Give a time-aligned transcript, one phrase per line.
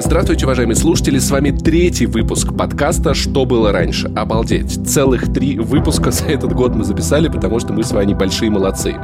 [0.00, 4.06] Здравствуйте, уважаемые слушатели, с вами третий выпуск подкаста «Что было раньше?».
[4.14, 8.48] Обалдеть, целых три выпуска за этот год мы записали, потому что мы с вами большие
[8.48, 8.96] молодцы.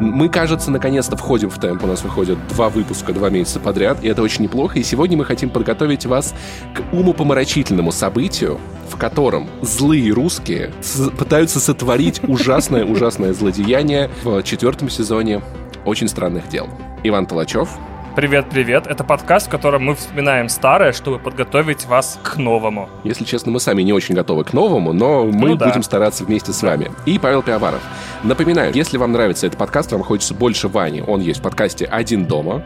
[0.00, 4.08] Мы, кажется, наконец-то входим в темп, у нас выходят два выпуска два месяца подряд, и
[4.08, 6.32] это очень неплохо, и сегодня мы хотим подготовить вас
[6.76, 10.70] к умопомрачительному событию, в котором злые русские
[11.18, 15.42] пытаются сотворить ужасное-ужасное злодеяние в четвертом сезоне
[15.84, 16.68] «Очень странных дел».
[17.02, 17.68] Иван Толачев,
[18.16, 22.88] Привет-привет, это подкаст, в котором мы вспоминаем старое, чтобы подготовить вас к новому.
[23.04, 25.68] Если честно, мы сами не очень готовы к новому, но мы ну, да.
[25.68, 26.90] будем стараться вместе с вами.
[27.06, 27.80] И Павел Пивоваров.
[28.24, 32.26] Напоминаю, если вам нравится этот подкаст, вам хочется больше Вани, он есть в подкасте «Один
[32.26, 32.64] дома»,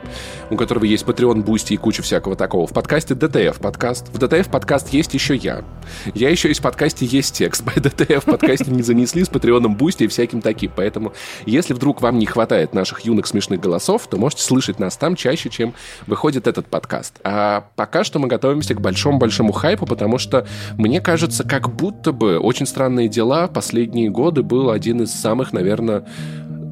[0.51, 2.67] у которого есть Patreon, Boosty и куча всякого такого.
[2.67, 4.09] В подкасте DTF подкаст.
[4.09, 5.65] В DTF подкаст есть еще я.
[6.15, 7.65] Я еще есть в подкасте «Есть текст».
[7.65, 10.73] По DTF подкасте не занесли с Patreon ом, Boosty и всяким таким.
[10.75, 11.13] Поэтому,
[11.47, 15.51] если вдруг вам не хватает наших юных смешных голосов, то можете слышать нас там чаще,
[15.51, 15.75] чем
[16.07, 17.21] выходит этот подкаст.
[17.25, 22.39] А пока что мы готовимся к большому-большому хайпу, потому что, мне кажется, как будто бы
[22.39, 26.07] «Очень странные дела» последние годы был один из самых, наверное,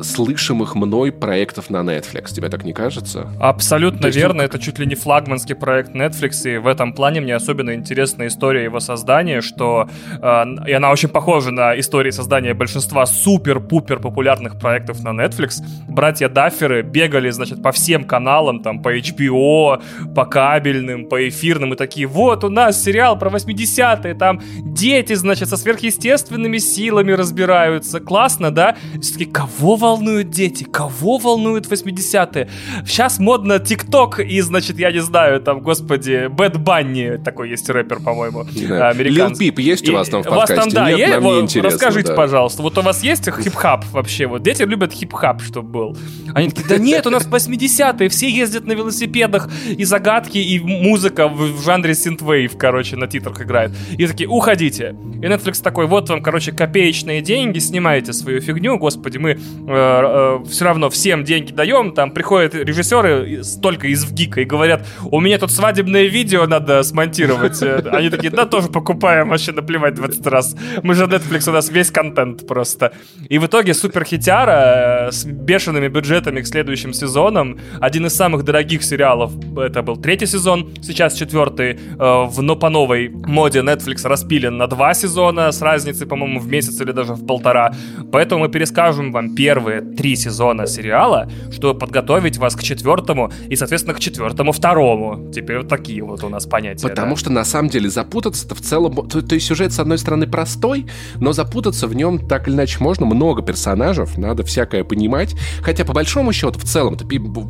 [0.03, 2.33] слышимых мной проектов на Netflix.
[2.33, 3.29] Тебе так не кажется?
[3.41, 4.43] Абсолютно есть, верно.
[4.43, 8.65] Это чуть ли не флагманский проект Netflix, и в этом плане мне особенно интересна история
[8.65, 9.89] его создания, что
[10.21, 15.63] э, и она очень похожа на истории создания большинства супер-пупер популярных проектов на Netflix.
[15.89, 19.83] Братья Дафферы бегали, значит, по всем каналам, там, по HBO,
[20.15, 25.49] по кабельным, по эфирным, и такие, вот у нас сериал про 80-е, там дети, значит,
[25.49, 28.01] со сверхъестественными силами разбираются.
[28.01, 28.77] Классно, да?
[29.01, 30.65] Все-таки, кого волнуют дети?
[30.65, 32.49] Кого волнуют 80-е?
[32.87, 38.01] Сейчас модно ТикТок и, значит, я не знаю, там, господи, Bad Bunny, такой есть рэпер,
[38.01, 38.89] по-моему, да.
[38.89, 39.45] американский.
[39.45, 40.55] Lil Peep есть у вас там в подкасте?
[40.55, 41.13] У вас там, да, Нет, есть?
[41.13, 42.15] Нам вот, расскажите, да.
[42.15, 44.27] пожалуйста, вот у вас есть хип-хап вообще?
[44.27, 45.97] Вот дети любят хип-хап, чтобы был.
[46.35, 51.29] Они такие, да нет, у нас 80-е, все ездят на велосипедах, и загадки, и музыка
[51.29, 53.73] в, в жанре синтвейв, короче, на титрах играет.
[53.99, 54.97] И такие, уходите.
[55.23, 59.39] И Netflix такой, вот вам, короче, копеечные деньги, снимайте свою фигню, господи, мы
[59.73, 65.39] все равно всем деньги даем, там приходят режиссеры только из ВГИКа и говорят, у меня
[65.39, 67.63] тут свадебное видео надо смонтировать.
[67.63, 70.57] Э, они такие, да, тоже покупаем, вообще наплевать 20 раз.
[70.83, 72.93] Мы же Netflix, у нас весь контент просто.
[73.29, 77.59] И в итоге супер хитяра с бешеными бюджетами к следующим сезонам.
[77.81, 83.09] Один из самых дорогих сериалов, это был третий сезон, сейчас четвертый, в, но по новой
[83.09, 87.73] моде Netflix распилен на два сезона с разницей, по-моему, в месяц или даже в полтора.
[88.11, 93.55] Поэтому мы перескажем вам первый первые три сезона сериала, чтобы подготовить вас к четвертому и,
[93.55, 95.31] соответственно, к четвертому второму.
[95.33, 96.89] Теперь вот такие вот у нас понятия.
[96.89, 97.17] Потому да?
[97.17, 99.09] что на самом деле запутаться-то в целом...
[99.09, 100.87] То, то есть сюжет, с одной стороны, простой,
[101.17, 103.07] но запутаться в нем так или иначе можно.
[103.07, 105.35] Много персонажей, надо всякое понимать.
[105.61, 106.97] Хотя, по большому счету, в целом,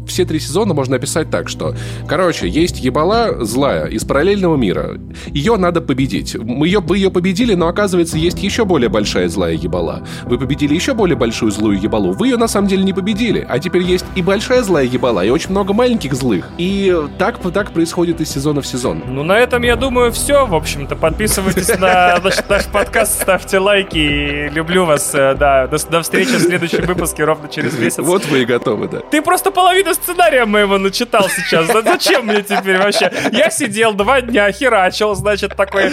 [0.06, 1.74] все три сезона можно описать так, что,
[2.06, 5.00] короче, есть ебала злая из параллельного мира.
[5.28, 6.34] Ее надо победить.
[6.34, 10.06] Мы ее, вы ее победили, но, оказывается, есть еще более большая злая ебала.
[10.24, 12.12] Вы победили еще более большую злую ебалу, ебалу.
[12.12, 13.46] Вы ее на самом деле не победили.
[13.48, 16.48] А теперь есть и большая злая ебала, и очень много маленьких злых.
[16.58, 19.02] И так, так происходит из сезона в сезон.
[19.06, 20.46] Ну, на этом, я думаю, все.
[20.46, 22.18] В общем-то, подписывайтесь на
[22.48, 24.50] наш подкаст, ставьте лайки.
[24.52, 25.10] Люблю вас.
[25.14, 27.98] Э, да, до, до встречи в следующем выпуске ровно через месяц.
[27.98, 29.00] Вот вы и готовы, да.
[29.10, 31.66] Ты просто половину сценария моего начитал сейчас.
[31.84, 33.10] Зачем мне теперь вообще?
[33.32, 35.90] Я сидел два дня, херачил, значит, такой...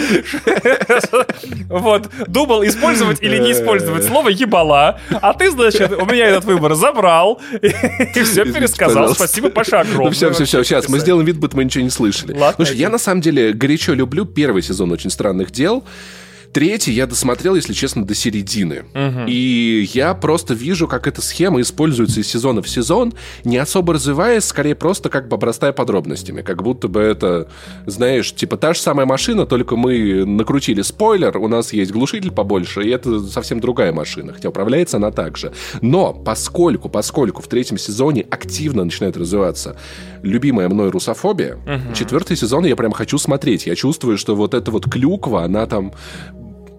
[1.68, 4.98] Вот, думал, использовать или не использовать слово ебала.
[5.20, 9.14] А ты, значит, у меня этот выбор забрал и все пересказал.
[9.14, 10.06] Спасибо, Паша, огромное.
[10.06, 12.36] Ну все, все, все, сейчас мы сделаем вид, будто мы ничего не слышали.
[12.56, 15.84] Слушай, я на самом деле горячо люблю первый сезон «Очень странных дел».
[16.52, 18.84] Третий я досмотрел, если честно, до середины.
[18.94, 19.26] Угу.
[19.28, 23.12] И я просто вижу, как эта схема используется из сезона в сезон,
[23.44, 26.42] не особо развиваясь, скорее просто как бы обрастая подробностями.
[26.42, 27.48] Как будто бы это,
[27.86, 32.82] знаешь, типа та же самая машина, только мы накрутили спойлер, у нас есть глушитель побольше,
[32.82, 35.52] и это совсем другая машина, хотя управляется она также.
[35.80, 39.76] Но поскольку, поскольку в третьем сезоне активно начинает развиваться
[40.22, 41.94] любимая мной русофобия, угу.
[41.94, 43.66] четвертый сезон я прям хочу смотреть.
[43.66, 45.92] Я чувствую, что вот эта вот клюква, она там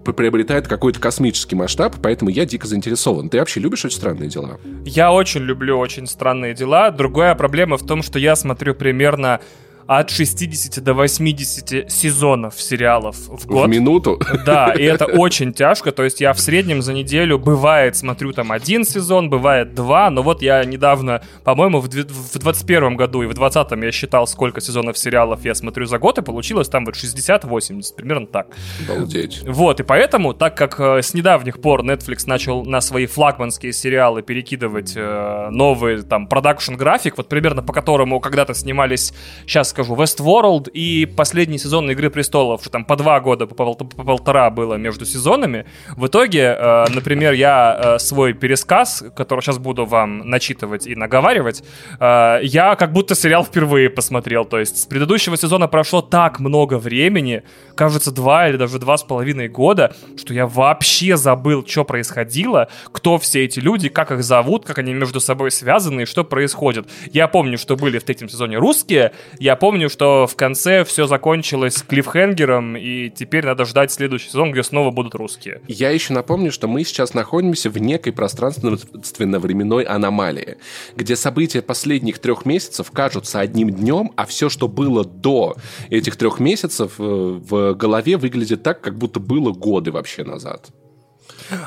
[0.03, 3.29] приобретает какой-то космический масштаб, поэтому я дико заинтересован.
[3.29, 4.59] Ты вообще любишь очень странные дела?
[4.85, 6.91] Я очень люблю очень странные дела.
[6.91, 9.41] Другая проблема в том, что я смотрю примерно
[9.87, 13.67] от 60 до 80 сезонов сериалов в год.
[13.67, 14.19] В минуту?
[14.45, 15.91] Да, и это очень тяжко.
[15.91, 20.23] То есть я в среднем за неделю, бывает, смотрю там один сезон, бывает два, но
[20.23, 25.43] вот я недавно, по-моему, в 2021 году и в 2020 я считал, сколько сезонов сериалов
[25.43, 28.47] я смотрю за год, и получилось там вот 60-80, примерно так.
[28.87, 29.43] Обалдеть.
[29.45, 34.21] Вот, и поэтому, так как э, с недавних пор Netflix начал на свои флагманские сериалы
[34.21, 39.13] перекидывать э, новый там продакшн график, вот примерно по которому когда-то снимались
[39.45, 43.75] сейчас скажу, Westworld и последний сезон Игры Престолов, что там по два года, по, пол,
[43.75, 45.65] по полтора было между сезонами.
[45.95, 51.63] В итоге, э, например, я э, свой пересказ, который сейчас буду вам начитывать и наговаривать,
[51.99, 54.45] э, я как будто сериал впервые посмотрел.
[54.45, 57.43] То есть с предыдущего сезона прошло так много времени,
[57.75, 63.17] кажется, два или даже два с половиной года, что я вообще забыл, что происходило, кто
[63.17, 66.87] все эти люди, как их зовут, как они между собой связаны и что происходит.
[67.11, 71.83] Я помню, что были в третьем сезоне русские, я помню, что в конце все закончилось
[71.87, 75.61] клиффхенгером, и теперь надо ждать следующий сезон, где снова будут русские.
[75.67, 80.57] Я еще напомню, что мы сейчас находимся в некой пространственно-временной аномалии,
[80.95, 85.55] где события последних трех месяцев кажутся одним днем, а все, что было до
[85.91, 90.71] этих трех месяцев э, в голове выглядит так, как будто было годы вообще назад.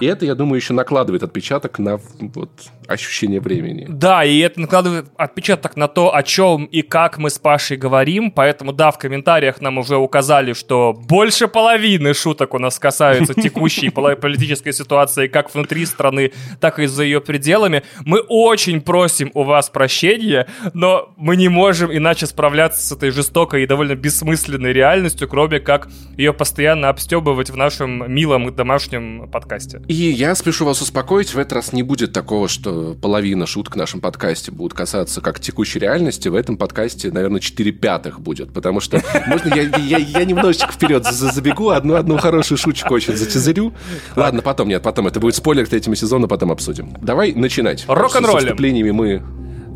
[0.01, 2.51] И это, я думаю, еще накладывает отпечаток на вот,
[2.87, 3.87] ощущение времени.
[3.89, 8.31] Да, и это накладывает отпечаток на то, о чем и как мы с Пашей говорим.
[8.31, 13.91] Поэтому, да, в комментариях нам уже указали, что больше половины шуток у нас касаются текущей
[13.91, 17.83] политической ситуации как внутри страны, так и за ее пределами.
[18.05, 23.63] Мы очень просим у вас прощения, но мы не можем иначе справляться с этой жестокой
[23.63, 29.74] и довольно бессмысленной реальностью, кроме как ее постоянно обстебывать в нашем милом домашнем подкасте.
[29.89, 33.77] И я спешу вас успокоить, в этот раз не будет такого, что половина шуток в
[33.77, 38.81] нашем подкасте будут касаться как текущей реальности, в этом подкасте, наверное, 4 пятых будет, потому
[38.81, 43.75] что можно я, я, я немножечко вперед забегу, одну, одну хорошую шуточку очень затизерю.
[44.17, 46.97] Ладно, потом, нет, потом, это будет спойлер к третьему сезону, потом обсудим.
[47.03, 47.85] Давай начинать.
[47.87, 48.57] Рок-н-роллем.
[48.95, 49.23] Мы...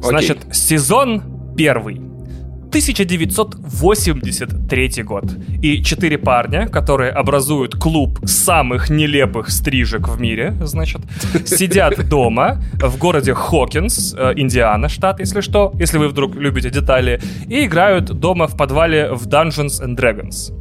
[0.03, 2.08] Значит, сезон первый.
[2.69, 5.25] 1983 год.
[5.63, 11.01] И четыре парня, которые образуют клуб самых нелепых стрижек в мире, значит,
[11.47, 17.21] сидят дома в городе Хокинс, э, Индиана, штат, если что, если вы вдруг любите детали,
[17.49, 20.53] и играют дома в подвале в Dungeons and Dragons.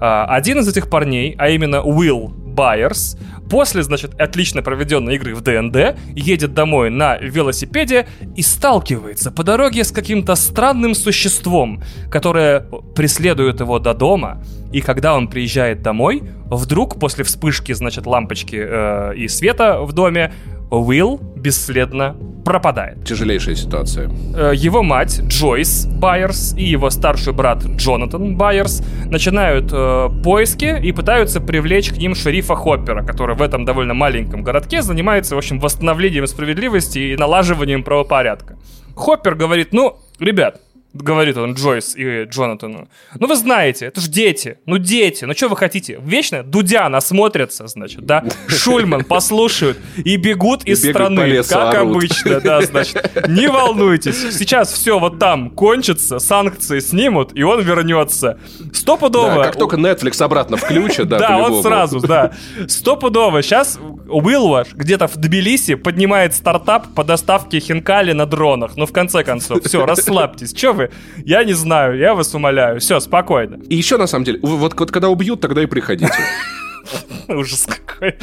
[0.00, 3.18] Э, один из этих парней, а именно Уилл Байерс,
[3.48, 8.06] после, значит, отлично проведенной игры в ДНД, едет домой на велосипеде
[8.36, 12.60] и сталкивается по дороге с каким-то странным существом, которое
[12.94, 14.42] преследует его до дома.
[14.72, 20.32] И когда он приезжает домой, вдруг после вспышки, значит, лампочки э, и света в доме,
[20.70, 23.04] Уилл бесследно пропадает.
[23.04, 24.10] Тяжелейшая ситуация.
[24.34, 30.92] Э, его мать Джойс Байерс и его старший брат Джонатан Байерс начинают э, поиски и
[30.92, 35.58] пытаются привлечь к ним шерифа Хоппера, который в этом довольно маленьком городке занимается, в общем,
[35.58, 38.56] восстановлением справедливости и налаживанием правопорядка.
[38.94, 40.60] Хоппер говорит, ну, ребят,
[41.02, 42.88] говорит он Джойс и Джонатану.
[43.18, 44.58] Ну, вы знаете, это же дети.
[44.66, 45.24] Ну, дети.
[45.24, 45.98] Ну, что вы хотите?
[46.02, 48.24] Вечно Дудя насмотрятся, значит, да?
[48.48, 51.96] Шульман послушают и бегут из и страны, лесу, как орут.
[51.96, 53.28] обычно, да, значит.
[53.28, 58.38] Не волнуйтесь, сейчас все вот там кончится, санкции снимут, и он вернется.
[58.72, 59.36] Стопудово.
[59.36, 62.32] Да, как только Netflix обратно включат, да, Да, он сразу, да.
[62.68, 63.42] Стопудово.
[63.42, 63.78] Сейчас
[64.08, 68.76] Уилл ваш где-то в Тбилиси поднимает стартап по доставке хинкали на дронах.
[68.76, 70.52] Ну, в конце концов, все, расслабьтесь.
[70.52, 70.85] Че вы
[71.24, 72.80] я не знаю, я вас умоляю.
[72.80, 73.58] Все, спокойно.
[73.68, 76.12] И еще, на самом деле, вот, вот когда убьют, тогда и приходите.
[77.28, 78.16] Ужас какой.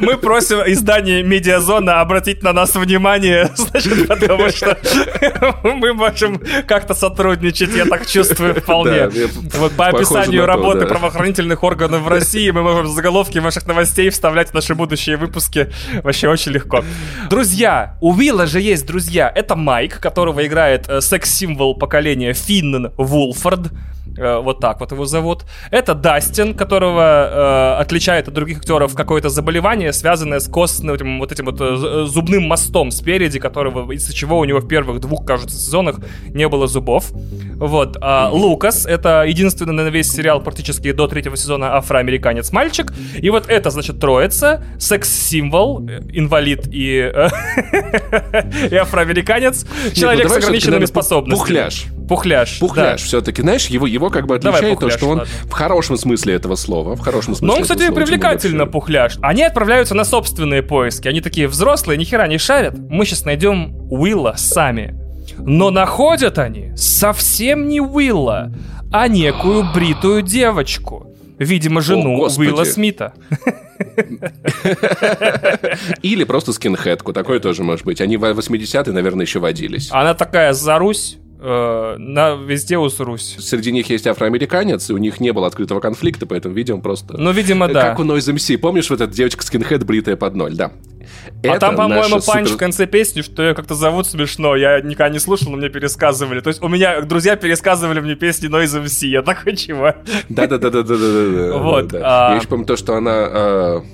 [0.00, 4.78] Мы просим издание Медиазона обратить на нас внимание, значит, потому что
[5.62, 9.08] мы можем как-то сотрудничать, я так чувствую вполне.
[9.54, 14.54] вот по описанию работы правоохранительных органов в России мы можем заголовки ваших новостей вставлять в
[14.54, 16.84] наши будущие выпуски вообще очень легко.
[17.30, 19.30] Друзья, у Вилла же есть друзья.
[19.34, 23.70] Это Майк, которого играет э, секс-символ поколения Финн Вулфорд.
[24.16, 25.44] Э, вот так вот его зовут.
[25.70, 31.46] Это Дастин, которого э, отличает от других актеров какое-то заболевание, связанное с костным вот этим
[31.46, 35.96] вот э, зубным мостом спереди, которого из-за чего у него в первых двух, кажется, сезонах
[36.28, 37.10] не было зубов.
[37.56, 37.96] Вот.
[38.00, 42.92] А Лукас— это единственный на весь сериал практически до третьего сезона афроамериканец-мальчик.
[43.16, 46.98] И вот это, значит, троица, секс-символ, э, инвалид и,
[48.70, 51.46] и афроамериканец, человек ну, с ограниченными способностями.
[51.46, 51.86] Пухляш.
[52.08, 52.58] Пухляш.
[52.58, 53.06] Пухляш да.
[53.06, 53.42] все-таки.
[53.42, 55.32] Знаешь, его, его как бы отличает Давай, пухляш, то, что он ладно.
[55.44, 56.96] в хорошем смысле этого слова.
[56.96, 57.46] В хорошем смысле.
[57.46, 59.16] Но он, кстати, слова, привлекательно пухляш.
[59.22, 61.08] Они отправляются на собственные поиски.
[61.08, 62.76] Они такие взрослые, ни хера не шарят.
[62.76, 65.00] Мы сейчас найдем Уилла сами.
[65.38, 68.52] Но находят они совсем не Уилла,
[68.92, 71.06] а некую бритую девочку.
[71.38, 73.14] Видимо, жену О, Уилла Смита.
[76.02, 78.00] Или просто скинхедку, такое тоже может быть.
[78.00, 79.88] Они в 80-е, наверное, еще водились.
[79.90, 83.36] Она такая, зарусь, э, на везде усрусь.
[83.38, 87.16] Среди них есть афроамериканец, и у них не было открытого конфликта, поэтому, видимо, просто...
[87.16, 87.90] Ну, видимо, да.
[87.90, 88.58] Как у Noise MC.
[88.58, 90.72] Помнишь, вот эта девочка скинхед бритая под ноль, да.
[91.46, 92.54] А там, по-моему, панч супер...
[92.54, 94.56] в конце песни, что ее как-то зовут смешно.
[94.56, 96.40] Я никогда не слушал, но мне пересказывали.
[96.40, 99.08] То есть у меня друзья пересказывали мне песни Noise MC.
[99.08, 99.94] Я такой, чего?
[100.28, 101.58] Да-да-да-да-да-да.
[101.64, 101.94] Вот.
[101.94, 103.84] А Я еще помню то, что она а,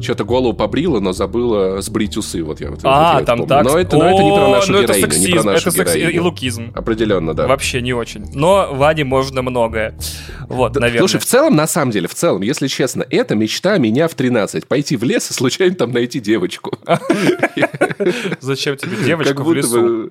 [0.00, 2.42] что-то голову побрила, но забыла сбрить усы.
[2.42, 3.64] Вот я вот, а, вот там так.
[3.64, 5.78] Но это, но это не про нашу ну, героиню, это сексизм, не про нашу это
[5.78, 5.94] секс...
[5.94, 6.14] героиню.
[6.14, 6.72] и лукизм.
[6.74, 7.46] Определенно, да.
[7.46, 8.26] Вообще не очень.
[8.34, 9.94] Но Ване можно многое.
[10.48, 11.00] Вот, да, наверное.
[11.00, 14.66] Слушай, в целом, на самом деле, в целом, если честно, это мечта меня в 13.
[14.66, 16.78] Пойти в лес и случайно там найти девочку.
[18.40, 20.10] Зачем тебе девочка в лесу?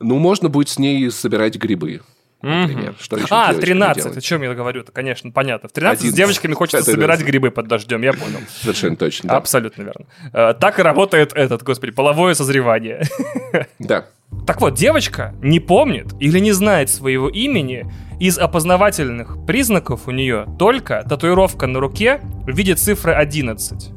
[0.00, 2.00] Ну, можно будет с ней собирать грибы
[2.42, 2.94] например.
[3.00, 5.68] Что еще а, 13, о чем я говорю-то, конечно, понятно.
[5.68, 6.12] В 13 Один...
[6.12, 8.40] с девочками хочется собирать грибы под дождем, я понял.
[8.62, 9.36] Совершенно точно, да.
[9.36, 10.06] Абсолютно верно.
[10.32, 13.02] Э, так и работает этот, господи, половое созревание.
[13.78, 14.06] Да.
[14.46, 17.90] Так вот, девочка не помнит или не знает своего имени,
[18.20, 23.90] из опознавательных признаков у нее только татуировка на руке в виде цифры 11.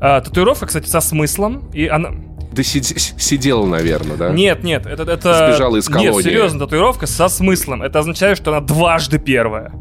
[0.00, 2.10] А, татуировка, кстати, со смыслом, и она...
[2.54, 4.30] Ты сидела, наверное, да?
[4.30, 5.02] Нет, нет, это...
[5.04, 5.48] это...
[5.48, 6.12] Сбежала из колонии.
[6.12, 7.82] Нет, серьезно, татуировка со смыслом.
[7.82, 9.72] Это означает, что она дважды первая.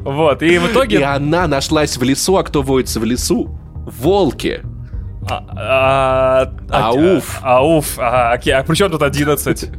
[0.00, 1.00] Вот, и в итоге...
[1.00, 3.58] И она нашлась в лесу, а кто водится в лесу?
[3.74, 4.62] Волки.
[5.30, 7.38] А, а, а, ауф.
[7.42, 7.98] Ауф.
[7.98, 9.70] А, а при чем тут 11?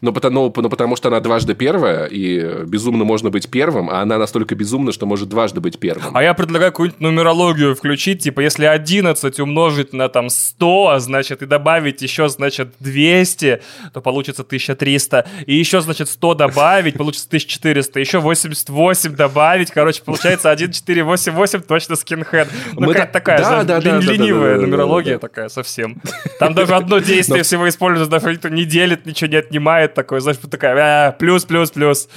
[0.00, 4.18] Но потому, но потому что она дважды первая, и безумно можно быть первым, а она
[4.18, 6.16] настолько безумна, что может дважды быть первым.
[6.16, 11.46] А я предлагаю какую-нибудь нумерологию включить, типа, если 11 умножить на там 100, значит, и
[11.46, 13.62] добавить еще, значит, 200,
[13.92, 20.50] то получится 1300, и еще, значит, 100 добавить, получится 1400, еще 88 добавить, короче, получается
[20.50, 22.48] 1488, точно скинхед.
[22.72, 25.28] Ну, какая-то такая, да, знаешь, да, да, ленивая да, да, нумерология да, да.
[25.28, 26.00] такая совсем.
[26.38, 30.38] Там даже одно действие всего используется, даже никто не делит, ничего не отнимает, такой, знаешь,
[30.38, 32.08] такая, плюс, плюс, плюс.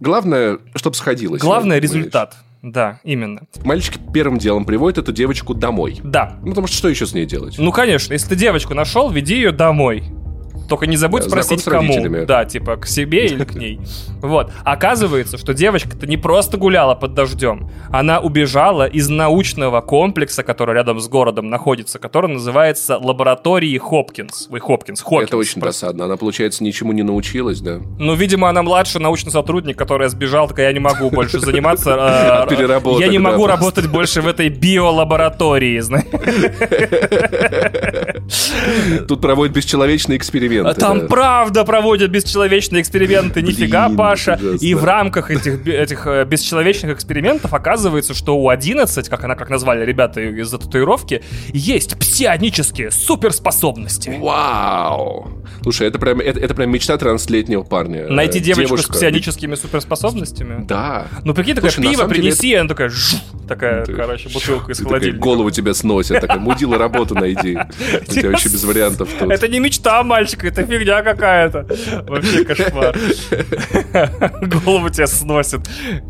[0.00, 1.40] Главное, чтобы сходилось.
[1.40, 2.36] Главное результат.
[2.62, 3.42] Да, именно.
[3.64, 5.98] Мальчик первым делом приводит эту девочку домой.
[6.04, 6.38] Да.
[6.42, 7.56] Ну, потому что что еще с ней делать?
[7.58, 10.04] Ну, конечно, если ты девочку нашел, веди ее домой.
[10.68, 12.24] Только не забудь да, спросить, кому.
[12.26, 13.80] Да, типа, к себе или к ней.
[14.20, 14.52] Вот.
[14.64, 17.70] Оказывается, что девочка-то не просто гуляла под дождем.
[17.90, 24.48] Она убежала из научного комплекса, который рядом с городом находится, который называется лаборатории Хопкинс.
[24.50, 25.28] Ой, Хопкинс, Хопкинс.
[25.28, 25.86] Это очень просто.
[25.86, 26.04] досадно.
[26.04, 27.80] Она, получается, ничему не научилась, да?
[27.98, 32.46] Ну, видимо, она младший научный сотрудник, который сбежал, такая, я не могу больше заниматься.
[32.48, 33.00] Переработок.
[33.00, 36.06] Я не могу работать больше в этой биолаборатории, знаешь.
[39.08, 40.80] Тут проводят бесчеловечные эксперименты эксперименты.
[40.80, 41.06] Там да.
[41.06, 44.38] правда проводят бесчеловечные эксперименты, нифига, Блин, Паша.
[44.40, 44.64] Ужасно.
[44.64, 49.50] И в рамках этих, этих э, бесчеловечных экспериментов оказывается, что у 11, как она как
[49.50, 54.16] назвали ребята из-за татуировки, есть псионические суперспособности.
[54.20, 55.28] Вау!
[55.62, 58.08] Слушай, это прям, это, это прям мечта 13-летнего парня.
[58.08, 58.92] Найти девочку Девушка.
[58.92, 60.64] с псионическими суперспособностями?
[60.64, 61.06] Да.
[61.24, 62.56] Ну, прикинь, такая, пиво принеси, это...
[62.56, 63.16] и она такая, жу,
[63.48, 65.18] такая, ты, короче, бутылка из холодильника.
[65.18, 67.58] Голову тебе сносит, такая, мудила работу найди.
[68.12, 69.30] У тебя вообще без вариантов тут.
[69.30, 71.66] Это не мечта мальчика, это фигня какая-то.
[72.06, 72.96] Вообще кошмар.
[74.42, 75.60] Голову тебя сносит.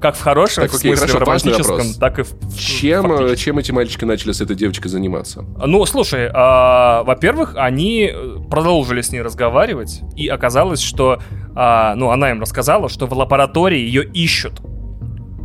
[0.01, 3.73] Как в хорошем, так, окей, смысле, в романтическом, так и в чем, э, чем эти
[3.73, 5.45] мальчики начали с этой девочкой заниматься?
[5.65, 8.13] Ну, слушай, а, во-первых, они
[8.51, 11.21] продолжили с ней разговаривать, и оказалось, что,
[11.55, 14.61] а, ну, она им рассказала, что в лаборатории ее ищут.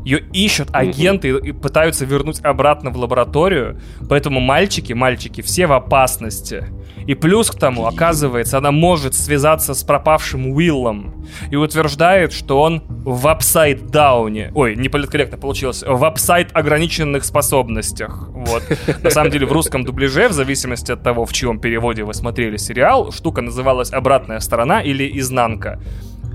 [0.07, 3.81] Ее ищут агенты и пытаются вернуть обратно в лабораторию.
[4.07, 6.63] Поэтому мальчики, мальчики, все в опасности.
[7.05, 12.83] И плюс к тому, оказывается, она может связаться с пропавшим Уиллом и утверждает, что он
[12.87, 14.53] в upside down е.
[14.55, 15.83] Ой, не политкорректно получилось.
[15.85, 18.29] В upside ограниченных способностях.
[18.29, 18.63] Вот.
[19.03, 22.55] На самом деле в русском дубляже, в зависимости от того, в чьем переводе вы смотрели
[22.55, 25.81] сериал, штука называлась «Обратная сторона» или «Изнанка».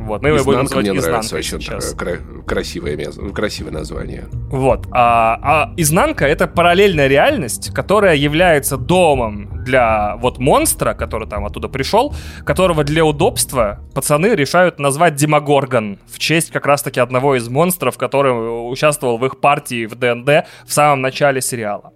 [0.02, 1.94] Вот, мы его будем называть мне изнанкой очень сейчас.
[1.94, 2.97] Кра- красивое,
[3.32, 4.25] красивое название.
[4.50, 4.87] Вот.
[4.90, 11.68] А, а изнанка— это параллельная реальность, которая является домом для вот монстра, который там оттуда
[11.68, 17.97] пришел, которого для удобства пацаны решают назвать Демогоргон в честь как раз-таки одного из монстров,
[17.97, 18.32] который
[18.71, 21.92] участвовал в их партии в ДНД в самом начале сериала.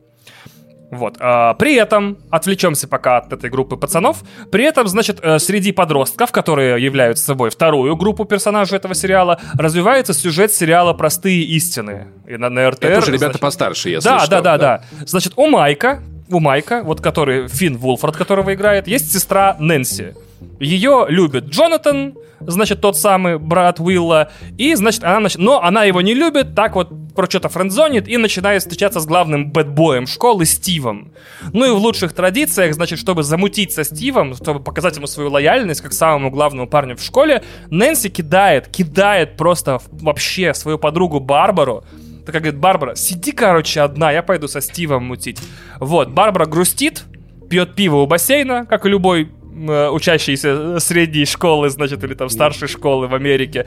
[0.90, 1.16] Вот.
[1.18, 6.30] А, при этом, отвлечемся пока от этой группы пацанов, при этом, значит, э, среди подростков,
[6.30, 12.08] которые являются собой вторую группу персонажей этого сериала, развивается сюжет сериала «Простые истины».
[12.26, 13.40] И на, на РТР, Это уже ребята значит...
[13.40, 14.30] постарше, если да, что.
[14.30, 15.06] Да, да, да, да.
[15.06, 20.14] Значит, у Майка, у Майка, вот который Финн Вулфорд, которого играет, есть сестра Нэнси.
[20.58, 26.00] Ее любит Джонатан, значит, тот самый брат Уилла, и, значит, она, значит, но она его
[26.00, 31.12] не любит, так вот про что-то френдзонит и начинает встречаться с главным бэтбоем школы Стивом.
[31.52, 35.80] Ну и в лучших традициях, значит, чтобы замутить со Стивом, чтобы показать ему свою лояльность
[35.80, 41.84] как самому главному парню в школе, Нэнси кидает, кидает просто вообще свою подругу Барбару,
[42.24, 45.38] такая говорит, Барбара, сиди, короче, одна, я пойду со Стивом мутить.
[45.80, 47.04] Вот, Барбара грустит,
[47.48, 52.68] пьет пиво у бассейна, как и любой Э, учащиеся средней школы, значит, или там старшей
[52.68, 53.66] школы в Америке.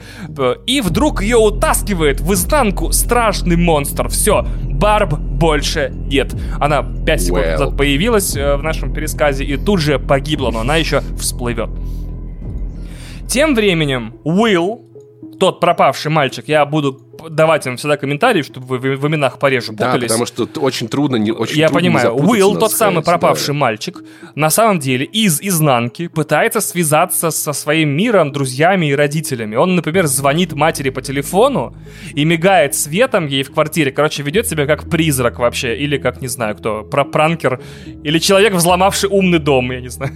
[0.66, 4.08] И вдруг ее утаскивает в изнанку страшный монстр.
[4.08, 6.32] Все, Барб больше нет.
[6.60, 7.50] Она 5 секунд well.
[7.50, 11.70] назад появилась э, в нашем пересказе и тут же погибла, но она еще всплывет.
[13.26, 14.82] Тем временем Уилл,
[15.40, 20.08] тот пропавший мальчик, я буду давать им всегда комментарии, чтобы вы в именах пореже путались.
[20.08, 23.60] Да, потому что очень трудно, не, очень Я трудно понимаю, Уилл, тот самый пропавший да.
[23.60, 24.04] мальчик,
[24.34, 29.56] на самом деле из изнанки пытается связаться со своим миром, друзьями и родителями.
[29.56, 31.74] Он, например, звонит матери по телефону
[32.14, 33.92] и мигает светом ей в квартире.
[33.92, 37.60] Короче, ведет себя как призрак вообще, или как, не знаю кто, про пранкер,
[38.04, 40.12] или человек, взломавший умный дом, я не знаю.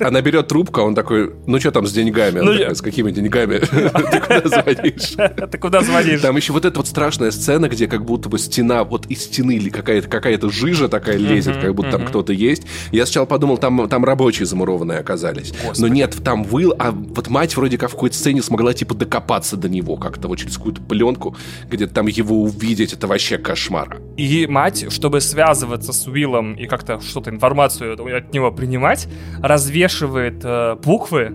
[0.00, 2.40] Она берет трубку, а он такой, ну что там с деньгами?
[2.40, 3.60] Ну, такая, с какими деньгами?
[4.64, 5.14] Звонишь?
[5.50, 6.20] Ты куда звонишь?
[6.20, 9.56] Там еще вот эта вот страшная сцена, где как будто бы стена, вот из стены
[9.56, 12.64] или какая-то какая жижа такая лезет, как будто там кто-то есть.
[12.92, 15.52] Я сначала подумал, там, там рабочие замурованные оказались.
[15.78, 19.56] Но нет, там Уилл, а вот мать вроде как в какой-то сцене смогла типа докопаться
[19.56, 21.36] до него как-то вот через какую-то пленку,
[21.68, 24.00] где-то там его увидеть, это вообще кошмар.
[24.16, 29.08] И мать, чтобы связываться с Уиллом и как-то что-то информацию от него принимать,
[29.42, 31.32] развешивает э, буквы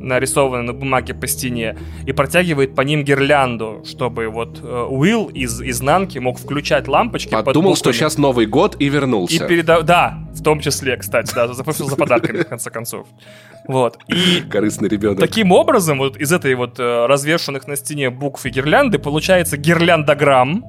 [0.00, 1.76] нарисованные на бумаге по стене,
[2.06, 7.30] и протягивает по ним гирлянду, чтобы вот э, Уилл из изнанки мог включать лампочки.
[7.42, 9.44] Подумал, что сейчас Новый год и вернулся.
[9.44, 9.82] И переда...
[9.82, 13.06] Да, в том числе, кстати, да, запустил за подарками, в конце концов.
[13.68, 13.98] Вот.
[14.08, 15.20] И Корыстный ребенок.
[15.20, 20.64] Таким образом, вот из этой вот э, развешенных на стене букв и гирлянды получается гирляндограмм,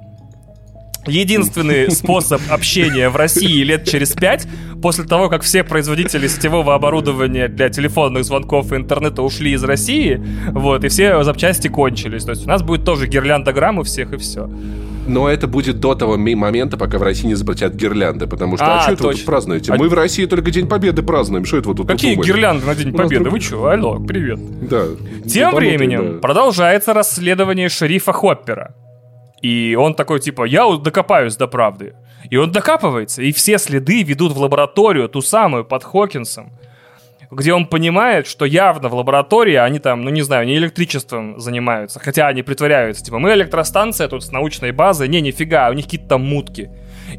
[1.08, 4.48] Единственный способ общения в России лет через пять,
[4.81, 10.22] после того, как все производители сетевого оборудования для телефонных звонков и интернета ушли из России,
[10.50, 12.24] вот, и все запчасти кончились.
[12.24, 14.50] То есть у нас будет тоже гирляндограмм у всех, и все.
[15.08, 18.79] Но это будет до того момента, пока в России не запретят гирлянды, потому что, а,
[18.79, 19.74] а что это вы тут празднуете?
[19.74, 19.75] А...
[19.75, 22.27] Мы в России только День Победы празднуем, что это вы тут Какие думали?
[22.27, 23.29] гирлянды на День Победы?
[23.29, 23.65] Вы что?
[23.65, 24.39] Алло, привет.
[24.70, 24.86] Да.
[25.27, 26.20] Тем временем да.
[26.20, 28.76] продолжается расследование шерифа Хоппера.
[29.41, 31.95] И он такой, типа, я докопаюсь до правды.
[32.30, 36.51] И он докапывается, и все следы ведут в лабораторию, ту самую, под Хокинсом,
[37.32, 41.99] где он понимает, что явно в лаборатории они там, ну не знаю, не электричеством занимаются,
[41.99, 46.10] хотя они притворяются, типа, мы электростанция тут с научной базой, не, нифига, у них какие-то
[46.10, 46.69] там мутки.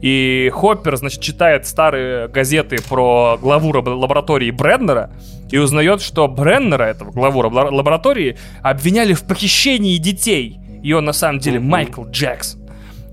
[0.00, 5.11] И Хоппер, значит, читает старые газеты про главу лаборатории Бреннера
[5.50, 11.38] и узнает, что Бреннера, этого главу лаборатории, обвиняли в похищении детей– и он на самом
[11.38, 12.62] деле Майкл Джексон.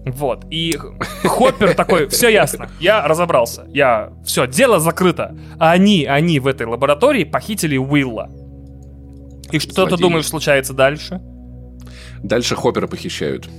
[0.06, 0.46] Вот.
[0.50, 0.78] И
[1.24, 3.66] Хоппер такой, все ясно, я разобрался.
[3.70, 5.36] Я, все, дело закрыто.
[5.60, 8.30] А они, они в этой лаборатории похитили Уилла.
[9.52, 11.22] И что ты думаешь случается дальше?
[12.24, 13.50] Дальше Хоппера похищают.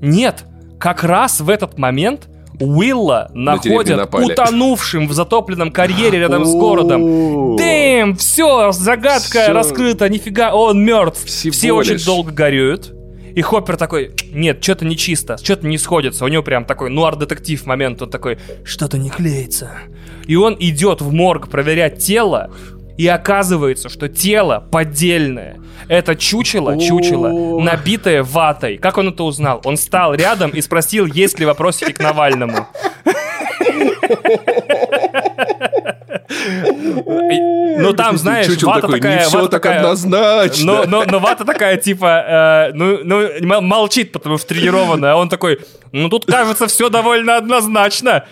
[0.00, 0.44] Нет,
[0.78, 2.28] как раз в этот момент
[2.58, 7.56] Уилла находят утонувшим в затопленном карьере рядом с городом.
[7.56, 11.24] Дэм, все, загадка раскрыта, нифига, он мертв.
[11.24, 12.94] Все очень долго горюют.
[13.34, 16.24] И Хоппер такой, нет, что-то нечисто, что-то не сходится.
[16.24, 19.70] У него прям такой нуар-детектив момент, он такой, что-то не клеится.
[20.26, 22.50] И он идет в морг проверять тело,
[22.96, 25.58] и оказывается, что тело поддельное.
[25.88, 28.76] Это чучело, чучело, набитое ватой.
[28.76, 29.60] Как он это узнал?
[29.64, 32.68] Он стал рядом и спросил, есть ли вопросики к Навальному.
[37.78, 39.20] Ну там, знаешь, вата такая...
[39.20, 40.64] все так однозначно.
[40.64, 45.12] Но, но, но вата такая, типа, э, ну, ну, молчит, потому что тренированная.
[45.12, 45.60] А он такой,
[45.92, 48.24] ну тут, кажется, все довольно однозначно.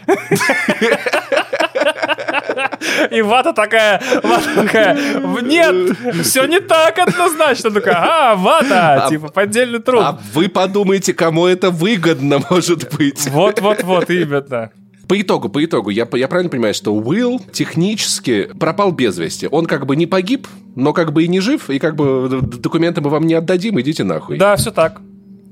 [3.11, 4.97] И вата такая, вата такая,
[5.43, 7.71] нет, все не так однозначно.
[7.71, 10.03] Такая, а, вата, а, типа, поддельный труд.
[10.05, 13.27] А вы подумайте, кому это выгодно может быть.
[13.29, 14.71] Вот-вот-вот, именно.
[15.09, 19.49] По итогу, по итогу, я, я правильно понимаю, что Уилл технически пропал без вести.
[19.51, 23.01] Он как бы не погиб, но как бы и не жив, и как бы документы
[23.01, 24.37] мы вам не отдадим, идите нахуй.
[24.37, 25.01] Да, все так.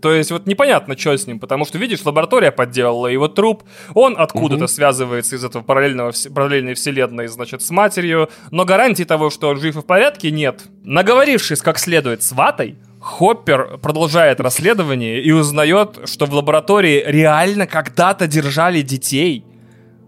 [0.03, 3.65] То есть вот непонятно, что с ним, потому что, видишь, лаборатория подделала его труп,
[3.95, 4.69] он откуда-то угу.
[4.69, 9.77] связывается из этого параллельного, параллельной вселенной, значит, с матерью, но гарантии того, что он жив
[9.77, 10.65] и в порядке, нет.
[10.85, 18.27] Наговорившись как следует с ватой, Хоппер продолжает расследование и узнает, что в лаборатории реально когда-то
[18.27, 19.45] держали детей.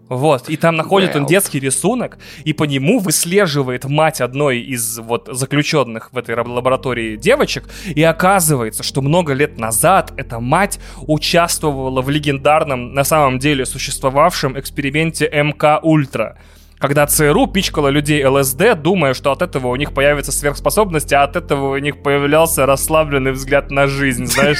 [0.09, 1.19] Вот, и там находит well.
[1.19, 7.15] он детский рисунок, и по нему выслеживает мать одной из вот заключенных в этой лаборатории
[7.15, 13.65] девочек, и оказывается, что много лет назад эта мать участвовала в легендарном, на самом деле
[13.65, 16.37] существовавшем эксперименте МК Ультра
[16.79, 21.35] когда ЦРУ пичкала людей ЛСД, думая, что от этого у них появятся сверхспособности, а от
[21.35, 24.59] этого у них появлялся расслабленный взгляд на жизнь, знаешь?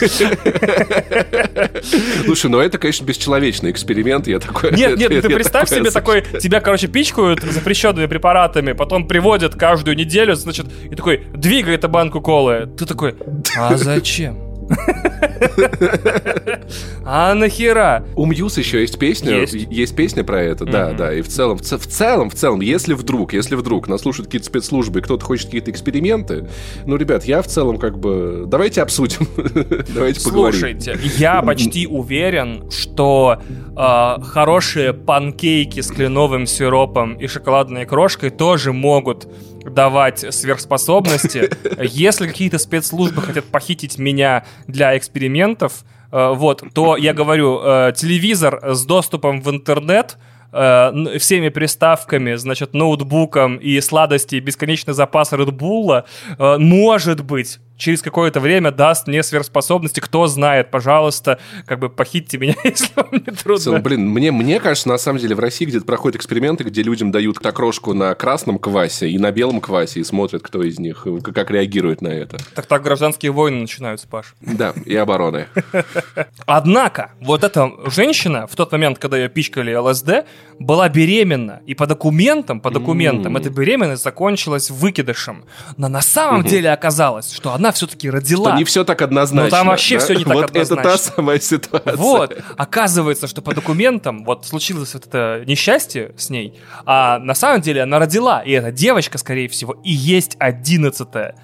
[2.26, 4.72] Слушай, ну это, конечно, бесчеловечный эксперимент, я такой...
[4.74, 10.36] Нет, нет, ты представь себе такой, тебя, короче, пичкают запрещенными препаратами, потом приводят каждую неделю,
[10.36, 12.70] значит, и такой, двигай эту банку колы.
[12.78, 13.16] Ты такой,
[13.58, 14.49] а зачем?
[17.06, 18.06] А нахера?
[18.16, 19.40] У Мьюз еще есть песня.
[19.40, 21.14] Есть, есть песня про это, да, да.
[21.14, 24.46] И в целом, в, в целом, в целом, если вдруг, если вдруг нас слушают какие-то
[24.46, 26.48] спецслужбы, и кто-то хочет какие-то эксперименты,
[26.86, 28.44] ну, ребят, я в целом как бы...
[28.46, 29.28] Давайте обсудим.
[29.94, 30.60] Давайте поговорим.
[30.60, 33.42] Слушайте, я почти уверен, что
[33.76, 39.28] э, хорошие панкейки с кленовым сиропом и шоколадной крошкой тоже могут
[39.70, 41.50] давать сверхспособности.
[41.82, 48.60] Если какие-то спецслужбы хотят похитить меня для экспериментов, э, вот, то я говорю, э, телевизор
[48.64, 50.18] с доступом в интернет
[50.52, 56.06] э, всеми приставками, значит, ноутбуком и сладостей бесконечный запас Редбулла,
[56.38, 60.00] может быть, через какое-то время даст мне сверхспособности.
[60.02, 63.58] Кто знает, пожалуйста, как бы похитьте меня, если вам не трудно.
[63.58, 67.12] Целом, блин, мне, мне кажется, на самом деле в России где-то проходят эксперименты, где людям
[67.12, 71.50] дают окрошку на красном квасе и на белом квасе и смотрят, кто из них, как
[71.50, 72.38] реагирует на это.
[72.54, 74.36] Так так гражданские войны начинаются, Паш.
[74.42, 75.48] Да, и обороны.
[76.46, 80.26] Однако, вот эта женщина в тот момент, когда ее пичкали ЛСД,
[80.60, 81.62] была беременна.
[81.66, 85.46] И по документам, по документам, эта беременность закончилась выкидышем.
[85.78, 88.52] Но на самом деле оказалось, что она все-таки родила.
[88.52, 89.46] Что не все так однозначно.
[89.46, 90.04] Ну там вообще да?
[90.04, 90.82] все не так вот однозначно.
[90.82, 91.96] это та самая ситуация.
[91.96, 92.38] Вот.
[92.58, 97.84] Оказывается, что по документам вот случилось вот это несчастье с ней, а на самом деле
[97.84, 98.42] она родила.
[98.42, 101.36] И эта девочка, скорее всего, и есть одиннадцатая.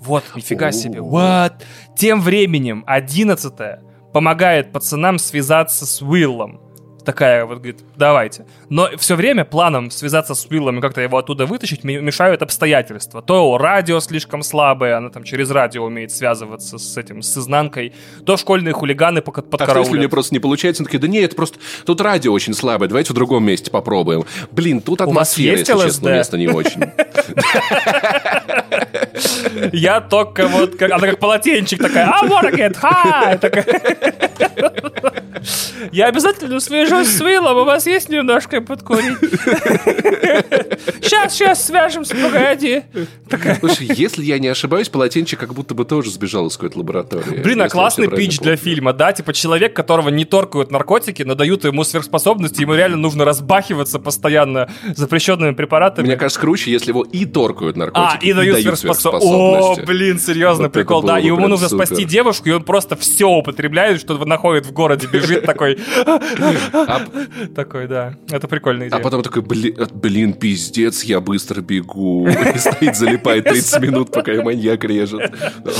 [0.00, 0.98] Вот, нифига себе.
[0.98, 1.62] What?
[1.96, 3.82] Тем временем одиннадцатая
[4.12, 6.60] помогает пацанам связаться с Уиллом
[7.04, 8.46] такая вот говорит, давайте.
[8.68, 13.22] Но все время планом связаться с Уиллом и как-то его оттуда вытащить мешают обстоятельства.
[13.22, 17.92] То радио слишком слабое, она там через радио умеет связываться с этим, с изнанкой,
[18.24, 21.36] то школьные хулиганы под, под а если мне просто не получается, он такие, да нет,
[21.36, 24.24] просто тут радио очень слабое, давайте в другом месте попробуем.
[24.50, 26.82] Блин, тут атмосфера, если честно, место не очень.
[29.72, 33.38] Я только вот, она как полотенчик такая, I wanna get high!
[35.92, 39.18] Я обязательно свяжусь с Уиллом, у вас есть немножко подкурить?
[41.02, 42.82] Сейчас, сейчас свяжемся, погоди.
[43.60, 47.42] Слушай, если я не ошибаюсь, полотенчик как будто бы тоже сбежал из какой-то лаборатории.
[47.42, 49.12] Блин, а классный пич для фильма, да?
[49.12, 54.70] Типа человек, которого не торкают наркотики, но дают ему сверхспособности, ему реально нужно разбахиваться постоянно
[54.96, 56.06] запрещенными препаратами.
[56.06, 59.82] Мне кажется, круче, если его и торкают наркотики, а, и дают, сверхспособности.
[59.82, 61.18] О, блин, серьезно, прикол, да.
[61.18, 65.33] И ему нужно спасти девушку, и он просто все употребляет, что находит в городе, бежит
[65.46, 65.78] такой.
[66.04, 67.00] А
[67.54, 68.14] такой, да.
[68.30, 68.98] Это прикольная идея.
[68.98, 72.28] А потом такой, блин, пиздец, я быстро бегу.
[72.54, 75.32] И стоит, залипает 30 минут, пока и маньяк режет.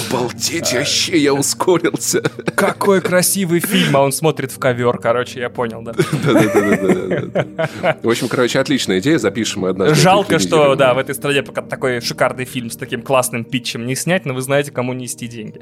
[0.09, 2.23] Обалдеть, вообще, я ускорился.
[2.55, 5.93] Какой красивый фильм, а он смотрит в ковер, короче, я понял, да.
[5.93, 7.99] Да-да-да.
[8.03, 9.95] В общем, короче, отличная идея, запишем однажды.
[9.95, 13.95] Жалко, что, да, в этой стране пока такой шикарный фильм с таким классным питчем не
[13.95, 15.61] снять, но вы знаете, кому нести деньги.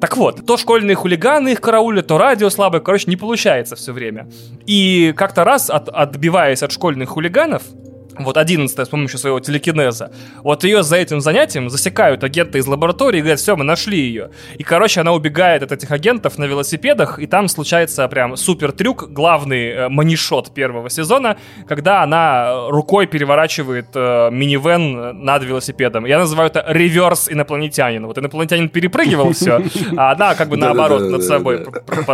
[0.00, 4.28] Так вот, то школьные хулиганы их караулят, то радио слабое, короче, не получается все время.
[4.66, 7.62] И как-то раз, от, отбиваясь от школьных хулиганов,
[8.18, 10.10] вот 11 с помощью своего телекинеза.
[10.42, 14.30] Вот ее за этим занятием засекают агенты из лаборатории и говорят, все, мы нашли ее.
[14.56, 19.10] И, короче, она убегает от этих агентов на велосипедах, и там случается прям супер трюк,
[19.10, 21.36] главный э, манишот первого сезона,
[21.68, 26.06] когда она рукой переворачивает э, минивэн над велосипедом.
[26.06, 28.06] Я называю это реверс инопланетянин.
[28.06, 29.62] Вот инопланетянин перепрыгивал все,
[29.96, 31.66] а она как бы наоборот над собой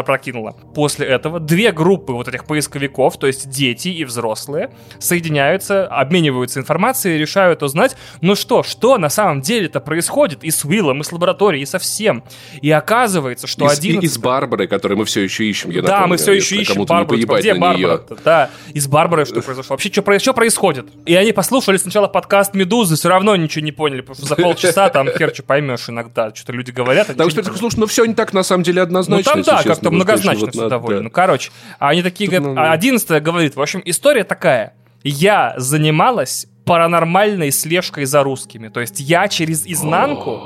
[0.04, 0.54] прокинула.
[0.74, 7.18] После этого две группы вот этих поисковиков, то есть дети и взрослые, соединяются обмениваются информацией,
[7.18, 11.62] решают узнать, ну что, что на самом деле-то происходит и с Уиллом, и с лабораторией,
[11.62, 12.24] и со всем.
[12.60, 14.00] И оказывается, что один...
[14.00, 17.20] И, с Барбарой, которую мы все еще ищем, я Да, мы все еще ищем Барбару.
[17.38, 18.02] Где Барбара?
[18.24, 19.74] Да, и с Барбарой что произошло?
[19.74, 20.86] Вообще, что, что происходит?
[21.06, 24.88] И они послушали сначала подкаст «Медузы», все равно ничего не поняли, потому что за полчаса
[24.88, 27.10] там хер что поймешь иногда, что-то люди говорят.
[27.10, 29.36] А да, что слушай, ну все не так на самом деле однозначно.
[29.36, 31.02] Ну там да, как-то многозначно все довольно.
[31.02, 36.46] Ну, короче, а они такие говорят, а одиннадцатая говорит, в общем, история такая я занималась
[36.64, 38.68] паранормальной слежкой за русскими.
[38.68, 40.40] То есть я через изнанку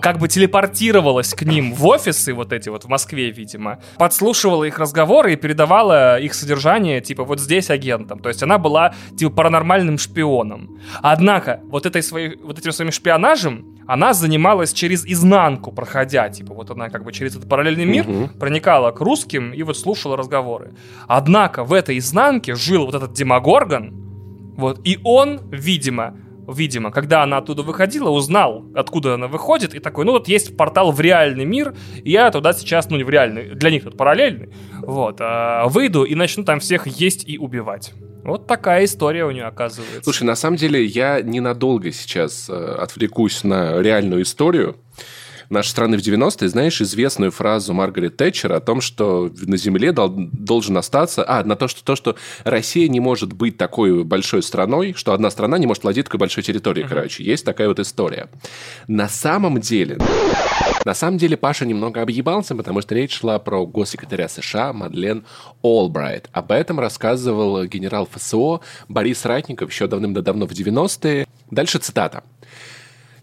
[0.00, 4.78] как бы телепортировалась к ним в офисы вот эти вот в Москве, видимо, подслушивала их
[4.78, 8.18] разговоры и передавала их содержание, типа, вот здесь агентам.
[8.18, 10.80] То есть она была, типа, паранормальным шпионом.
[11.02, 16.70] Однако, вот, этой своей, вот этим своим шпионажем она занималась через изнанку, проходя, типа, вот
[16.70, 18.28] она как бы через этот параллельный мир угу.
[18.38, 20.72] проникала к русским и вот слушала разговоры.
[21.06, 23.92] Однако в этой изнанке жил вот этот Демогоргон,
[24.56, 26.16] вот, и он, видимо,
[26.48, 30.92] видимо, когда она оттуда выходила, узнал, откуда она выходит, и такой, ну вот есть портал
[30.92, 34.50] в реальный мир, и я туда сейчас, ну не в реальный, для них тут параллельный,
[34.80, 37.92] вот, а, выйду и начну там всех есть и убивать.
[38.24, 40.02] Вот такая история у нее оказывается.
[40.02, 44.76] Слушай, на самом деле я ненадолго сейчас э, отвлекусь на реальную историю
[45.50, 50.14] нашей страны в 90-е, знаешь известную фразу Маргарет Тэтчер о том, что на Земле дол-
[50.14, 51.24] должен остаться...
[51.26, 55.30] А, на то что, то, что Россия не может быть такой большой страной, что одна
[55.30, 56.90] страна не может владеть такой большой территорией, uh-huh.
[56.90, 57.24] короче.
[57.24, 58.28] Есть такая вот история.
[58.88, 59.98] На самом деле...
[60.84, 65.24] На самом деле Паша немного объебался, потому что речь шла про госсекретаря США Мадлен
[65.62, 66.28] Олбрайт.
[66.32, 71.26] Об этом рассказывал генерал ФСО Борис Ратников еще давным-давно в 90-е.
[71.50, 72.24] Дальше цитата.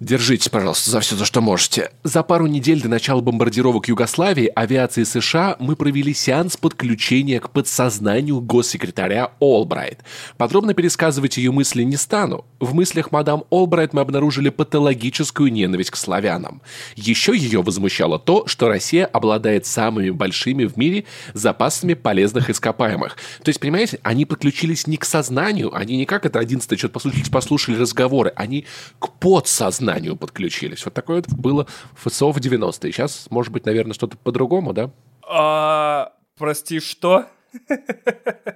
[0.02, 1.92] Держитесь, пожалуйста, за все, за что можете.
[2.04, 8.42] За пару недель до начала бомбардировок Югославии авиации США мы провели сеанс подключения к подсознанию
[8.42, 10.00] госсекретаря Олбрайт.
[10.38, 12.46] Подробно пересказывать ее мысли не стану.
[12.60, 16.64] В мыслях мадам Олбрайт мы обнаружили патологическую ненависть к славянам.
[16.96, 23.18] Еще ее возмущало то, что Россия обладает самыми большими в мире запасами полезных ископаемых.
[23.44, 27.30] То есть, понимаете, они подключились не к сознанию, они не как это 11 что-то послушали,
[27.30, 28.66] послушали разговоры, они
[28.98, 30.84] к подсознанию сознанию подключились.
[30.86, 32.92] Вот такое вот было в ФСО в 90-е.
[32.92, 34.92] Сейчас, может быть, наверное, что-то по-другому, да?
[35.28, 37.26] А, прости, что?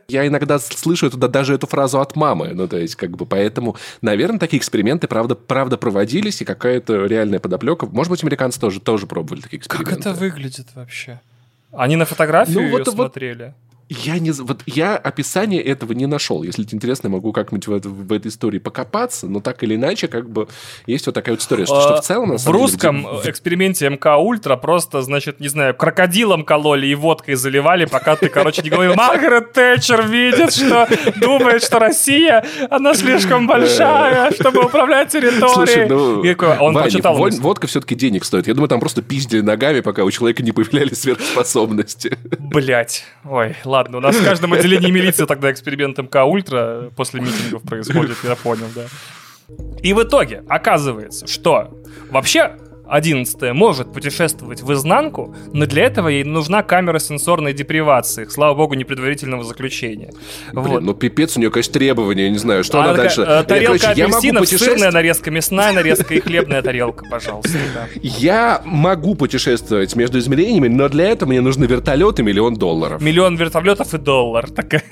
[0.07, 2.51] Я иногда слышу туда даже эту фразу от мамы.
[2.53, 7.39] Ну, то есть, как бы, поэтому, наверное, такие эксперименты, правда, правда проводились, и какая-то реальная
[7.39, 7.87] подоплека.
[7.87, 9.91] Может быть, американцы тоже, тоже пробовали такие эксперименты.
[9.91, 11.19] Как это выглядит вообще?
[11.73, 13.53] Они на фотографию ну, вот, ее вот, смотрели?
[13.87, 16.41] Я не, вот я описание этого не нашел.
[16.41, 20.07] Если тебе интересно, могу как-нибудь в, в, в этой истории покопаться, но так или иначе,
[20.07, 20.47] как бы
[20.87, 22.29] есть вот такая вот история, что, что в целом...
[22.29, 27.35] На в русском деле, эксперименте МК Ультра просто, значит, не знаю, крокодилом кололи и водкой
[27.35, 33.45] заливали, пока ты, короче, не говорил, Маргарет Тэтчер видит, что думает, что Россия, она слишком
[33.45, 35.53] большая, чтобы управлять территорией.
[35.53, 38.47] Слушай, ну, он Вань, прочитал водка все-таки денег стоит.
[38.47, 42.17] Я думаю, там просто пиздили ногами, пока у человека не появлялись сверхспособности.
[42.39, 47.21] Блять, ой, ладно ладно, у нас в каждом отделении милиции тогда эксперимент МК Ультра после
[47.21, 48.85] митингов происходит, я понял, да.
[49.83, 56.23] И в итоге оказывается, что вообще 11 может путешествовать в изнанку, но для этого ей
[56.23, 58.25] нужна камера сенсорной депривации.
[58.25, 60.13] Слава богу, не предварительного заключения.
[60.53, 60.83] Блин, вот.
[60.83, 63.21] ну пипец, у нее, конечно, требования, я не знаю, что а, она такая, дальше...
[63.21, 67.57] Э, тарелка я, короче, апельсинов, сырная нарезка, мясная нарезка и хлебная тарелка, пожалуйста.
[67.73, 67.87] Да.
[68.01, 73.01] Я могу путешествовать между измерениями, но для этого мне нужны вертолеты миллион долларов.
[73.01, 74.49] Миллион вертолетов и доллар.
[74.49, 74.83] Такая...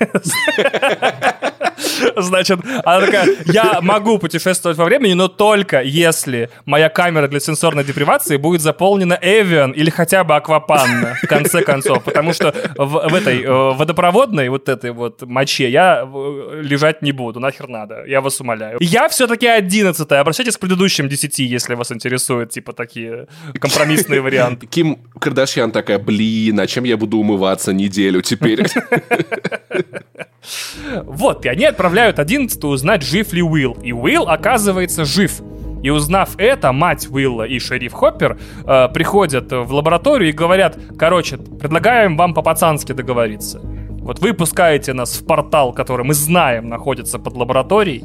[2.16, 7.84] Значит, она такая, я могу путешествовать во времени, но только если моя камера для сенсорной
[7.84, 12.02] депривации будет заполнена Эвиан или хотя бы Аквапанна, в конце концов.
[12.04, 17.12] Потому что в, в этой э, водопроводной вот этой вот моче я э, лежать не
[17.12, 18.78] буду, нахер надо, я вас умоляю.
[18.80, 23.26] Я все-таки одиннадцатая, обращайтесь к предыдущим десяти, если вас интересуют, типа, такие
[23.60, 24.66] компромиссные варианты.
[24.66, 28.66] Ким Кардашьян такая, блин, а чем я буду умываться неделю теперь?
[31.04, 33.76] Вот, и они отправляют 11 узнать, жив ли Уилл.
[33.82, 35.42] И Уилл оказывается жив.
[35.82, 41.36] И узнав это, мать Уилла и шериф Хоппер э, приходят в лабораторию и говорят, короче,
[41.36, 43.60] предлагаем вам по-пацански договориться.
[43.60, 48.02] Вот вы пускаете нас в портал, который мы знаем находится под лабораторией,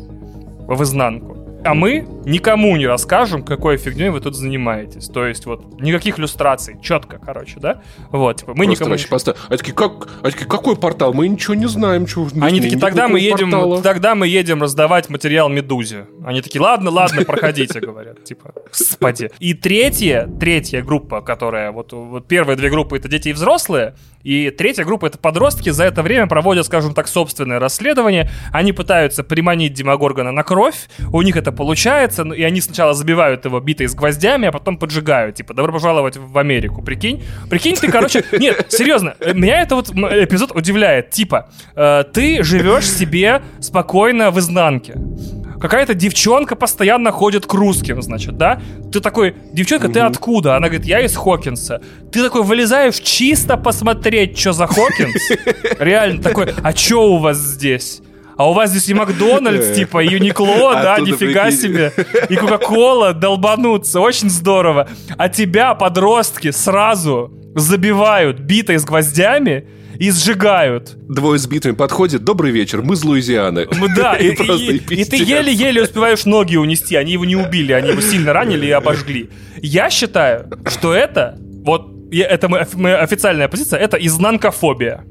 [0.68, 1.39] в изнанку.
[1.64, 5.08] А мы никому не расскажем, какой фигней вы тут занимаетесь.
[5.08, 7.82] То есть вот никаких иллюстраций, четко, короче, да?
[8.12, 8.90] Вот, типа, мы Просто никому...
[8.92, 9.36] Вообще просто...
[9.50, 10.08] А такие, как...
[10.22, 11.14] а такие, какой портал?
[11.14, 12.06] Мы ничего не знаем.
[12.06, 12.28] Чего...
[12.42, 13.82] Они такие, тогда мы едем, портала.
[13.82, 16.08] тогда мы едем раздавать материал Медузе.
[16.24, 18.24] Они такие, ладно, ладно, проходите, говорят.
[18.24, 19.30] Типа, господи.
[19.40, 24.50] И третья, третья группа, которая, вот, вот первые две группы это дети и взрослые, и
[24.50, 28.30] третья группа это подростки, за это время проводят, скажем так, собственное расследование.
[28.52, 33.46] Они пытаются приманить Демогоргона на кровь, у них это получается, ну, и они сначала забивают
[33.46, 35.36] его битой с гвоздями, а потом поджигают.
[35.36, 37.24] Типа, добро пожаловать в Америку, прикинь?
[37.50, 38.24] Прикинь, ты, короче...
[38.32, 41.12] Нет, серьезно, меня это вот эпизод удивляет.
[41.12, 44.96] Типа, э, ты живешь себе спокойно в изнанке
[45.60, 48.62] какая-то девчонка постоянно ходит к русским, значит, да?
[48.92, 49.94] Ты такой, девчонка, угу.
[49.94, 50.56] ты откуда?
[50.56, 51.82] Она говорит, я из Хокинса.
[52.12, 55.32] Ты такой вылезаешь чисто посмотреть, что за Хокинс.
[55.80, 58.02] Реально такой, а что у вас здесь?
[58.40, 61.92] А у вас здесь и Макдональдс, типа, и Юникло, да, нифига себе,
[62.30, 64.88] и Кока-Кола долбанутся, очень здорово.
[65.18, 69.68] А тебя, подростки, сразу забивают битой с гвоздями,
[70.00, 70.96] и сжигают.
[71.10, 72.24] Двое с битвами подходят.
[72.24, 73.68] Добрый вечер, мы с Луизианы.
[73.98, 76.96] Да, и, и, и ты еле-еле успеваешь ноги унести.
[76.96, 79.30] Они его не убили, они его сильно ранили и обожгли.
[79.58, 85.04] Я считаю, что это, вот это моя официальная позиция, это изнанкофобия.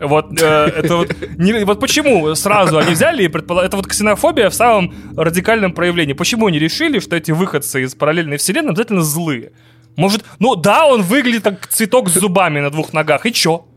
[0.00, 4.50] Вот, э, это вот, не, вот почему сразу они взяли и предположили, это вот ксенофобия
[4.50, 6.12] в самом радикальном проявлении.
[6.12, 9.52] Почему они решили, что эти выходцы из параллельной вселенной обязательно злые?
[9.96, 13.67] Может, ну да, он выглядит как цветок с зубами на двух ногах, и чё?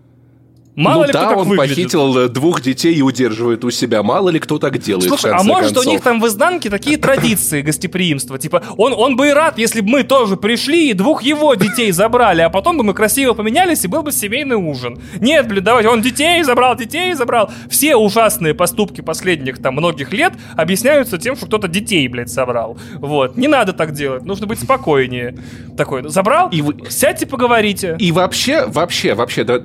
[0.75, 1.75] Мало ну ли да, кто он выглядит.
[1.75, 4.03] похитил э, двух детей и удерживает у себя.
[4.03, 5.09] Мало ли кто так делает.
[5.09, 5.85] Слушай, а может концов.
[5.85, 8.39] у них там в изнанке такие традиции гостеприимства?
[8.39, 11.91] Типа, он, он бы и рад, если бы мы тоже пришли и двух его детей
[11.91, 14.99] забрали, а потом бы мы красиво поменялись и был бы семейный ужин.
[15.19, 17.51] Нет, блин, давайте, он детей забрал, детей забрал.
[17.69, 22.77] Все ужасные поступки последних там многих лет объясняются тем, что кто-то детей, блядь, собрал.
[22.95, 23.35] Вот.
[23.35, 25.37] Не надо так делать, нужно быть спокойнее.
[25.75, 26.49] Такой, забрал?
[26.49, 26.77] И вы...
[26.89, 27.97] Сядьте, поговорите.
[27.99, 29.61] И вообще, вообще, вообще, да,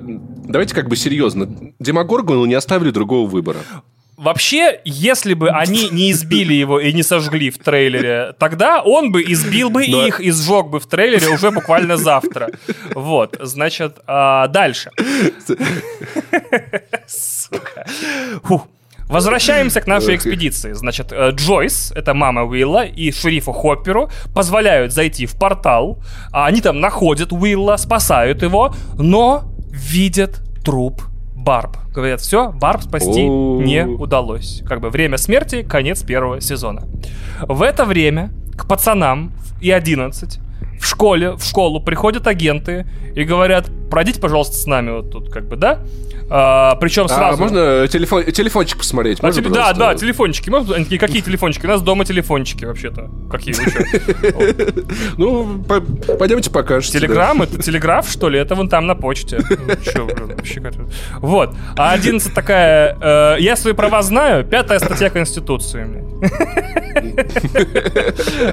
[0.47, 1.47] давайте как бы серьезно.
[1.79, 3.59] Демогоргону не оставили другого выбора.
[4.17, 9.21] Вообще, если бы они не избили его и не сожгли в трейлере, тогда он бы
[9.21, 10.07] избил бы Но...
[10.07, 12.49] их и сжег бы в трейлере уже буквально завтра.
[12.95, 14.89] Вот, значит, а, дальше.
[17.07, 17.85] Сука.
[18.43, 18.67] Фух.
[19.07, 20.73] Возвращаемся к нашей экспедиции.
[20.73, 25.99] Значит, э, Джойс, это мама Уилла, и шерифу Хопперу позволяют зайти в портал.
[26.33, 31.03] А они там находят Уилла, спасают его, но видят труп
[31.35, 31.77] Барб.
[31.93, 34.63] Говорят, все, Барб спасти не удалось.
[34.65, 36.83] Как бы время смерти, конец первого сезона.
[37.47, 40.39] В это время к пацанам и 11
[40.79, 42.85] в школе, в школу приходят агенты
[43.15, 45.79] и говорят, пройдите, пожалуйста, с нами вот тут, как бы, да?
[46.29, 47.41] А, причем а сразу...
[47.41, 49.19] А можно телефон, телефончик посмотреть?
[49.21, 49.49] А, теле...
[49.49, 50.49] Да, да, телефончики.
[50.49, 50.83] Можно...
[50.83, 51.65] Какие телефончики?
[51.65, 53.09] У нас дома телефончики вообще-то.
[53.31, 53.55] Какие
[55.17, 55.63] Ну,
[56.19, 56.99] пойдемте покажете.
[56.99, 57.41] Телеграм?
[57.41, 58.39] Это телеграф, что ли?
[58.39, 59.39] Это вон там на почте.
[61.19, 61.55] Вот.
[61.77, 62.97] А 11 такая...
[62.99, 64.43] Э, я свои права знаю.
[64.43, 65.87] Пятая статья Конституции.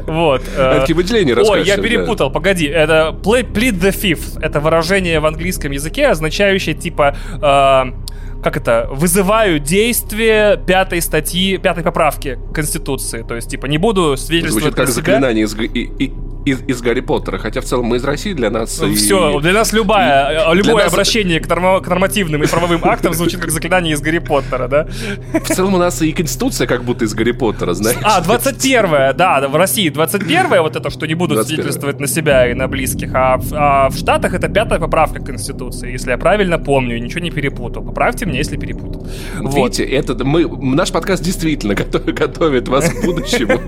[0.07, 0.43] Вот.
[0.57, 2.67] Э, такие выделения Ой, я перепутал, погоди.
[2.67, 4.41] Это plead the fifth.
[4.41, 8.05] Это выражение в английском языке, означающее типа э,
[8.45, 13.25] как это, вызываю действие пятой статьи, пятой поправки Конституции.
[13.27, 14.95] То есть, типа, не буду свидетельствовать Звучит как себя.
[14.95, 16.13] заклинание из, и, и,
[16.45, 17.39] из, из Гарри Поттера.
[17.39, 18.81] Хотя в целом мы из России, для нас...
[18.81, 18.95] Ну, и...
[18.95, 21.47] Все, для нас любая, и, любое обращение нас...
[21.47, 24.89] к, норм, к нормативным и правовым актам звучит как заклинание из Гарри Поттера, да?
[25.33, 27.99] В целом у нас и Конституция как будто из Гарри Поттера, знаешь?
[28.03, 32.55] А, 21-я, да, в России 21-я, вот это, что не буду свидетельствовать на себя и
[32.55, 36.59] на близких, а в, а в Штатах это пятая поправка к Конституции, если я правильно
[36.59, 37.83] помню, ничего не перепутал.
[37.83, 39.07] Поправьте меня, если перепутал.
[39.39, 39.55] Вот.
[39.55, 41.75] Видите, это, мы, наш подкаст действительно
[42.13, 43.61] готовит вас к будущему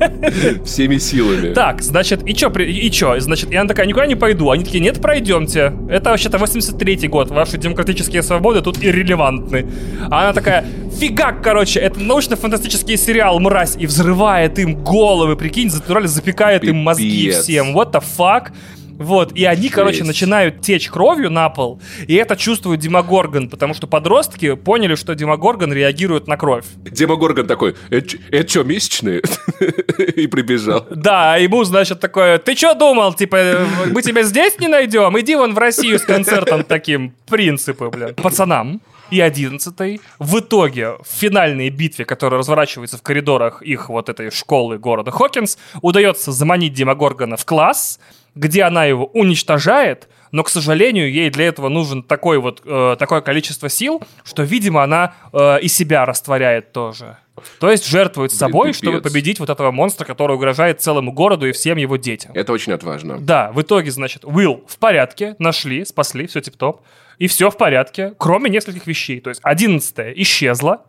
[0.65, 1.55] всеми силами.
[1.55, 3.19] Так, значит, и что, и что?
[3.21, 4.51] Значит, и она такая, никуда не пойду.
[4.51, 5.73] Они такие, нет, пройдемте.
[5.89, 7.31] Это вообще-то 83-й год.
[7.31, 9.67] Ваши демократические свободы тут иррелевантны.
[10.11, 10.65] А она такая,
[10.99, 17.31] фигак, короче, это научно-фантастический сериал «Мразь» и взрывает им головы, прикинь, натурально запекает им мозги
[17.31, 17.77] всем.
[17.77, 18.53] What the fuck?
[18.99, 20.09] Вот, и они, короче, Есть.
[20.09, 25.73] начинают течь кровью на пол, и это чувствует Демогоргон, потому что подростки поняли, что Демогоргон
[25.73, 26.65] реагирует на кровь.
[26.85, 29.23] Демогоргон такой, это, это что, месячные?
[29.99, 30.87] и прибежал.
[30.91, 35.19] Да, ему, значит, такое, ты что думал, типа, мы тебя здесь не найдем?
[35.21, 38.15] Иди вон в Россию с концертом таким, принципы, блин.
[38.15, 38.81] Пацанам
[39.11, 44.79] и 11 в итоге в финальной битве, которая разворачивается в коридорах их вот этой школы
[44.79, 48.01] города Хокинс, удается заманить Демогоргона в класс,
[48.37, 53.23] где она его уничтожает, но, к сожалению, ей для этого нужен такой вот, э, такое
[53.23, 57.17] количество сил, что, видимо, она э, и себя растворяет тоже.
[57.59, 58.83] То есть жертвует собой, пипец.
[58.83, 62.33] чтобы победить вот этого монстра, который угрожает целому городу и всем его детям.
[62.35, 63.19] Это очень отважно.
[63.19, 66.83] Да, в итоге, значит, Уилл в порядке, нашли, спасли, все тип-топ.
[67.19, 69.21] И все в порядке, кроме нескольких вещей.
[69.21, 70.83] То есть одиннадцатая исчезла,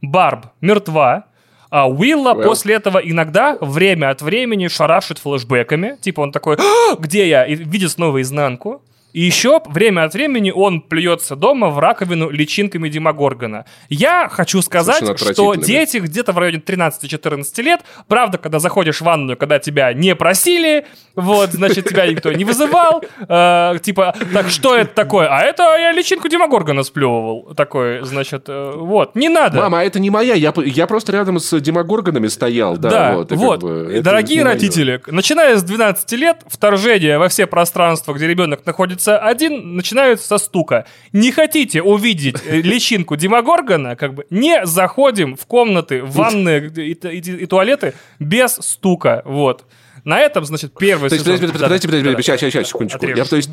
[0.00, 1.26] Барб мертва,
[1.74, 2.44] а Уилла well.
[2.44, 5.96] после этого иногда время от времени шарашит флешбеками.
[6.00, 7.44] Типа он такой, «А, где я?
[7.44, 8.80] И видит снова изнанку.
[9.14, 13.64] И еще время от времени он плюется дома в раковину личинками Димагоргона.
[13.88, 19.36] Я хочу сказать, что дети где-то в районе 13-14 лет, правда, когда заходишь в ванную,
[19.36, 24.92] когда тебя не просили, вот, значит, тебя никто не вызывал, э, типа, так что это
[24.92, 25.28] такое?
[25.28, 27.54] А это я личинку Димагоргона сплевывал.
[27.54, 29.58] Такой, значит, э, вот, не надо.
[29.58, 32.76] Мама, а это не моя, я, я просто рядом с Димагоргонами стоял.
[32.76, 33.30] Да, да вот.
[33.30, 33.60] вот.
[33.60, 39.03] Как бы, Дорогие родители, начиная с 12 лет, вторжение во все пространства, где ребенок находится
[39.04, 39.18] пишутся.
[39.18, 40.86] Один начинают со стука.
[41.12, 46.92] Не хотите увидеть э, личинку Димагоргона, как бы не заходим в комнаты, в ванны и,
[46.92, 49.22] и, и туалеты без стука.
[49.24, 49.64] Вот.
[50.04, 51.38] На этом, значит, первый то есть, сезон...
[51.38, 53.06] Подождите, подождите, подождите, подождите, сейчас, сейчас, секундочку.
[53.06, 53.50] Я, то есть,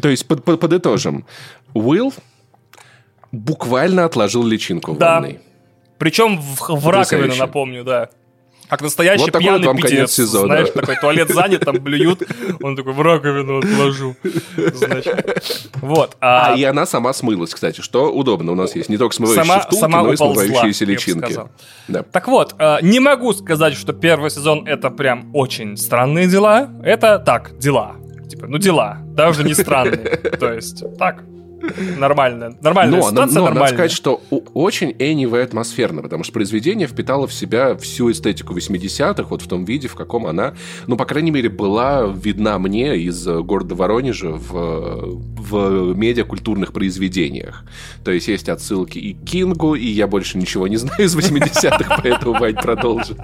[0.00, 1.24] то есть под, под, подытожим.
[1.72, 2.12] Уилл
[3.32, 5.14] буквально отложил личинку в да.
[5.14, 5.40] ванной.
[5.98, 8.10] Причем в, в раковину, напомню, да.
[8.68, 10.46] Как настоящий вот пьяный вам питерец, сезона.
[10.46, 12.22] знаешь, такой туалет занят, там блюют,
[12.62, 14.16] он такой в раковину отложу,
[14.56, 15.70] значит.
[15.74, 16.16] Вот.
[16.20, 16.52] А...
[16.52, 18.52] а и она сама смылась, кстати, что удобно.
[18.52, 21.38] У нас есть не только смывающие сама, втулки, сама но и смывающиеся личинки.
[21.88, 22.02] Да.
[22.02, 26.70] Так вот, э, не могу сказать, что первый сезон это прям очень странные дела.
[26.82, 27.96] Это так, дела.
[28.28, 30.16] Типа, ну дела, даже не странные.
[30.40, 31.22] То есть, так,
[31.98, 32.56] Нормально.
[32.60, 37.26] Нормальная но, ситуация, но, но надо сказать, что очень энивая атмосферно, потому что произведение впитало
[37.26, 40.54] в себя всю эстетику 80-х, вот в том виде, в каком она,
[40.86, 47.64] ну, по крайней мере, была видна мне из города Воронежа в, в медиакультурных произведениях.
[48.04, 52.00] То есть есть отсылки и к Кингу, и я больше ничего не знаю из 80-х,
[52.02, 53.18] поэтому Вань продолжит.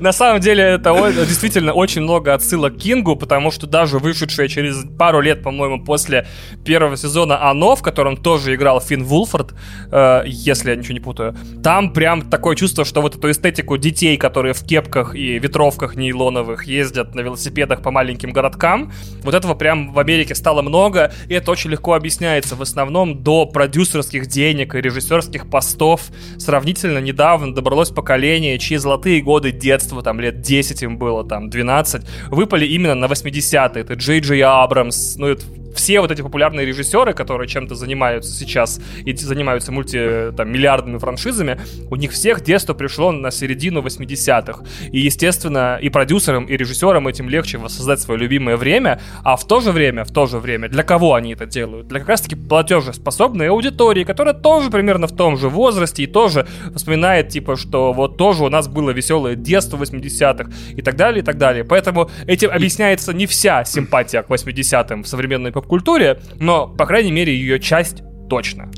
[0.00, 0.92] На самом деле, это
[1.26, 6.26] действительно очень много отсылок к Кингу, потому что даже вышедшее через пару лет, по-моему, после
[6.64, 9.54] первого сезона оно в котором тоже играл Финн Вулфорд,
[9.90, 14.16] э, если я ничего не путаю, там прям такое чувство, что вот эту эстетику детей,
[14.16, 18.92] которые в кепках и ветровках нейлоновых ездят на велосипедах по маленьким городкам,
[19.22, 23.46] вот этого прям в Америке стало много, и это очень легко объясняется в основном до
[23.46, 26.08] продюсерских денег и режиссерских постов.
[26.38, 32.02] Сравнительно недавно добралось поколение, чьи золотые годы детства, там лет 10 им было, там 12,
[32.30, 33.82] выпали именно на 80-е.
[33.82, 35.44] Это Джей Джей Абрамс, ну это
[35.78, 41.60] все вот эти популярные режиссеры, которые чем-то занимаются сейчас и занимаются мульти, там, миллиардными франшизами,
[41.88, 44.64] у них всех детство пришло на середину 80-х.
[44.90, 49.60] И, естественно, и продюсерам, и режиссерам этим легче воссоздать свое любимое время, а в то
[49.60, 51.86] же время, в то же время, для кого они это делают?
[51.86, 57.28] Для как раз-таки платежеспособной аудитории, которая тоже примерно в том же возрасте и тоже вспоминает,
[57.28, 61.38] типа, что вот тоже у нас было веселое детство 80-х и так далее, и так
[61.38, 61.62] далее.
[61.62, 67.36] Поэтому этим объясняется не вся симпатия к 80-м в современной поп-культуре, но, по крайней мере,
[67.36, 68.70] ее часть точно.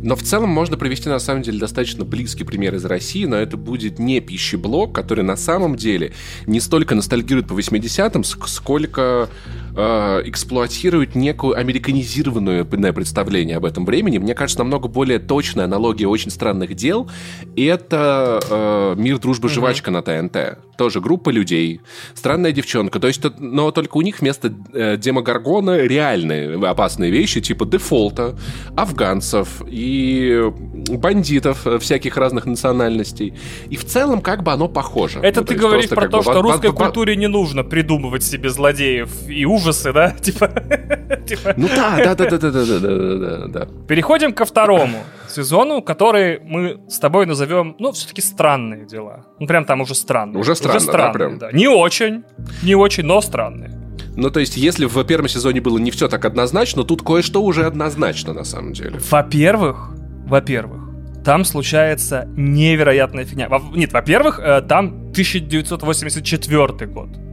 [0.00, 3.56] Но в целом можно привести, на самом деле, достаточно близкий пример из России, но это
[3.56, 6.12] будет не пищеблок, который на самом деле
[6.46, 9.28] не столько ностальгирует по 80-м, сколько
[9.78, 14.18] э, эксплуатирует некую американизированное представление об этом времени.
[14.18, 17.08] Мне кажется, намного более точная аналогия очень странных дел—
[17.56, 20.28] это э, «Мир, дружба, жвачка» mm-hmm.
[20.28, 20.76] на ТНТ.
[20.76, 21.80] Тоже группа людей,
[22.14, 22.98] странная девчонка.
[23.00, 28.36] То есть, но только у них вместо э, демогоргона реальные опасные вещи, типа дефолта,
[28.76, 30.52] афганцев и
[30.90, 33.34] бандитов всяких разных национальностей.
[33.70, 35.20] И в целом как бы оно похоже.
[35.20, 39.44] Это ну, ты говоришь про то, что русской культуре не нужно придумывать себе злодеев и
[39.68, 40.10] ужасы, да?
[40.20, 40.48] Типа...
[41.26, 41.54] типа...
[41.56, 43.68] Ну да, да, да, да, да, да, да, да, да.
[43.86, 44.98] Переходим ко второму
[45.28, 49.24] сезону, который мы с тобой назовем, ну, все-таки странные дела.
[49.38, 50.40] Ну, прям там уже странные.
[50.40, 51.38] Уже странно, уже странные, да, прям?
[51.38, 51.52] Да.
[51.52, 52.24] Не очень,
[52.62, 53.70] не очень, но странные.
[54.16, 57.64] Ну, то есть, если в первом сезоне было не все так однозначно, тут кое-что уже
[57.66, 58.98] однозначно, на самом деле.
[59.10, 59.90] Во-первых,
[60.26, 60.82] во-первых,
[61.24, 63.48] там случается невероятная фигня.
[63.48, 67.27] Во- нет, во-первых, э, там 1984 год.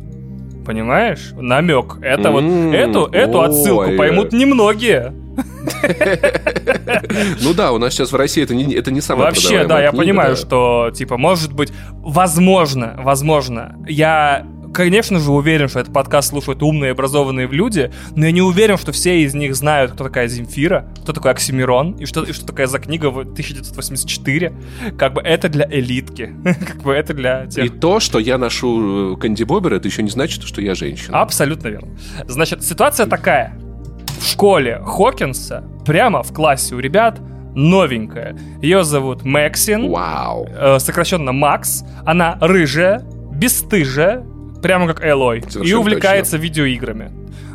[0.65, 1.31] Понимаешь?
[1.35, 1.97] Намек.
[2.01, 5.13] Это вот эту, эту отсылку поймут немногие.
[7.41, 9.91] Ну да, у нас сейчас в России это не, это не самое Вообще, да, я
[9.91, 14.45] понимаю, что, типа, может быть, возможно, возможно, я
[14.75, 18.91] конечно же, уверен, что этот подкаст слушают умные, образованные люди, но я не уверен, что
[18.91, 22.67] все из них знают, кто такая Земфира, кто такой Оксимирон, и что, и что такая
[22.67, 24.53] за книга в 1984.
[24.97, 26.35] Как бы это для элитки.
[26.43, 27.65] как бы это для тех...
[27.65, 31.21] И то, что я ношу э, Кэнди Бобер, это еще не значит, что я женщина.
[31.21, 31.97] Абсолютно верно.
[32.27, 33.57] Значит, ситуация такая.
[34.19, 37.19] В школе Хокинса, прямо в классе у ребят,
[37.55, 38.37] новенькая.
[38.61, 39.89] Ее зовут Максин.
[39.89, 40.47] Вау.
[40.49, 41.85] Э, сокращенно Макс.
[42.05, 43.01] Она рыжая,
[43.31, 44.25] бесстыжая,
[44.61, 46.43] прямо как Элой, и увлекается точно.
[46.43, 47.11] видеоиграми.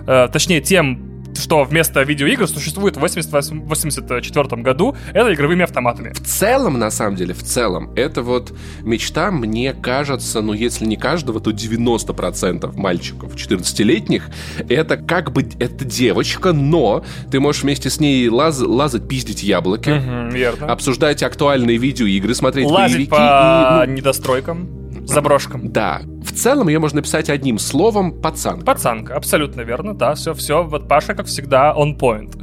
[0.06, 6.12] Э, точнее, тем, что вместо видеоигр существует в 1984 году, это игровыми автоматами.
[6.12, 10.96] В целом, на самом деле, в целом, это вот мечта, мне кажется, ну, если не
[10.96, 14.28] каждого, то 90% мальчиков 14-летних,
[14.68, 19.90] это как бы, это девочка, но ты можешь вместе с ней лаз, лазать, пиздить яблоки,
[19.90, 20.66] угу, верно.
[20.66, 23.10] обсуждать актуальные видеоигры, смотреть Лазить боевики.
[23.10, 23.94] по и, ну...
[23.94, 24.79] недостройкам
[25.10, 25.72] заброшкам.
[25.72, 26.00] Да.
[26.24, 28.64] В целом ее можно написать одним словом пацанка.
[28.64, 30.62] Пацанка, абсолютно верно, да, все, все.
[30.62, 32.36] Вот Паша, как всегда, on point.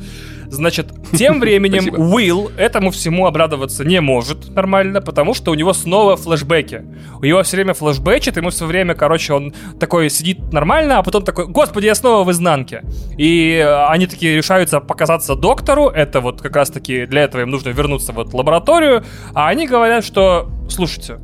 [0.49, 6.15] Значит, тем временем Уилл этому всему обрадоваться не может нормально, потому что у него снова
[6.15, 6.83] флешбеки.
[7.19, 11.23] У него все время флешбечит, ему все время, короче, он такой сидит нормально, а потом
[11.23, 12.83] такой, господи, я снова в изнанке.
[13.17, 18.13] И они такие решаются показаться доктору, это вот как раз-таки для этого им нужно вернуться
[18.13, 19.03] в лабораторию,
[19.33, 21.19] а они говорят, что, слушайте,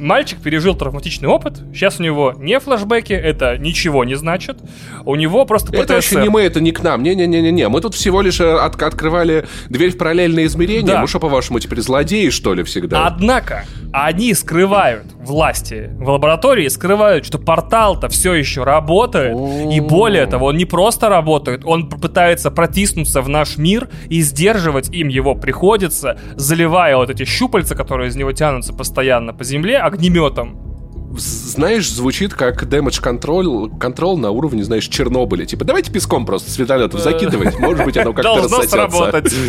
[0.00, 1.60] мальчик пережил травматичный опыт.
[1.72, 4.58] Сейчас у него не флешбеки, это ничего не значит.
[5.04, 5.82] У него просто ПТСР.
[5.82, 7.02] Это вообще не мы, это не к нам.
[7.02, 7.68] Не-не-не-не.
[7.68, 10.94] Мы тут всего лишь э, от открывали дверь в параллельное измерение.
[10.94, 11.00] Да.
[11.02, 13.06] Мы что, по-вашему, теперь злодеи, что ли, всегда?
[13.06, 19.36] Однако, они скрывают власти в лаборатории, скрывают, что портал-то все еще работает.
[19.70, 24.88] И более того, он не просто работает, он пытается протиснуться в наш мир и сдерживать
[24.90, 30.69] им его приходится, заливая вот эти щупальца, которые из него тянутся постоянно по земле, огнеметом
[31.16, 35.44] знаешь, звучит как damage control, control на уровне, знаешь, Чернобыля.
[35.44, 37.58] Типа, давайте песком просто с вертолетов закидывать.
[37.58, 39.34] Может быть, оно как-то Должно сработать.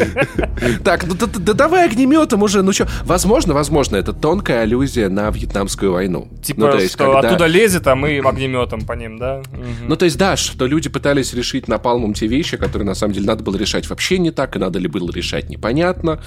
[0.83, 2.61] Так, ну да давай огнеметом уже.
[2.61, 6.27] Ну что, возможно, возможно, это тонкая аллюзия на Вьетнамскую войну.
[6.41, 9.41] Типа, ну, что оттуда лезет, а мы огнеметом по ним, да?
[9.87, 13.25] Ну, то есть, да, что люди пытались решить напалмом те вещи, которые на самом деле
[13.27, 16.21] надо было решать вообще не так, и надо ли было решать непонятно.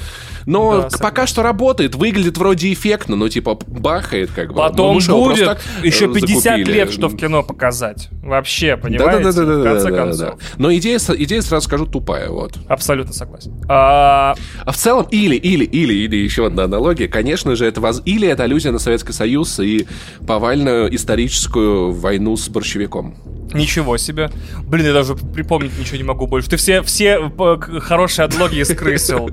[0.47, 4.55] Но пока что работает, выглядит вроде эффектно, но типа бахает как бы.
[4.55, 6.73] Потом ну, будет так, еще 50 закупили.
[6.73, 8.09] лет, что в кино показать.
[8.23, 9.23] Вообще, понимаете?
[9.23, 10.19] Да, да, да, в конце да, концов.
[10.19, 10.39] Да, да.
[10.59, 12.55] Но идея, идея, сразу скажу, тупая, вот.
[12.69, 13.53] Абсолютно согласен.
[13.69, 14.35] А...
[14.65, 18.03] а в целом, или, или, или, или еще одна аналогия, конечно же, это воз...
[18.05, 19.87] или это аллюзия на Советский Союз и
[20.27, 23.17] повальную историческую войну с борщевиком.
[23.55, 24.31] Ничего себе.
[24.67, 26.51] Блин, я даже припомнить ничего не могу больше.
[26.51, 29.31] Ты все, все э, хорошие аналогии скрысил.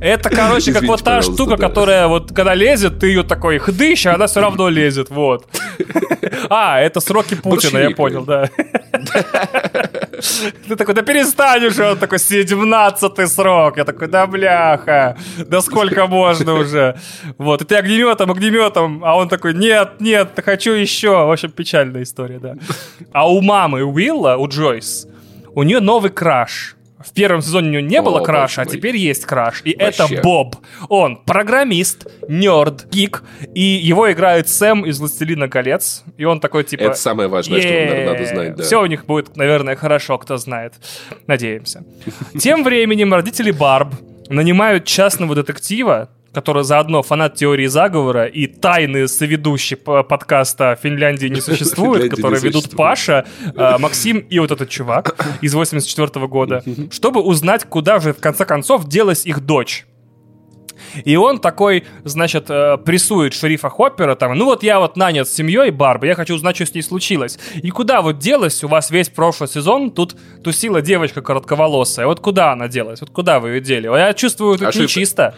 [0.00, 4.14] Это, короче, как вот та штука, которая вот когда лезет, ты ее такой хдыщ, а
[4.14, 5.10] она все равно лезет.
[5.10, 5.46] Вот.
[6.48, 8.48] А, это сроки Путина, я понял, да.
[10.68, 13.76] Ты такой, да перестань уже, он такой, 17 срок.
[13.76, 16.96] Я такой, да бляха, да сколько можно уже.
[17.38, 21.26] Вот, и ты огнеметом, огнеметом, а он такой, нет, нет, хочу еще.
[21.26, 22.56] В общем, печальная история, да.
[23.12, 25.06] А у мамы Уилла, у Джойс,
[25.54, 26.76] у нее новый краш.
[26.98, 29.60] В первом сезоне у него не О, было краша, а теперь есть краш.
[29.64, 30.04] И Вообще.
[30.04, 30.56] это Боб.
[30.88, 33.22] Он программист, нерд, гик,
[33.54, 36.04] и его играет Сэм из «Властелина колец».
[36.16, 36.84] И он такой, типа...
[36.84, 38.62] Это самое важное, что наверное, надо знать, да.
[38.62, 40.74] Все у них будет, наверное, хорошо, кто знает.
[41.26, 41.84] Надеемся.
[42.38, 43.94] Тем временем родители Барб
[44.28, 52.10] нанимают частного детектива, который заодно фанат теории заговора и тайный соведущий подкаста «Финляндии не существует»,
[52.10, 57.98] которые ведут Паша, э, Максим и вот этот чувак из 84 года, чтобы узнать, куда
[58.00, 59.86] же в конце концов делась их дочь.
[61.04, 65.32] И он такой, значит, э, прессует шерифа Хоппера, там, ну вот я вот нанят с
[65.32, 67.38] семьей Барбы, я хочу узнать, что с ней случилось.
[67.54, 72.52] И куда вот делась, у вас весь прошлый сезон, тут тусила девочка коротковолосая, вот куда
[72.52, 73.86] она делась, вот куда вы ее дели?
[73.86, 75.34] Я чувствую, тут а нечисто.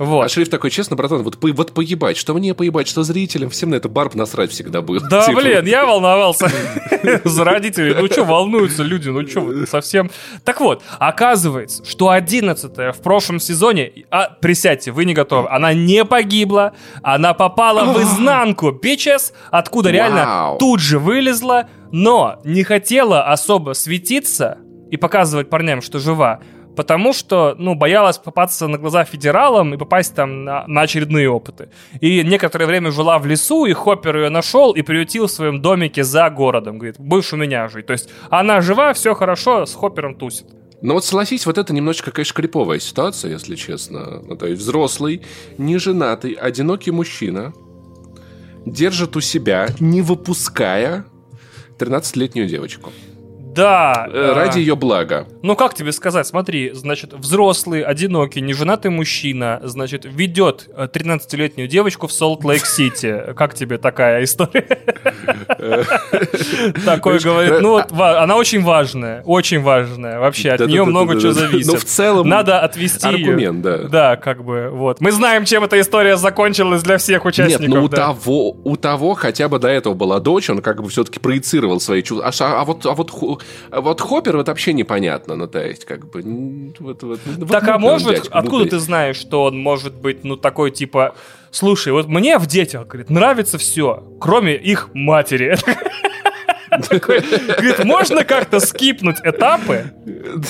[0.00, 0.10] Шериф...
[0.10, 0.24] Вот.
[0.24, 3.70] А шрифт такой, честно, братан, вот, по, вот поебать, что мне поебать, что зрителям, всем
[3.70, 5.00] на это барб насрать всегда было.
[5.00, 5.40] Да, типа.
[5.40, 6.50] блин, я волновался
[7.24, 7.94] за родителей.
[7.94, 10.10] Ну что, волнуются люди, ну что, совсем...
[10.44, 16.04] Так вот, оказывается, что 11 в прошлом сезоне, а, присядьте, вы не готовы, она не
[16.04, 16.72] погибла,
[17.02, 24.58] она попала в изнанку, бичес, откуда реально тут же вылезла, но не хотела особо светиться
[24.90, 26.40] и показывать парням, что жива,
[26.80, 31.68] потому что, ну, боялась попасться на глаза федералам и попасть там на, на очередные опыты.
[32.00, 36.04] И некоторое время жила в лесу, и Хоппер ее нашел и приютил в своем домике
[36.04, 36.78] за городом.
[36.78, 37.84] Говорит, будешь у меня жить.
[37.84, 40.46] То есть она жива, все хорошо, с Хоппером тусит.
[40.80, 44.22] Но вот согласись, вот это немножечко, конечно, криповая ситуация, если честно.
[44.26, 45.20] Ну, то есть взрослый,
[45.58, 47.52] неженатый, одинокий мужчина
[48.64, 51.04] держит у себя, не выпуская
[51.78, 52.90] 13-летнюю девочку.
[53.54, 54.06] Да.
[54.12, 55.26] Э, ради ее блага.
[55.42, 56.26] Ну, как тебе сказать?
[56.26, 63.34] Смотри, значит, взрослый, одинокий, неженатый мужчина, значит, ведет 13-летнюю э, девочку в Солт-Лейк-Сити.
[63.36, 64.78] Как тебе такая история?
[66.84, 70.18] Такой говорит, ну, она очень важная, очень важная.
[70.20, 71.72] Вообще, от нее много чего зависит.
[71.72, 72.28] Но в целом...
[72.28, 73.78] Надо отвести Аргумент, да.
[73.78, 75.00] Да, как бы, вот.
[75.00, 77.66] Мы знаем, чем эта история закончилась для всех участников.
[77.66, 80.88] Нет, ну, у того, у того хотя бы до этого была дочь, он как бы
[80.88, 82.30] все-таки проецировал свои чувства.
[82.38, 82.84] А, а вот,
[83.70, 86.22] а вот вот Хоппер вот вообще непонятно, ну, то есть, как бы...
[86.78, 87.20] Вот, вот,
[87.50, 91.14] так, а может, дядька, откуда ты знаешь, что он может быть, ну, такой, типа,
[91.50, 95.56] слушай, вот мне в детях, говорит, нравится все, кроме их матери.
[96.90, 99.92] Говорит, можно как-то скипнуть этапы?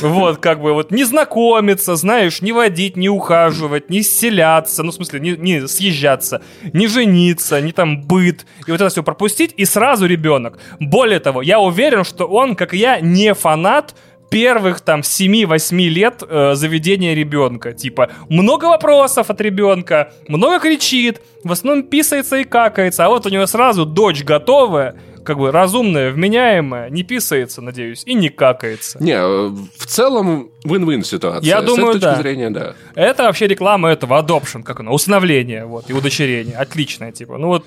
[0.01, 4.95] Вот, как бы, вот, не знакомиться, знаешь, не водить, не ухаживать, не селяться, ну, в
[4.95, 6.43] смысле, не, не съезжаться,
[6.73, 10.59] не жениться, не там быт, и вот это все пропустить, и сразу ребенок.
[10.79, 13.95] Более того, я уверен, что он, как и я, не фанат
[14.31, 17.73] первых там 7-8 лет э, заведения ребенка.
[17.73, 23.29] Типа, много вопросов от ребенка, много кричит, в основном писается и какается, а вот у
[23.29, 24.95] него сразу дочь готовая,
[25.25, 29.03] как бы разумная, вменяемая, не писается, надеюсь, и не какается.
[29.03, 29.49] Не, э,
[29.79, 31.47] в целом win-win ситуация.
[31.49, 32.23] Я думаю, С этой точки да.
[32.23, 32.75] зрения, да.
[32.95, 36.57] Это вообще реклама этого adoption, как оно, усыновление, вот, и удочерение.
[36.57, 37.39] Отличное, типа.
[37.39, 37.65] Ну вот,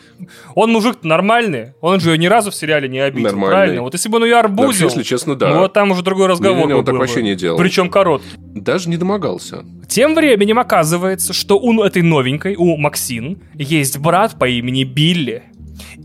[0.56, 3.50] он мужик нормальный, он же ее ни разу в сериале не обидел, Нормальный.
[3.56, 3.82] правильно?
[3.84, 5.50] Вот если бы он ее Да, арбузил, вообще, если честно, да.
[5.50, 7.00] ну вот там уже другой разговор Не-не-не, он был так бы.
[7.00, 7.58] вообще не делал.
[7.58, 8.28] Причем короткий.
[8.38, 9.64] Даже не домогался.
[9.88, 15.44] Тем временем оказывается, что у этой новенькой, у Максин, есть брат по имени Билли.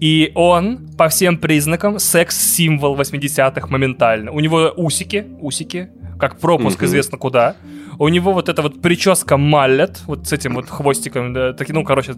[0.00, 4.30] И он, по всем признакам, секс-символ 80-х моментально.
[4.32, 6.86] У него усики, усики, как пропуск Мгм.
[6.86, 7.56] известно куда.
[7.98, 11.84] У него вот эта вот прическа маллет, вот с этим вот хвостиком, да, таки, ну,
[11.84, 12.14] короче,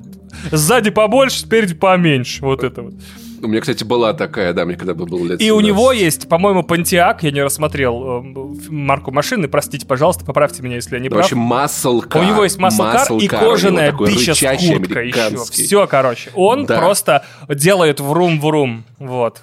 [0.53, 2.95] сзади побольше, спереди поменьше, вот это вот.
[3.43, 5.67] У меня, кстати, была такая, да, мне когда бы было лет И у 17.
[5.67, 10.97] него есть, по-моему, Pontiac, я не рассмотрел э, марку машины, простите, пожалуйста, поправьте меня, если
[10.97, 11.31] я не Да, прав.
[11.31, 12.21] вообще muscle car.
[12.21, 15.37] У него есть маслкар и кожаная у бича с курткой еще.
[15.51, 16.31] Все, короче.
[16.35, 16.79] Он Да.
[16.79, 18.85] просто делает врум-врум.
[18.99, 19.43] Вот.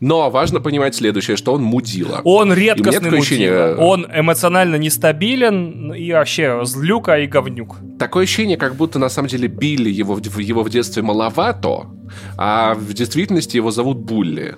[0.00, 2.20] Но важно понимать следующее, что он мудила.
[2.24, 3.84] Он редкостный ощущение- мужчина.
[3.86, 7.76] Он эмоционально нестабилен и вообще злюка и говнюк.
[7.98, 11.86] Такое ощущение, как будто на самом деле Билли его, в- его в детстве маловато,
[12.36, 14.54] а в действительности его зовут Булли.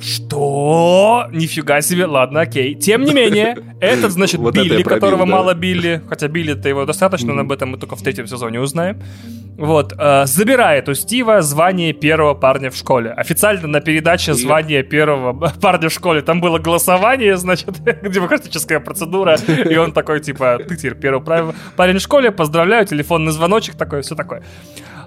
[0.00, 1.26] Что?
[1.32, 2.06] Нифига себе.
[2.06, 2.74] Ладно, окей.
[2.74, 5.32] Тем не менее, этот, значит, Вот это Билли, я пробил, которого да.
[5.32, 9.00] мало Билли, хотя Билли-то его достаточно, но об этом мы только в третьем сезоне узнаем.
[9.56, 13.10] Вот, э, забирает у Стива звание первого парня в школе.
[13.10, 17.70] Официально на передаче звания первого парня в школе там было голосование, значит,
[18.02, 21.22] демократическая процедура, и он такой, типа, ты теперь первый
[21.76, 24.42] парень в школе, поздравляю, телефонный звоночек такой, все такое.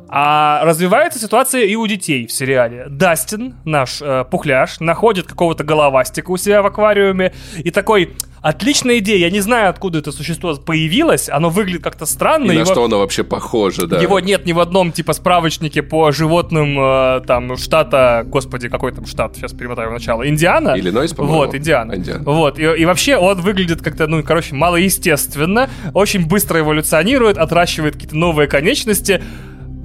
[0.08, 2.86] А развивается ситуация и у детей в сериале.
[2.90, 8.14] Дастин, наш э, пухляш, находит какого-то головастика у себя в аквариуме и такой...
[8.42, 12.52] Отличная идея, я не знаю, откуда это существо появилось, оно выглядит как-то странно.
[12.52, 13.98] И на его- что оно вообще похоже, да.
[14.00, 19.08] его нет ни в одном типа справочнике по животным э, там штата, господи, какой там
[19.08, 20.76] штат, сейчас перемотаю в начало, Индиана.
[20.78, 21.38] Иллинойс, по-моему.
[21.40, 21.96] Вот, Индиана.
[21.96, 22.24] Индиана.
[22.24, 28.16] Вот, и, и вообще он выглядит как-то, ну, короче, малоестественно, очень быстро эволюционирует, отращивает какие-то
[28.16, 29.24] новые конечности.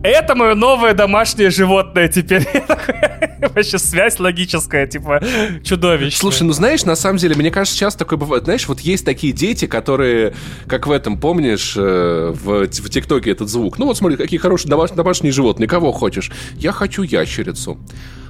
[0.03, 2.47] Это мое новое домашнее животное теперь.
[3.55, 5.21] Вообще связь логическая, типа,
[5.63, 6.19] чудовищная.
[6.19, 8.45] Слушай, ну знаешь, на самом деле, мне кажется, часто такое бывает.
[8.45, 10.35] Знаешь, вот есть такие дети, которые,
[10.67, 13.79] как в этом, помнишь, э, в, в ТикТоке этот звук.
[13.79, 15.69] Ну вот смотри, какие хорошие домаш- домашние животные.
[15.69, 16.31] Кого хочешь?
[16.57, 17.79] Я хочу ящерицу.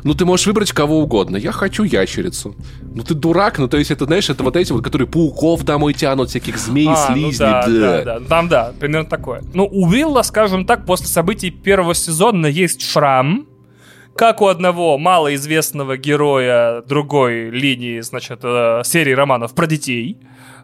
[0.03, 1.37] Ну, ты можешь выбрать кого угодно.
[1.37, 2.55] Я хочу ящерицу.
[2.95, 3.59] Ну, ты дурак.
[3.59, 6.89] Ну, то есть, это, знаешь, это вот эти вот, которые пауков домой тянут, всяких змей,
[6.89, 7.39] А, ну слизней.
[7.39, 8.03] да, да.
[8.03, 8.27] да, да.
[8.27, 9.43] Там, да, примерно такое.
[9.53, 13.47] Ну, у Уилла, скажем так, после событий первого сезона есть шрам,
[14.17, 20.19] как у одного малоизвестного героя другой линии, значит, э, серии романов про детей.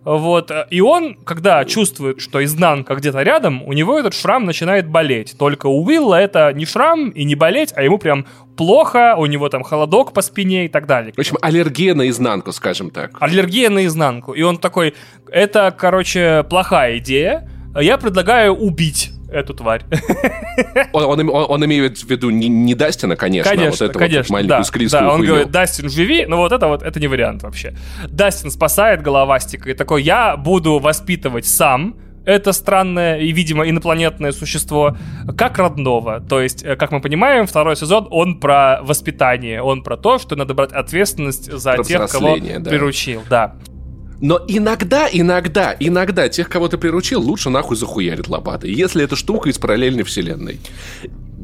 [0.04, 0.50] Вот.
[0.50, 5.36] э, И он, когда чувствует, что изнанка где-то рядом, у него этот шрам начинает болеть.
[5.38, 8.26] Только у Уилла это не шрам и не болеть, а ему прям
[8.56, 11.12] плохо, у него там холодок по спине и так далее.
[11.14, 13.10] В общем, аллергия на изнанку, скажем так.
[13.20, 14.32] Аллергия на изнанку.
[14.32, 14.94] И он такой,
[15.30, 17.48] это, короче, плохая идея.
[17.78, 19.82] Я предлагаю убить эту тварь.
[20.92, 23.98] Он, он он- он имеет в виду не, не Дастина, конечно, а вот Конечно, эту
[23.98, 25.32] конечно, вот маленькую да, склизкую да, он хуйню.
[25.32, 27.74] говорит, Дастин, живи, но вот это вот, это не вариант вообще.
[28.08, 31.96] Дастин спасает головастика и такой, я буду воспитывать сам
[32.26, 34.96] это странное и, видимо, инопланетное существо
[35.38, 36.20] как родного.
[36.20, 40.34] То есть, э, как мы понимаем, второй сезон, он про воспитание, он про то, что
[40.34, 42.68] надо брать ответственность за Про тех, кого да.
[42.68, 43.22] приручил.
[43.30, 43.54] Да.
[44.20, 48.72] Но иногда, иногда, иногда тех, кого ты приручил, лучше нахуй захуярит лопатой.
[48.72, 50.58] Если эта штука из параллельной вселенной.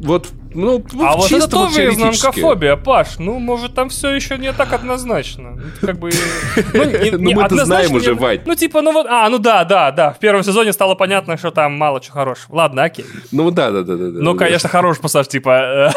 [0.03, 2.11] Вот, ну, А вот это вот тоже теоретически.
[2.17, 3.19] изнанкофобия, Паш.
[3.19, 5.53] Ну, может, там все еще не так однозначно.
[5.53, 6.11] Ну, Как бы...
[6.75, 6.85] Ну,
[7.19, 8.41] Ну, мы-то знаем уже, Вань.
[8.45, 9.07] Ну, типа, ну вот...
[9.09, 10.13] А, ну да, да, да.
[10.13, 12.57] В первом сезоне стало понятно, что там мало чего хорошего.
[12.57, 13.07] Ладно, окей.
[13.31, 14.05] Ну да, да, да, да.
[14.13, 15.93] Ну, конечно, хороший пассаж, типа...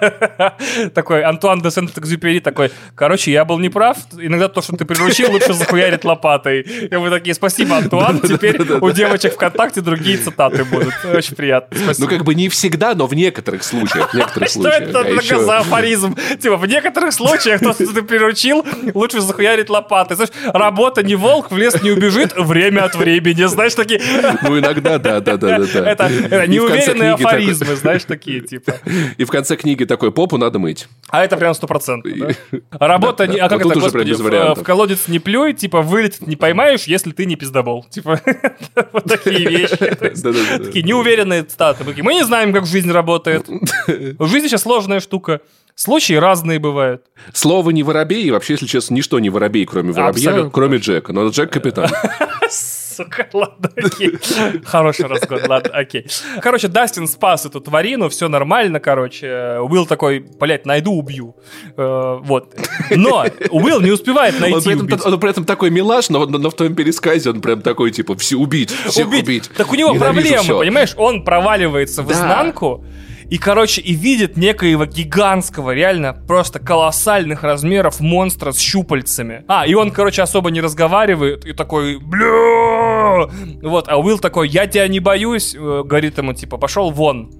[0.00, 3.98] э, Такой Антуан де Сент-Экзюпери такой, короче, я был неправ.
[4.18, 6.62] Иногда то, что ты приручил, лучше захуярить лопатой.
[6.62, 8.20] И вы такие, спасибо, Антуан.
[8.22, 10.94] Теперь у девочек ВКонтакте другие цитаты будут.
[11.04, 11.76] Очень приятно.
[11.98, 14.12] Ну, как бы не всегда, но в некоторых случаях.
[14.12, 14.88] В некоторых Что случаях.
[14.88, 16.16] это А еще- за афоризм?
[16.40, 18.64] Типа, в некоторых случаях то, что ты приручил,
[18.94, 20.16] лучше захуярить лопатой.
[20.16, 23.44] Знаешь, работа не волк, в лес не убежит, время от времени.
[23.44, 24.00] Знаешь, такие...
[24.42, 25.90] Ну, иногда, да, да, да, да.
[25.90, 28.74] Это, неуверенные афоризмы, знаешь, такие, типа.
[29.16, 30.88] И в конце книги такой, попу надо мыть.
[31.08, 32.58] А это прям стопроцентно, да?
[32.86, 33.38] Работа не...
[33.38, 37.36] А как это, господи, в, колодец не плюй, типа, вылетит не поймаешь, если ты не
[37.36, 37.84] пиздобол.
[37.90, 38.20] Типа,
[38.92, 39.76] вот такие вещи.
[39.76, 41.84] Такие неуверенные цитаты.
[42.02, 43.31] Мы не знаем, как жизнь работает.
[43.34, 44.18] Работает.
[44.18, 45.40] В жизни сейчас сложная штука.
[45.74, 47.06] Случаи разные бывают.
[47.32, 50.50] Слово не воробей, и вообще, если честно, ничто не воробей, кроме воробья, Абсолютно.
[50.50, 51.12] кроме Джека.
[51.12, 51.88] Но Джек капитан.
[52.92, 54.18] сука, ладно, окей.
[54.64, 56.06] Хороший разгон, ладно, окей.
[56.40, 59.58] Короче, Дастин спас эту тварину, все нормально, короче.
[59.60, 61.36] Уилл такой, блядь, найду, убью.
[61.76, 62.54] Э, вот.
[62.90, 65.06] Но Уилл не успевает найти он при, этом, убить.
[65.06, 68.36] он при этом такой милаш, но, но в твоем пересказе он прям такой, типа, все
[68.36, 69.24] убить, всех убить.
[69.24, 69.50] убить.
[69.56, 70.58] Так у него Ненавижу проблемы, все.
[70.58, 70.94] понимаешь?
[70.96, 72.14] Он проваливается в да.
[72.14, 72.84] изнанку,
[73.32, 79.46] и, короче, и видит некоего гигантского, реально просто колоссальных размеров монстра с щупальцами.
[79.48, 83.30] А, и он, короче, особо не разговаривает и такой, бля,
[83.62, 87.32] вот, а Уилл такой, я тебя не боюсь, э, говорит ему, типа, пошел вон.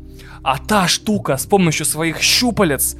[0.42, 2.96] А та штука с помощью своих щупалец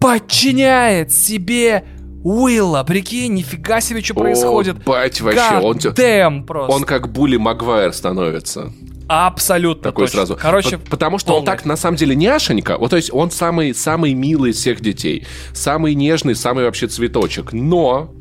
[0.00, 1.84] подчиняет себе
[2.24, 4.82] Уилла, прикинь, нифига себе, что О, происходит.
[4.84, 6.74] бать, вообще, он, Damn, просто.
[6.74, 8.72] он как Були Магуайр становится.
[9.08, 10.18] Абсолютно Такой точно.
[10.18, 10.36] сразу.
[10.36, 11.40] Короче, Потому что полный.
[11.40, 12.76] он так, на самом деле, няшенька.
[12.78, 15.26] Вот, то есть он самый, самый милый из всех детей.
[15.52, 17.52] Самый нежный, самый вообще цветочек.
[17.52, 18.12] Но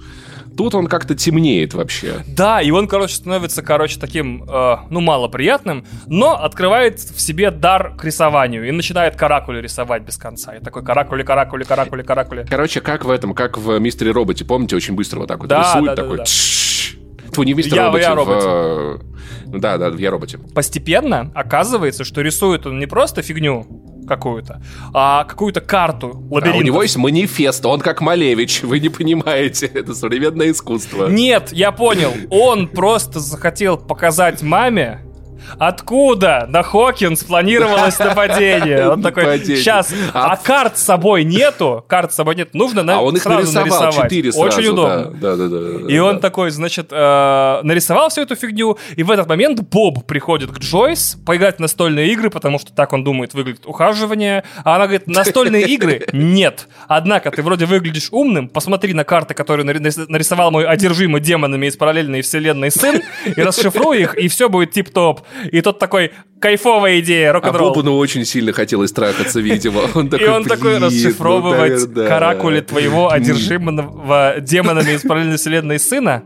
[0.56, 2.24] тут он как-то темнеет вообще.
[2.28, 7.96] Да, и он, короче, становится, короче, таким, э, ну, малоприятным, но открывает в себе дар
[7.98, 10.56] к рисованию и начинает каракули рисовать без конца.
[10.56, 12.46] И такой каракули, каракули, каракули, каракули.
[12.50, 15.62] Короче, как в этом, как в Мистере Роботе, помните, очень быстро вот так вот да,
[15.62, 16.18] рисует, да, такой...
[16.18, 16.30] Да, да.
[17.36, 18.48] Твой не Мистер я, Роботе, я роботе.
[18.48, 19.60] В...
[19.60, 20.40] Да, да, я роботе.
[20.54, 23.66] Постепенно оказывается, что рисует он не просто фигню,
[24.08, 24.62] какую-то,
[24.94, 26.58] а какую-то карту лабиринта.
[26.58, 31.08] А у него есть манифест, он как Малевич, вы не понимаете, это современное искусство.
[31.08, 35.02] Нет, я понял, он просто захотел показать маме,
[35.58, 38.89] Откуда на Хокинс планировалось нападение?
[38.89, 42.98] Он такой, сейчас, а, а карт с собой нету, карт с собой нет, нужно на,
[42.98, 44.34] а он их сразу нарисовал, нарисовать.
[44.36, 45.06] Сразу, Очень удобно.
[45.16, 46.22] Да, да, да, да, и да, он да.
[46.22, 51.18] такой, значит, э, нарисовал всю эту фигню, и в этот момент Боб приходит к Джойс
[51.26, 55.64] поиграть в настольные игры, потому что так он думает, выглядит ухаживание, а она говорит, настольные
[55.64, 56.06] игры?
[56.14, 56.68] Нет.
[56.88, 62.22] Однако ты вроде выглядишь умным, посмотри на карты, которые нарисовал мой одержимый демонами из параллельной
[62.22, 65.22] вселенной сын, и расшифруй их, и все будет тип-топ.
[65.52, 67.68] И тот такой, кайфовая идея, рок-н-ролл.
[67.68, 69.82] А Бобуну очень сильно хотелось трахаться, видимо.
[69.94, 76.24] Он такой, и он такой расшифровывать ну, каракули твоего одержимого демонами из параллельной вселенной сына.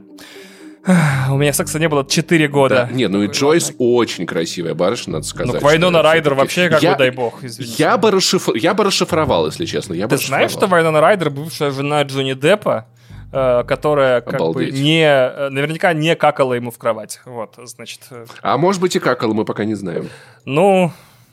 [1.30, 2.88] У меня секса не было 4 года.
[2.89, 5.53] Да, не, ну и Джойс очень красивая барышня, надо сказать.
[5.53, 7.76] Ну, Вайнона Райдер вообще, как я, бы, дай бог, извините.
[7.78, 8.49] Я бы, расшиф...
[8.55, 9.93] я бы расшифровал, если честно.
[9.93, 12.88] Я Ты знаешь, что Вайнона Райдер бывшая жена Джонни Деппа?
[13.32, 14.71] Э, которая как Обалдеть.
[14.71, 17.21] бы не, э, наверняка не какала ему в кровать.
[17.25, 18.01] Вот, значит.
[18.09, 18.25] Э.
[18.41, 20.09] А может быть и какала, мы пока не знаем.
[20.45, 20.91] Ну,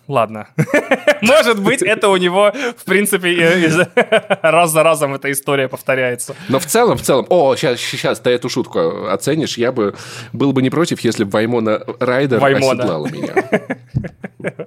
[0.08, 0.46] Ладно.
[1.20, 3.68] Может быть, это у него, в принципе,
[4.42, 6.36] раз за разом эта история повторяется.
[6.48, 9.96] Но в целом, в целом, о, сейчас, сейчас ты эту шутку оценишь, я бы
[10.32, 12.84] был бы не против, если бы Ваймона Райдер Ваймона.
[12.84, 13.34] оседлала меня.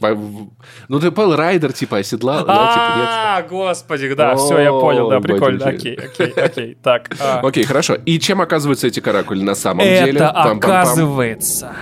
[0.88, 3.38] Ну, ты понял, Райдер, типа, оседлал, да, типа?
[3.38, 7.09] А, господи, да, все, я понял, да, прикольно, окей, окей, окей, так.
[7.19, 7.41] А.
[7.43, 7.95] Окей, хорошо.
[7.95, 10.11] И чем оказываются эти каракули на самом деле?
[10.11, 11.73] Это оказывается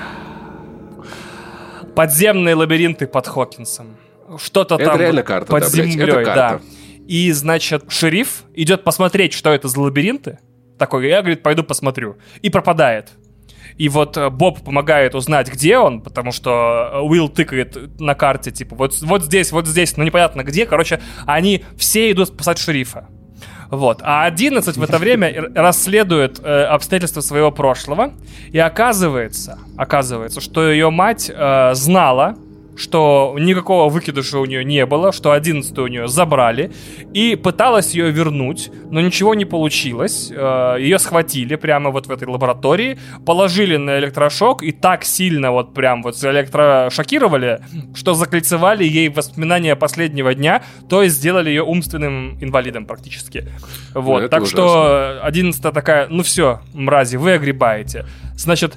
[1.97, 3.97] подземные лабиринты под Хокинсом.
[4.37, 6.61] Что-то там реально карта, под да, землей, да.
[7.07, 10.37] И, значит, шериф идет посмотреть, что это за лабиринты.
[10.77, 12.17] Такой, я, говорит, пойду посмотрю.
[12.43, 13.09] И пропадает.
[13.77, 18.51] И вот э, Боб помогает узнать, где он, потому что э, Уилл тыкает на карте,
[18.51, 20.65] типа, вот, вот здесь, вот здесь, но непонятно где.
[20.65, 23.07] Короче, они все идут спасать шерифа.
[23.69, 23.99] Вот.
[24.01, 28.13] А 11 в это время расследует э, обстоятельства своего прошлого.
[28.51, 32.35] И оказывается, оказывается, что ее мать э, знала,
[32.77, 36.71] что никакого выкидыша у нее не было, что 11 у нее забрали,
[37.13, 40.31] и пыталась ее вернуть, но ничего не получилось.
[40.31, 45.73] Э, ее схватили прямо вот в этой лаборатории, положили на электрошок и так сильно вот
[45.73, 47.61] прям вот электрошокировали,
[47.95, 53.45] что закольцевали ей воспоминания последнего дня, то есть сделали ее умственным инвалидом практически.
[53.93, 54.57] Вот, ну, так ужасно.
[54.57, 58.05] что 11 такая, ну все, мрази, вы огребаете.
[58.35, 58.75] Значит,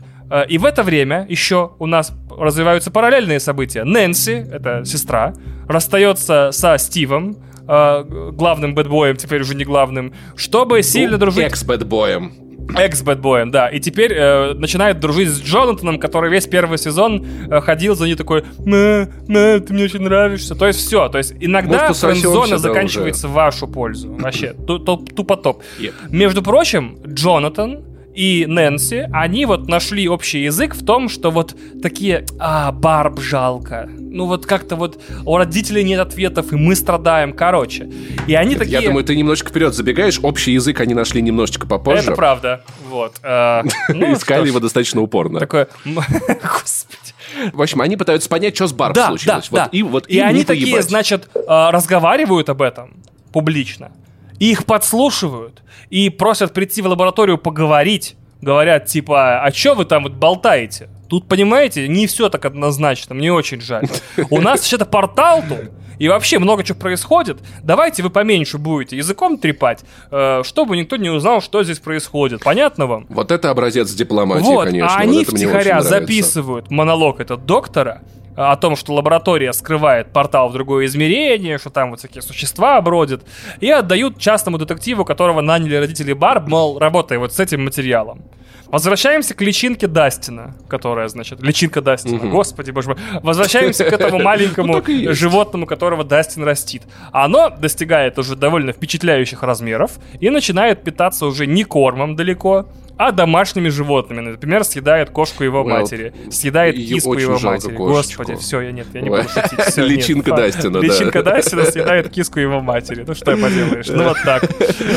[0.48, 3.84] и в это время еще у нас развиваются параллельные события.
[3.84, 5.34] Нэнси, это сестра,
[5.68, 11.44] расстается со Стивом, э, главным бэтбоем, теперь уже не главным, чтобы сильно ну, дружить...
[11.44, 12.32] Экс-бэтбоем.
[12.76, 13.68] Экс-бэтбоем, да.
[13.68, 18.14] И теперь э, начинает дружить с Джонатаном, который весь первый сезон э, ходил за ней
[18.14, 20.54] такой «Мэ, мэ, ты мне очень нравишься».
[20.54, 21.08] То есть все.
[21.08, 24.12] То есть иногда френд-зона заканчивается в вашу пользу.
[24.12, 25.62] Вообще, тупо топ.
[25.80, 25.92] Yep.
[26.10, 32.26] Между прочим, Джонатан и Нэнси, они вот нашли общий язык в том, что вот такие,
[32.38, 33.88] а, Барб жалко.
[33.88, 37.90] Ну вот как-то вот у родителей нет ответов, и мы страдаем, короче.
[38.26, 38.80] И они Это, такие...
[38.80, 42.02] Я думаю, ты немножечко вперед забегаешь, общий язык они нашли немножечко попозже.
[42.02, 43.16] Это правда, вот.
[43.22, 45.38] Э, ну, Искали его достаточно упорно.
[45.38, 47.14] Такое, господи.
[47.52, 49.48] В общем, они пытаются понять, что с Барб да, случилось.
[49.50, 49.76] Да, вот, да.
[49.76, 52.96] И, вот и они такие, значит, э, разговаривают об этом
[53.32, 53.92] публично.
[54.40, 58.16] Их подслушивают и просят прийти в лабораторию поговорить.
[58.40, 60.88] Говорят, типа, а что вы там вот болтаете?
[61.08, 63.86] Тут, понимаете, не все так однозначно, мне очень жаль.
[64.30, 67.38] У нас вообще-то портал тут, и вообще много чего происходит.
[67.62, 69.80] Давайте вы поменьше будете языком трепать,
[70.10, 72.42] э, чтобы никто не узнал, что здесь происходит.
[72.42, 73.06] Понятно вам?
[73.10, 74.88] Вот это образец дипломатии, вот, конечно.
[74.88, 78.00] А вот они втихаря записывают монолог этот доктора,
[78.36, 83.24] о том, что лаборатория скрывает портал в другое измерение, что там вот всякие существа бродят,
[83.60, 88.22] и отдают частному детективу, которого наняли родители Барб, мол, работай вот с этим материалом.
[88.70, 92.28] Возвращаемся к личинке Дастина, которая, значит, личинка Дастина, угу.
[92.28, 92.98] господи боже мой.
[93.20, 94.80] Возвращаемся к этому маленькому
[95.12, 96.82] животному, которого Дастин растит.
[97.10, 102.68] Оно достигает уже довольно впечатляющих размеров и начинает питаться уже не кормом далеко,
[103.00, 104.20] а домашними животными.
[104.20, 107.74] Например, съедает кошку его well, матери, съедает киску его матери.
[107.74, 108.24] Кошечку.
[108.24, 109.58] Господи, все, я нет, я не буду шутить.
[109.68, 110.86] Все, Личинка нет, Дастина, да.
[110.86, 113.04] Личинка Дастина съедает киску его матери.
[113.06, 113.86] Ну что поделаешь?
[113.88, 114.42] Ну вот так.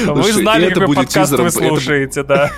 [0.07, 2.51] Вы знали, какой подкаст вы слушаете, да.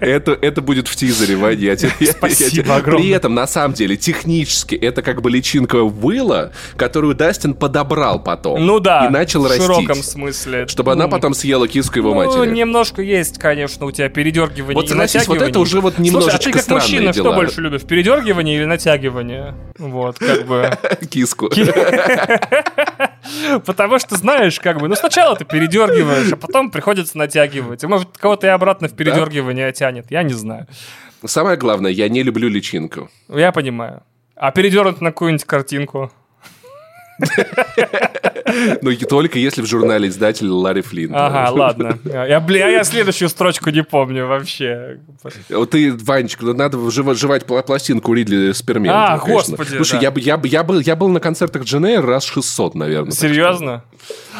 [0.00, 1.60] Это, будет в тизере, Вань.
[1.60, 3.04] Я Спасибо огромное.
[3.04, 8.66] При этом, на самом деле, технически, это как бы личинка Уилла, которую Дастин подобрал потом.
[8.66, 9.62] Ну да, и начал в растить.
[9.62, 10.66] широком смысле.
[10.66, 12.52] Чтобы она потом съела киску его ну, матери.
[12.52, 15.40] немножко есть, конечно, у тебя передергивание передергивание вот, натягивание.
[15.40, 17.12] Вот это уже вот немножечко Слушай, а ты как мужчина дела.
[17.12, 19.54] что больше любишь, передергивание или натягивание?
[19.78, 20.70] Вот, как бы...
[21.10, 21.48] Киску.
[23.66, 27.84] Потому что, знаешь, как бы, ну сначала ты передергиваешь, а потом приходится натягивать.
[27.84, 30.66] И может, кого-то и обратно в передергивание тянет, я не знаю.
[31.24, 33.10] Самое главное, я не люблю личинку.
[33.28, 34.02] Я понимаю.
[34.36, 36.12] А передернуть на какую-нибудь картинку?
[38.82, 41.12] Ну, только если в журнале издатель Ларри Флинн.
[41.14, 41.98] Ага, ладно.
[42.04, 44.98] Я, бля, я следующую строчку не помню вообще.
[45.48, 48.96] Вот ты, Ванечка, ну, надо жевать пластинку Ридли Спермент.
[48.96, 53.12] А, господи, Слушай, я, я, я, был, я был на концертах Дженея раз 600, наверное.
[53.12, 53.84] Серьезно?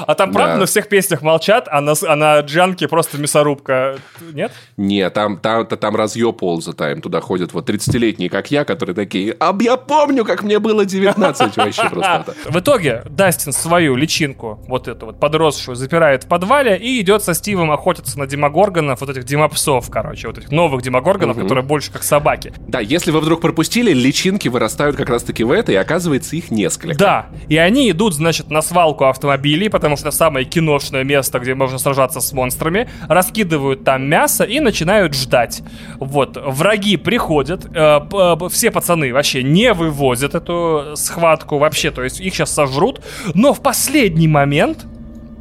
[0.06, 0.60] А там, правда, да.
[0.60, 3.96] на всех песнях молчат, а на, а на Джанке просто мясорубка.
[4.32, 4.52] Нет?
[4.76, 9.36] Нет, там, там, там разъеб полза, им туда ходят вот 30-летние, как я, которые такие,
[9.38, 12.34] а я помню, как мне было 19 вообще просто.
[12.64, 17.70] итоге Дастин свою личинку, вот эту вот подросшую, запирает в подвале и идет со Стивом
[17.70, 21.42] охотиться на демогоргонов, вот этих демопсов, короче, вот этих новых демогоргонов, угу.
[21.42, 22.54] которые больше как собаки.
[22.66, 26.96] Да, если вы вдруг пропустили, личинки вырастают как раз-таки в это, и оказывается их несколько.
[26.96, 31.54] Да, и они идут, значит, на свалку автомобилей, потому что это самое киношное место, где
[31.54, 35.62] можно сражаться с монстрами, раскидывают там мясо и начинают ждать.
[35.98, 42.20] Вот, враги приходят, э, э, все пацаны вообще не вывозят эту схватку вообще, то есть
[42.20, 43.02] их сейчас сожрут,
[43.34, 44.86] но в последний момент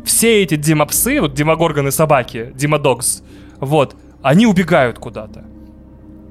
[0.06, 3.24] все эти демопсы, вот демогорганы собаки, демодогс,
[3.60, 5.44] вот, они убегают куда-то.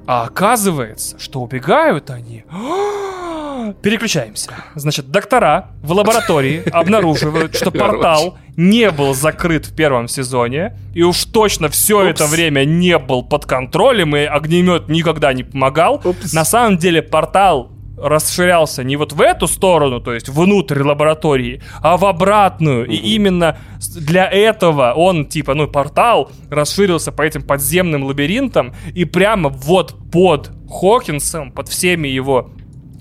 [0.05, 2.43] А оказывается, что убегают они...
[3.81, 4.51] Переключаемся.
[4.75, 11.23] Значит, доктора в лаборатории обнаруживают, что портал не был закрыт в первом сезоне, и уж
[11.25, 12.09] точно все Упс.
[12.09, 16.01] это время не был под контролем, и огнемет никогда не помогал.
[16.03, 16.33] Упс.
[16.33, 21.97] На самом деле портал расширялся не вот в эту сторону, то есть внутрь лаборатории, а
[21.97, 22.87] в обратную.
[22.87, 23.57] И именно
[23.95, 30.51] для этого он, типа, ну, портал расширился по этим подземным лабиринтам, и прямо вот под
[30.69, 32.51] Хокинсом, под всеми его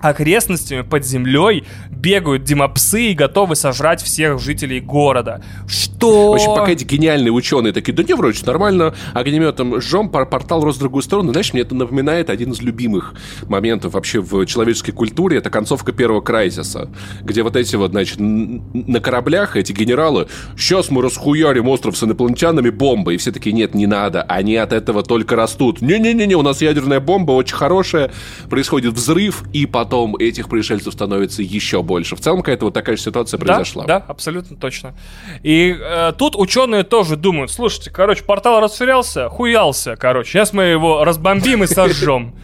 [0.03, 5.43] окрестностями под землей бегают демопсы и готовы сожрать всех жителей города.
[5.69, 6.33] Что?
[6.33, 10.77] В общем, пока эти гениальные ученые такие, да не, вроде нормально, огнеметом жжем, портал рос
[10.77, 11.31] в другую сторону.
[11.31, 13.15] Знаешь, мне это напоминает один из любимых
[13.47, 15.39] моментов вообще в человеческой культуре.
[15.39, 16.91] Это концовка первого Крайзиса,
[17.23, 20.27] где вот эти вот, значит, на кораблях эти генералы,
[20.57, 23.15] сейчас мы расхуярим остров с инопланетянами бомбой.
[23.15, 25.81] И все такие, нет, не надо, они от этого только растут.
[25.81, 28.11] Не-не-не, у нас ядерная бомба очень хорошая,
[28.51, 32.17] происходит взрыв, и потом потом этих пришельцев становится еще больше.
[32.17, 33.85] В целом какая-то вот такая же ситуация произошла.
[33.85, 34.95] Да, да абсолютно точно.
[35.43, 41.05] И э, тут ученые тоже думают, слушайте, короче, портал расширялся, хуялся, короче, сейчас мы его
[41.05, 42.35] разбомбим и сожжем.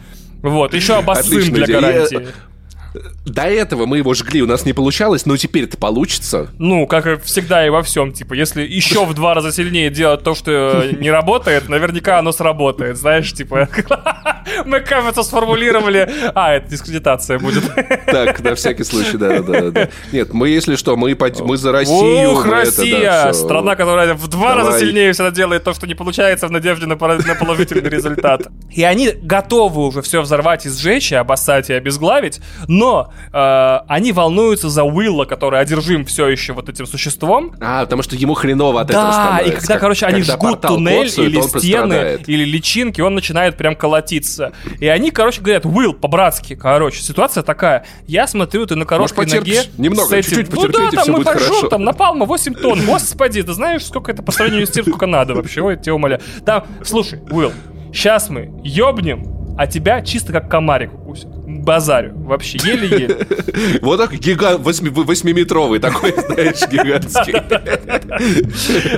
[0.43, 2.27] Вот, еще обоссым для гарантии.
[3.25, 6.49] До этого мы его жгли, у нас не получалось, но теперь это получится.
[6.57, 10.23] Ну, как и всегда и во всем, типа, если еще в два раза сильнее делать
[10.23, 13.69] то, что не работает, наверняка оно сработает, знаешь, типа,
[14.65, 17.63] мы, кажется, сформулировали, а, это дискредитация будет.
[18.09, 19.89] Так, на всякий случай, да, да, да.
[20.11, 22.31] Нет, мы, если что, мы, мы за Россию.
[22.31, 23.31] Ух, Россия!
[23.33, 26.95] Страна, которая в два раза сильнее всегда делает то, что не получается в надежде на
[26.95, 28.47] положительный результат.
[28.71, 32.78] И они готовы уже все взорвать и сжечь, и обоссать, и обезглавить, Но
[33.31, 37.53] э, они волнуются за Уилла, который одержим все еще вот этим существом.
[37.59, 39.51] А, потому что ему хреново от да, этого становится.
[39.51, 43.75] Да, и когда, короче, они жгут туннель коцают, или стены, или личинки, он начинает прям
[43.75, 44.53] колотиться.
[44.79, 47.85] И они, короче, говорят, Уилл, по-братски, короче, ситуация такая.
[48.07, 51.83] Я смотрю, ты на короткой Может, ноге Немного, чуть-чуть ну, да, там мы пожжем, там
[51.83, 52.85] напалма 8 тонн.
[52.85, 55.61] Господи, ты знаешь, сколько это по сравнению с тем, сколько надо вообще?
[55.61, 56.21] Ой, тебя умоляю.
[56.45, 57.51] Там, слушай, Уилл,
[57.91, 61.27] сейчас мы ёбнем а тебя чисто как комарик укусит.
[61.63, 62.13] Базарю.
[62.15, 63.27] Вообще, еле-еле.
[63.81, 67.35] Вот так гигант, восьмиметровый такой, знаешь, гигантский.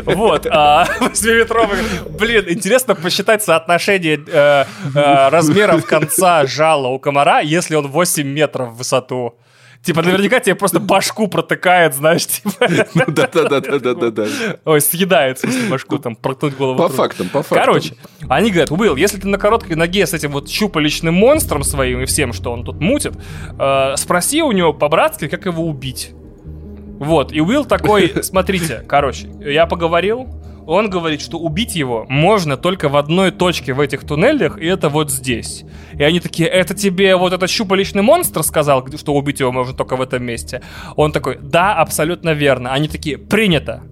[0.16, 1.80] Вот, а, восьмиметровый.
[2.20, 8.74] Блин, интересно посчитать соотношение э, э, размеров конца жала у комара, если он 8 метров
[8.74, 9.36] в высоту.
[9.84, 12.68] Типа, наверняка тебе просто башку протыкает, знаешь, типа.
[12.94, 14.28] Ну да-да-да-да-да-да.
[14.66, 16.78] Ой, съедает, в смысле, башку там, проткнуть голову.
[16.78, 17.58] По фактам, по фактам.
[17.58, 17.96] Короче,
[18.30, 22.06] они говорят, Уилл, если ты на короткой ноге с этим вот щупалечным монстром своим и
[22.06, 23.14] всем, что он тут мутит,
[23.58, 26.12] э, спроси у него по-братски, как его убить.
[27.00, 30.28] Вот, и Уилл такой, смотрите, короче, я поговорил,
[30.68, 34.90] он говорит, что убить его можно только в одной точке в этих туннелях, и это
[34.90, 35.64] вот здесь.
[35.94, 39.96] И они такие, это тебе вот этот щупалечный монстр сказал, что убить его можно только
[39.96, 40.62] в этом месте?
[40.96, 42.74] Он такой, да, абсолютно верно.
[42.74, 43.84] Они такие, принято.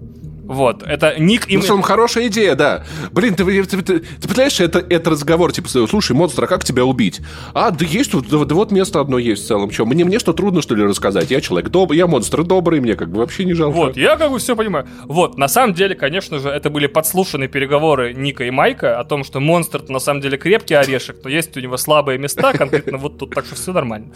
[0.50, 1.46] Вот, это ник...
[1.48, 2.84] Ну, что, хорошая идея, да.
[3.12, 6.64] Блин, ты, ты, ты, ты, ты понимаешь, это, это разговор, типа, слушай, монстр, а как
[6.64, 7.20] тебя убить?
[7.54, 9.70] А, да есть тут, да, да вот место одно есть в целом.
[9.70, 11.30] Что, мне, мне что, трудно, что ли, рассказать?
[11.30, 13.76] Я человек добрый, я монстр добрый, мне как бы вообще не жалко.
[13.76, 14.88] Вот, я как бы все понимаю.
[15.04, 19.22] Вот, на самом деле, конечно же, это были подслушанные переговоры Ника и Майка о том,
[19.22, 23.18] что монстр на самом деле крепкий орешек, но есть у него слабые места, конкретно вот
[23.18, 24.08] тут, так что все нормально.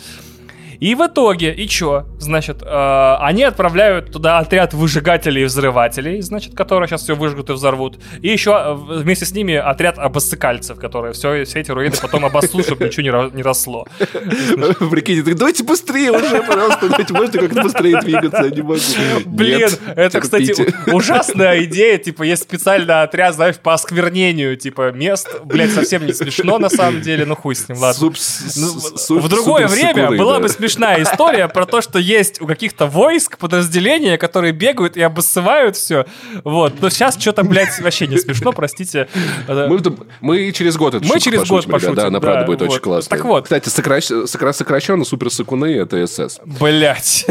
[0.81, 2.07] И в итоге, и чё?
[2.19, 7.53] Значит, э, они отправляют туда отряд выжигателей и взрывателей, значит, которые сейчас все выжгут и
[7.53, 7.99] взорвут.
[8.21, 12.65] И еще э, вместе с ними отряд обоссыкальцев, которые все, все эти руины потом обоссут,
[12.65, 13.87] чтобы ничего не, не росло.
[13.99, 18.81] Прикиньте, давайте быстрее уже, пожалуйста, давайте, можете как-то быстрее двигаться, я не могу.
[19.27, 20.55] Блин, это, кстати,
[20.93, 25.29] ужасная идея, типа, есть специальный отряд, знаешь, по осквернению, типа, мест.
[25.45, 28.13] Блять, совсем не смешно, на самом деле, ну хуй с ним, ладно.
[28.57, 32.87] Ну, в другое время была бы смешно смешная история про то, что есть у каких-то
[32.87, 36.07] войск подразделения, которые бегают и обоссывают все.
[36.43, 36.81] Вот.
[36.81, 39.09] Но сейчас что-то, блядь, вообще не смешно, простите.
[39.47, 39.81] Мы,
[40.21, 41.95] мы через год это Мы через год пошутим.
[41.95, 42.71] Да, она да, правда будет вот.
[42.71, 43.17] очень классная.
[43.17, 43.45] Так вот.
[43.45, 44.07] Кстати, сокращ...
[44.07, 46.41] сокращенно суперсакуны— это СС.
[46.45, 47.27] Блять.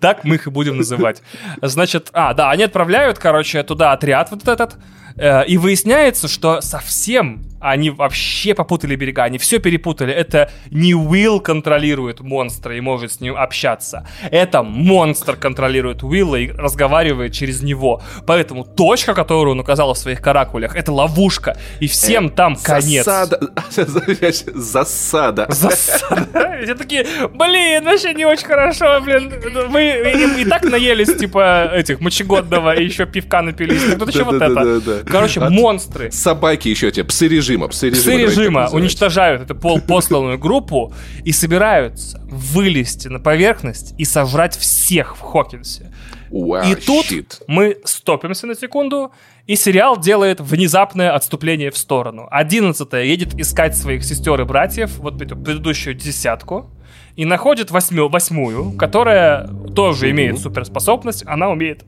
[0.00, 1.22] Так мы их и будем называть.
[1.62, 4.76] Значит, а, да, они отправляют, короче, туда отряд вот этот,
[5.16, 10.12] э, и выясняется, что совсем они вообще попутали берега, они все перепутали.
[10.12, 14.06] Это не Уилл контролирует монстра и может с ним общаться.
[14.30, 18.02] Это монстр контролирует Уилла и разговаривает через него.
[18.26, 21.56] Поэтому точка, которую он указал в своих каракулях, это ловушка.
[21.80, 23.04] И всем э, там конец.
[23.04, 23.40] Засада.
[24.54, 25.46] Засада.
[25.50, 26.60] Засада.
[26.64, 29.32] Все такие, блин, вообще не очень хорошо, блин.
[29.68, 33.82] Мы и, так наелись, типа, этих мочегодного, и еще пивка напились.
[33.98, 35.04] Тут еще вот это.
[35.06, 36.10] Короче, монстры.
[36.10, 37.68] Собаки еще те, псы режима.
[37.68, 40.92] Псы режима, псы режима уничтожают эту пол посланную группу
[41.24, 45.92] и собираются вылезти на поверхность и сожрать всех в Хокинсе.
[46.30, 47.42] Wow, и тут shit.
[47.46, 49.12] мы стопимся на секунду,
[49.46, 52.26] и сериал делает внезапное отступление в сторону.
[52.30, 56.70] Одиннадцатая едет искать своих сестер и братьев, вот эту предыдущую десятку,
[57.14, 61.84] и находит восьмю, восьмую, которая тоже имеет суперспособность, она умеет,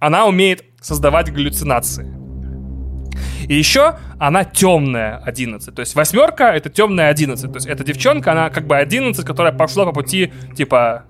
[0.00, 2.19] она умеет создавать галлюцинации.
[3.48, 5.74] И еще она темная 11.
[5.74, 7.50] То есть восьмерка это темная 11.
[7.50, 11.04] То есть эта девчонка, она как бы 11, которая пошла по пути, типа,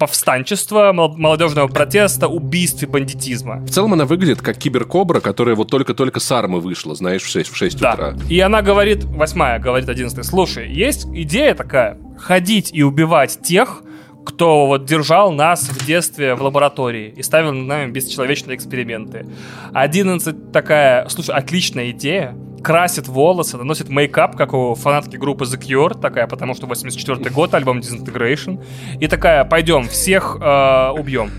[0.00, 3.56] повстанчества, молодежного протеста, убийств и бандитизма.
[3.56, 7.50] В целом она выглядит как киберкобра, которая вот только-только с армы вышла, знаешь, в 6,
[7.50, 7.92] в 6 да.
[7.92, 8.14] утра.
[8.30, 13.82] И она говорит, восьмая говорит 11 слушай, есть идея такая, ходить и убивать тех,
[14.24, 19.26] кто вот держал нас в детстве в лаборатории и ставил над нами бесчеловечные эксперименты.
[19.72, 25.98] 11 такая, слушай, отличная идея, красит волосы, наносит мейкап, как у фанатки группы The Cure,
[25.98, 28.62] такая, потому что 84 год, альбом Disintegration,
[29.00, 31.30] и такая, пойдем, всех э, убьем.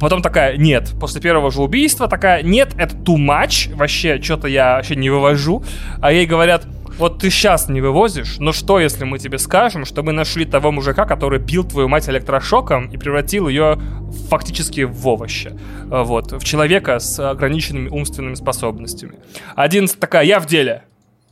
[0.00, 4.76] Потом такая, нет, после первого же убийства такая, нет, это too much, вообще, что-то я
[4.76, 5.64] вообще не вывожу.
[6.00, 6.66] А ей говорят,
[6.98, 10.72] вот ты сейчас не вывозишь, но что, если мы тебе скажем, что мы нашли того
[10.72, 13.80] мужика, который бил твою мать электрошоком и превратил ее
[14.28, 15.52] фактически в овощи,
[15.90, 19.14] э, вот, в человека с ограниченными умственными способностями.
[19.54, 20.82] Один такая, я в деле.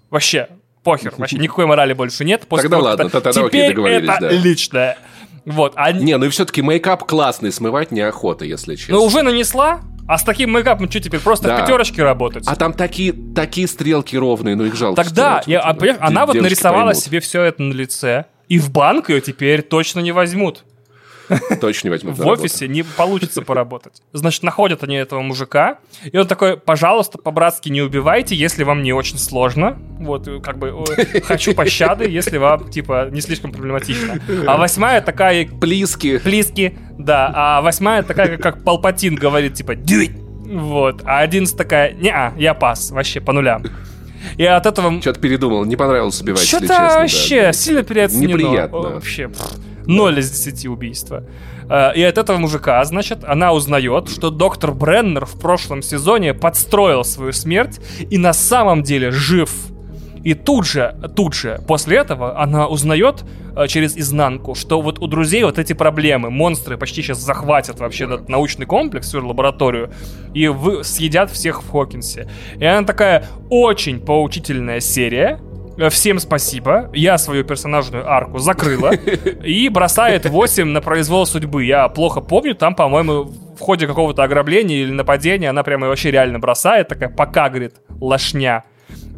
[0.09, 0.49] Вообще,
[0.85, 2.47] похер, вообще никакой морали больше нет.
[2.49, 4.31] После тогда ладно, тогда Теперь это да.
[4.31, 4.99] личное.
[5.45, 5.93] Вот, а...
[5.93, 8.95] Не, ну и все-таки мейкап классный, смывать неохота, если честно.
[8.95, 11.21] Ну уже нанесла, а с таким мейкапом что теперь?
[11.21, 11.57] Просто да.
[11.57, 12.45] в пятерочке работать?
[12.47, 15.03] А там такие, такие стрелки ровные, ну их жалко.
[15.03, 17.03] Тогда, я, а, она вот нарисовала поймут.
[17.03, 20.65] себе все это на лице, И в банк ее теперь точно не возьмут.
[21.61, 24.03] Точно не возьмут В офисе не получится поработать.
[24.13, 28.93] Значит, находят они этого мужика, и он такой, пожалуйста, по-братски не убивайте, если вам не
[28.93, 29.79] очень сложно.
[29.99, 30.85] Вот, как бы,
[31.25, 34.21] хочу пощады, если вам, типа, не слишком проблематично.
[34.47, 35.47] А восьмая такая...
[35.47, 36.19] Плиски.
[36.19, 37.33] Плиски, да.
[37.35, 40.11] А восьмая такая, как Палпатин говорит, типа, дюй.
[40.47, 41.03] Вот.
[41.05, 43.65] А одиннадцать такая, не я пас, вообще по нулям.
[44.37, 45.01] И от этого...
[45.01, 47.53] Что-то передумал, не понравилось убивать, Что-то вообще да.
[47.53, 48.39] сильно переоценено.
[48.39, 48.79] Неприятно.
[48.79, 49.31] Вообще,
[49.87, 51.25] ноль из десяти убийства.
[51.69, 57.05] Э, и от этого мужика, значит, она узнает, что доктор Бреннер в прошлом сезоне подстроил
[57.05, 57.81] свою смерть
[58.11, 59.51] и на самом деле жив.
[60.27, 63.25] И тут же, тут же, после этого она узнает
[63.55, 68.07] э, через изнанку, что вот у друзей вот эти проблемы, монстры почти сейчас захватят вообще
[68.07, 69.93] этот научный комплекс, всю лабораторию,
[70.35, 72.29] и вы, съедят всех в Хокинсе.
[72.59, 75.39] И она такая очень поучительная серия,
[75.91, 76.91] Всем спасибо.
[76.95, 78.95] Я свою персонажную арку закрыла.
[79.45, 81.65] И бросает 8 на произвол судьбы.
[81.65, 86.39] Я плохо помню, там, по-моему, в ходе какого-то ограбления или нападения она прямо вообще реально
[86.39, 86.89] бросает.
[86.89, 88.65] Такая, пока, говорит, лошня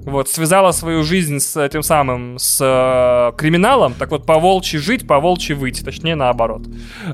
[0.08, 5.06] вот, связала свою жизнь с этим самым, с э, криминалом, так вот, по волчьи жить,
[5.06, 6.62] по волчьи выйти, точнее, наоборот.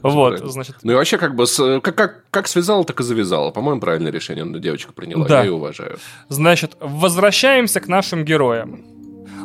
[0.03, 0.77] Вот, значит...
[0.83, 3.51] Ну и вообще, как бы, с, как, как, как связала, так и завязала.
[3.51, 5.39] По-моему, правильное решение девочка приняла, да.
[5.39, 5.99] я ее уважаю.
[6.29, 8.94] Значит, возвращаемся к нашим героям.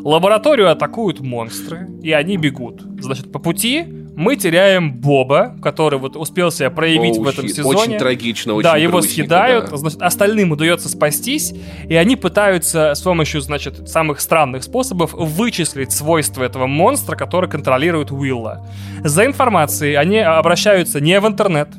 [0.03, 2.81] Лабораторию атакуют монстры, и они бегут.
[2.99, 3.85] Значит, по пути
[4.19, 7.79] мы теряем Боба, который вот успел себя проявить oh, в этом сезоне.
[7.79, 9.77] Очень трагично, очень Да, его съедают, да.
[9.77, 11.53] значит, остальным удается спастись,
[11.87, 18.11] и они пытаются с помощью, значит, самых странных способов вычислить свойства этого монстра, который контролирует
[18.11, 18.67] Уилла.
[19.05, 21.69] За информацией они обращаются не в интернет,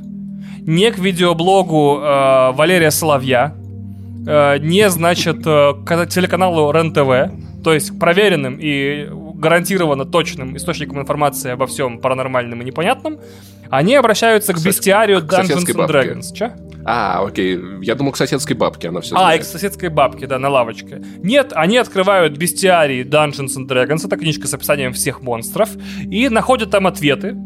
[0.61, 3.55] не к видеоблогу э, Валерия Соловья,
[4.27, 11.51] э, не, значит, э, к телеканалу РЕН-ТВ, то есть проверенным и гарантированно точным источником информации
[11.51, 13.19] обо всем паранормальном и непонятном,
[13.71, 16.33] они обращаются к, бестиарию Dungeons and Dragons.
[16.35, 16.53] Че?
[16.85, 17.59] А, окей.
[17.83, 19.41] Я думал, к соседской бабке она все А, знает.
[19.41, 21.03] и к соседской бабке, да, на лавочке.
[21.19, 25.71] Нет, они открывают бестиарий Dungeons and Dragons, это книжка с описанием всех монстров,
[26.11, 27.37] и находят там ответы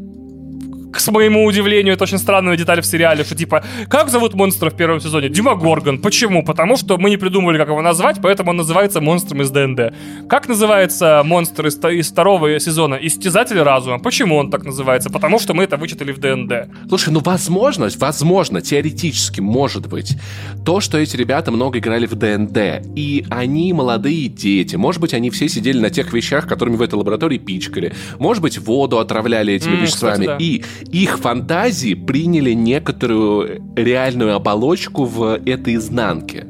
[0.95, 4.77] к моему удивлению, это очень странная деталь в сериале, что типа, как зовут монстра в
[4.77, 5.29] первом сезоне?
[5.29, 5.99] Демогоргон.
[5.99, 6.45] Почему?
[6.45, 9.93] Потому что мы не придумали, как его назвать, поэтому он называется монстром из DnD.
[10.29, 12.95] Как называется монстр из, из второго сезона?
[12.95, 13.99] Истязатель разума.
[13.99, 15.11] Почему он так называется?
[15.11, 16.89] Потому что мы это вычитали в DnD.
[16.89, 20.17] Слушай, ну возможно, возможно, теоретически, может быть,
[20.65, 25.31] то, что эти ребята много играли в DnD, и они молодые дети, может быть, они
[25.31, 29.75] все сидели на тех вещах, которыми в этой лаборатории пичкали, может быть, воду отравляли этими
[29.75, 30.37] mm, веществами, кстати, да.
[30.39, 36.47] и их фантазии приняли некоторую реальную оболочку в этой изнанке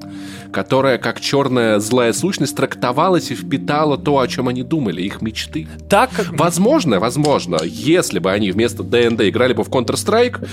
[0.55, 5.67] которая, как черная злая сущность, трактовалась и впитала то, о чем они думали, их мечты.
[5.91, 10.49] Так Возможно, возможно, если бы они вместо ДНД играли бы в Counter-Strike,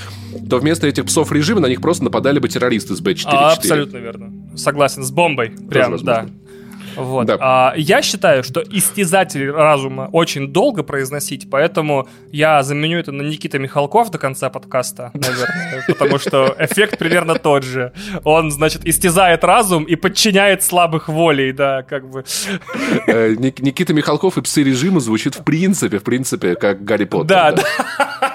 [0.50, 3.26] то вместо этих псов режима на них просто нападали бы террористы с Б-4.
[3.26, 4.34] А, абсолютно верно.
[4.58, 5.52] Согласен, с бомбой.
[5.70, 6.26] Прям, да.
[6.96, 7.28] Вот.
[7.28, 7.38] Да.
[7.40, 13.60] А, я считаю, что истязатель разума очень долго произносить, поэтому я заменю это на Никита
[13.60, 17.94] Михалков до конца подкаста, наверное, потому что эффект примерно тот же.
[18.24, 22.24] Он, значит, истязает разум и подчиняет слабых волей, да, как бы.
[23.08, 27.28] Э, Никита Михалков и псы режима звучит в принципе, в принципе, как Гарри Поттер.
[27.28, 27.64] Да, да.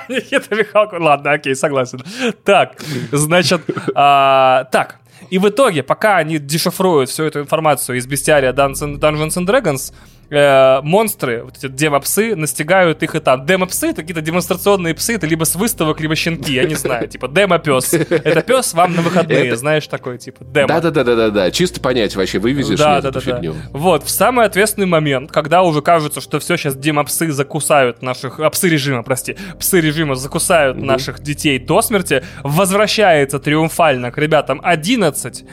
[0.09, 1.01] Никита Михалков.
[1.01, 2.01] Ладно, окей, согласен.
[2.45, 2.77] Так,
[3.13, 3.63] значит,
[3.95, 5.01] а, так,
[5.31, 9.93] и в итоге, пока они дешифруют всю эту информацию из бестиария Dungeons and Dragons,
[10.31, 13.47] э, монстры, вот эти демопсы, настигают их и там.
[13.47, 17.29] Демопсы— это какие-то демонстрационные псы, это либо с выставок, либо щенки, я не знаю, типа
[17.29, 17.93] демопес.
[17.95, 20.69] Это пес вам на выходные, знаешь, такой, типа, демо.
[20.69, 23.55] Да-да-да-да-да, чисто понять вообще, вывезешь да, да, да, фигню.
[23.73, 28.41] Вот, в самый ответственный момент, когда уже кажется, что все, сейчас демопсы закусают наших...
[28.41, 29.37] А, псы режима, прости.
[29.59, 35.45] Псы режима закусают наших детей до смерти, возвращается триумфально к ребятам 11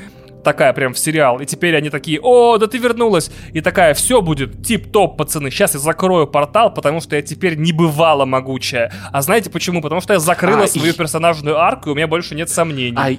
[0.44, 1.40] такая прям в сериал.
[1.40, 3.32] И теперь они такие, о, да ты вернулась.
[3.54, 5.50] И такая, все будет тип-топ, пацаны.
[5.50, 8.92] Сейчас я закрою портал, потому что я теперь не бывала могучая.
[9.12, 9.82] А знаете почему?
[9.82, 10.96] Потому что я закрыла а, свою и...
[10.96, 12.98] персонажную арку, и у меня больше нет сомнений.
[12.98, 13.12] А,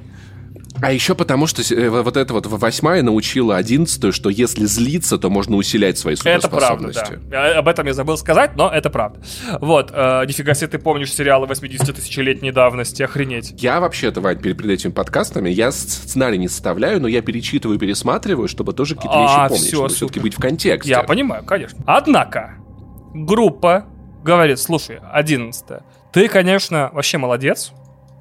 [0.80, 5.30] а еще потому, что э, вот эта вот восьмая научила одиннадцатую, что если злиться, то
[5.30, 7.00] можно усилять свои суперспособности.
[7.00, 7.58] Это правда, да.
[7.58, 9.20] Об этом я забыл сказать, но это правда.
[9.60, 13.54] Вот, э, нифига себе ты помнишь сериалы 80-тысячелетней давности, охренеть.
[13.62, 18.48] Я вообще-то, Вань, перед, перед этими подкастами, я сценарий не составляю, но я перечитываю, пересматриваю,
[18.48, 20.90] чтобы тоже какие-то вещи а, помнить, все, чтобы все-таки быть в контексте.
[20.90, 21.82] Я понимаю, конечно.
[21.86, 22.56] Однако,
[23.14, 23.86] группа
[24.22, 27.72] говорит, слушай, одиннадцатая, ты, конечно, вообще молодец,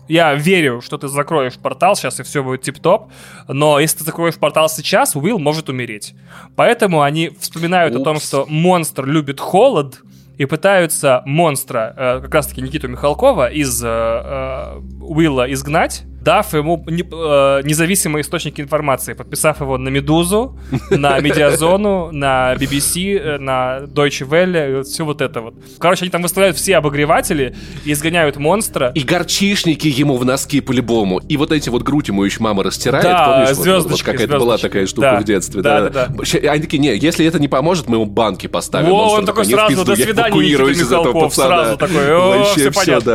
[0.08, 3.12] я верю, что ты закроешь портал сейчас, и все будет тип-топ.
[3.48, 6.14] Но если ты закроешь портал сейчас, Уилл может умереть.
[6.56, 8.02] Поэтому они вспоминают Упс.
[8.02, 10.02] о том, что монстр любит холод,
[10.38, 16.84] и пытаются монстра, э, как раз-таки Никиту Михалкова, из э, э, Уилла изгнать, дав ему
[16.88, 20.58] не, э, независимые источники информации, подписав его на Медузу,
[20.90, 25.56] на Медиазону, на BBC, э, на Deutsche Welle, все вот это вот.
[25.80, 27.56] Короче, они там выставляют все обогреватели
[27.86, 28.92] и изгоняют монстра.
[28.96, 31.20] И горчишники ему в носки по-любому.
[31.20, 33.56] И вот эти вот грудь ему еще мама растирает, Да, помнишь?
[33.56, 35.20] звездочки, вот, вот какая-то была такая штука Да.
[35.20, 35.62] в детстве.
[35.62, 36.52] Да, Да, да, да.
[36.52, 38.90] Они такие, не, если это не поможет, мы ему банки поставим.
[38.92, 41.48] Во, он такой «Не в сразу, пизду, «До свидания, Никита Михалков», пацана».
[41.64, 43.12] сразу такой, «О, Вообще всё все, понятно».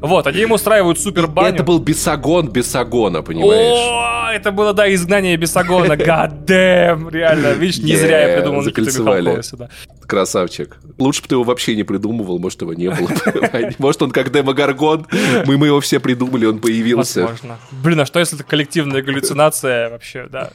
[0.00, 0.06] да.
[0.06, 1.54] Вот, они ему устраивают супер баню.
[1.54, 3.78] Это был бесогон бесогона, понимаешь?
[3.78, 5.92] О, это было, да, изгнание Бесогона.
[5.92, 7.52] Damn, реально.
[7.52, 8.82] Видишь, не зря я придумал Никиту.
[8.82, 9.68] Михалкова сюда.
[10.06, 10.78] Красавчик.
[10.98, 13.08] Лучше бы ты его вообще не придумывал, может, его не было.
[13.78, 15.06] Может, он как Демогоргон,
[15.46, 17.22] мы, мы его все придумали, он появился.
[17.22, 17.58] Возможно.
[17.70, 20.50] Блин, а что если это коллективная галлюцинация вообще, да,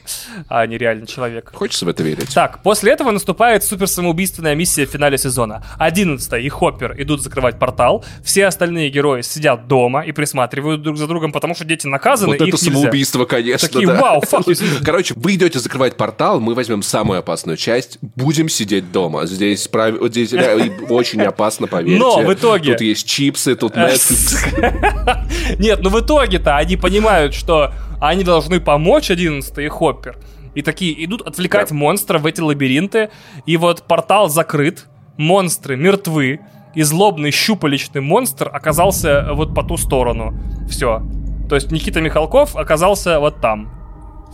[0.48, 1.50] а не реальный человек?
[1.54, 2.34] Хочется в это верить?
[2.34, 5.64] Так, после этого наступает суперсамоубийственная миссия в финале сезона.
[5.78, 11.06] 11 и Хоппер идут закрывать портал, все остальные герои сидят дома и присматривают друг за
[11.06, 12.58] другом, потому что дети наказаны, Вот это нельзя.
[12.72, 14.00] самоубийство, конечно, Такие, да.
[14.00, 14.44] вау, фак,
[14.84, 19.26] Короче, вы идете закрывать портал, мы возьмем самую опасную часть, будем сидеть дома.
[19.26, 21.98] Здесь, прав- здесь ре- очень опасно, поверьте.
[21.98, 25.58] Но в итоге- Тут есть чипсы, тут Netflix.
[25.58, 30.18] Нет, ну в итоге-то они понимают, что они должны помочь 11 и Хоппер.
[30.54, 31.74] И такие идут отвлекать Да.
[31.74, 33.10] монстра в эти лабиринты.
[33.46, 34.86] И вот портал закрыт,
[35.16, 36.40] монстры мертвы,
[36.74, 40.34] и злобный щупалечный монстр оказался вот по ту сторону.
[40.68, 41.02] Все.
[41.48, 43.70] То есть Никита Михалков оказался вот там.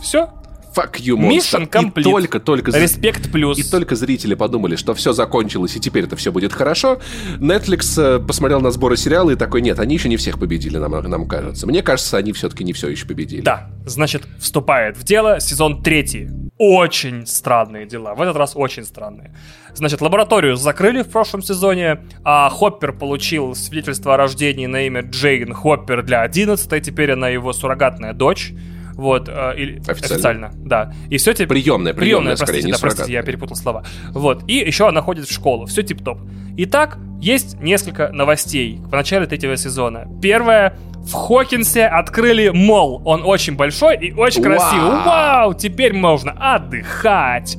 [0.01, 0.29] Все.
[0.75, 1.17] Fuck you.
[1.17, 2.01] Mission complete.
[2.01, 2.71] И только, только...
[2.71, 3.57] Респект плюс.
[3.57, 6.99] И только зрители подумали, что все закончилось, и теперь это все будет хорошо.
[7.39, 10.91] Netflix э, посмотрел на сборы сериала и такой, нет, они еще не всех победили, нам,
[10.91, 11.67] нам кажется.
[11.67, 13.41] Мне кажется, они все-таки не все еще победили.
[13.41, 16.29] Да, значит, вступает в дело сезон третий.
[16.57, 18.13] Очень странные дела.
[18.13, 19.35] В этот раз очень странные.
[19.73, 25.53] Значит, лабораторию закрыли в прошлом сезоне, а Хоппер получил свидетельство о рождении на имя Джейн
[25.53, 28.53] Хоппер для 11 теперь она его суррогатная дочь.
[28.93, 30.51] Вот, э, или- Официально.
[30.53, 30.93] да.
[31.09, 31.47] И все теперь...
[31.47, 33.83] Приемная, приемная, простите, скорее, не да, простите, я перепутал слова.
[34.11, 36.19] Вот, и еще она ходит в школу, все тип-топ.
[36.57, 40.07] Итак, есть несколько новостей в начале третьего сезона.
[40.21, 43.01] Первое, в Хокинсе открыли мол.
[43.05, 44.57] Он очень большой и очень Вау!
[44.57, 44.91] красивый.
[45.05, 47.57] Вау, теперь можно отдыхать.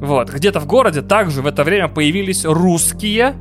[0.00, 3.34] Вот, где-то в городе также в это время появились русские,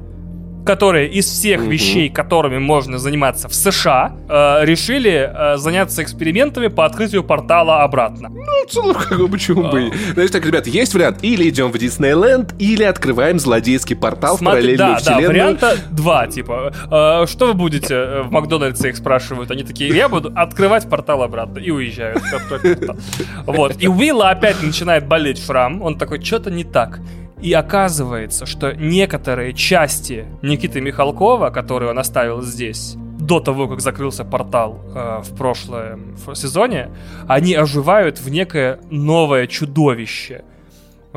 [0.67, 1.69] которые из всех Мгм.
[1.69, 8.29] вещей, которыми можно заниматься в США, э, решили э, заняться экспериментами по открытию портала обратно.
[8.29, 9.71] Ну, в целом, как бы, почему А.
[9.71, 11.23] бы и- Значит так, ребят, есть вариант.
[11.23, 15.29] Или идем в Диснейленд, или открываем злодейский портал в Смотри, параллельную да, да, вселенную.
[15.29, 20.09] варианта два, типа, э, что вы будете э, в Макдональдсе их спрашивают, они такие, я
[20.09, 22.21] буду открывать портал обратно, и уезжают.
[23.45, 26.99] Вот, и Уилла опять начинает болеть шрам, он такой, что-то не так.
[27.41, 34.23] И оказывается, что некоторые части Никиты Михалкова, которые он оставил здесь, до того, как закрылся
[34.23, 36.89] портал э, в прошлом сезоне,
[37.27, 40.43] они оживают в некое новое чудовище.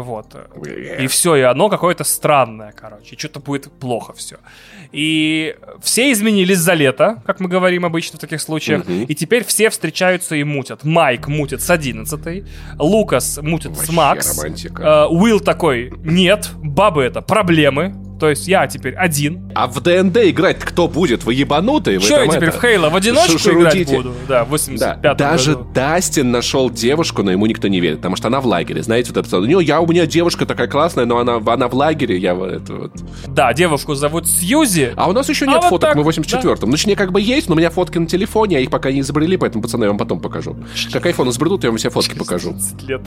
[0.03, 0.35] Вот.
[1.01, 3.17] И все, и оно какое-то странное, короче.
[3.19, 4.37] Что-то будет плохо все.
[4.93, 8.87] И все изменились за лето, как мы говорим обычно в таких случаях.
[8.87, 9.05] Мгм.
[9.05, 10.85] И теперь все встречаются и мутят.
[10.85, 12.45] Майк мутит с 11
[12.79, 14.39] Лукас мутит с Вообще Макс.
[14.39, 14.83] романтика.
[14.83, 17.95] Э, Уилл такой, нет, бабы это проблемы.
[18.21, 19.51] То есть я теперь один.
[19.55, 21.25] А в ДНД играть кто будет?
[21.25, 21.99] Вы ебанутые?
[21.99, 24.15] Вы Че я теперь это- в Хейла в одиночку шу- играть буду?
[24.29, 25.71] Да, в Да, 85 даже году.
[25.75, 28.83] Дастин нашел девушку, но ему никто не верит, потому что она в лагере.
[28.83, 31.75] Знаете, вот это, у нее, я, у меня девушка такая классная, но она, она в
[31.75, 32.93] лагере, я вот это вот.
[33.27, 34.93] Да, девушку зовут Сьюзи.
[34.97, 36.69] А у нас еще А нет вот фоток, так, мы в 84-м.
[36.69, 39.01] Ну, точнее, как бы есть, но у меня фотки на телефоне, а их пока не
[39.01, 40.57] изобрели, поэтому, пацаны, я вам потом покажу.
[40.93, 42.53] Как айфон изобретут, я вам все фотки покажу.
[42.53, 43.01] 30 лет.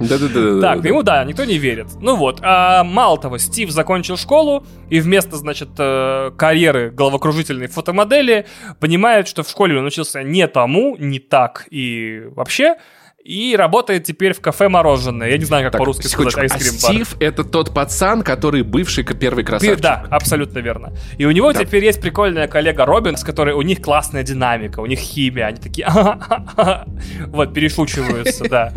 [0.00, 0.60] Да-да-да.
[0.60, 1.88] Так, ему да, никто не верит.
[2.00, 8.46] Ну вот, а мало того, Стив закончил школу и вместо, значит, э, карьеры головокружительной фотомодели
[8.80, 12.76] понимает, что в школе он учился не тому, не так и вообще,
[13.24, 15.30] и работает теперь в кафе мороженое.
[15.30, 16.92] Я не знаю, как Так, по-русски сказать А айскрим-бар.
[16.92, 19.80] Стив— это тот пацан, который бывший первый красавчик.
[19.80, 20.92] Да, абсолютно верно.
[21.16, 21.64] И у него Да.
[21.64, 25.56] теперь есть прикольная коллега Робин, с которой у них классная динамика, у них химия, они
[25.58, 25.88] такие
[27.28, 28.72] вот, перешучиваются, да.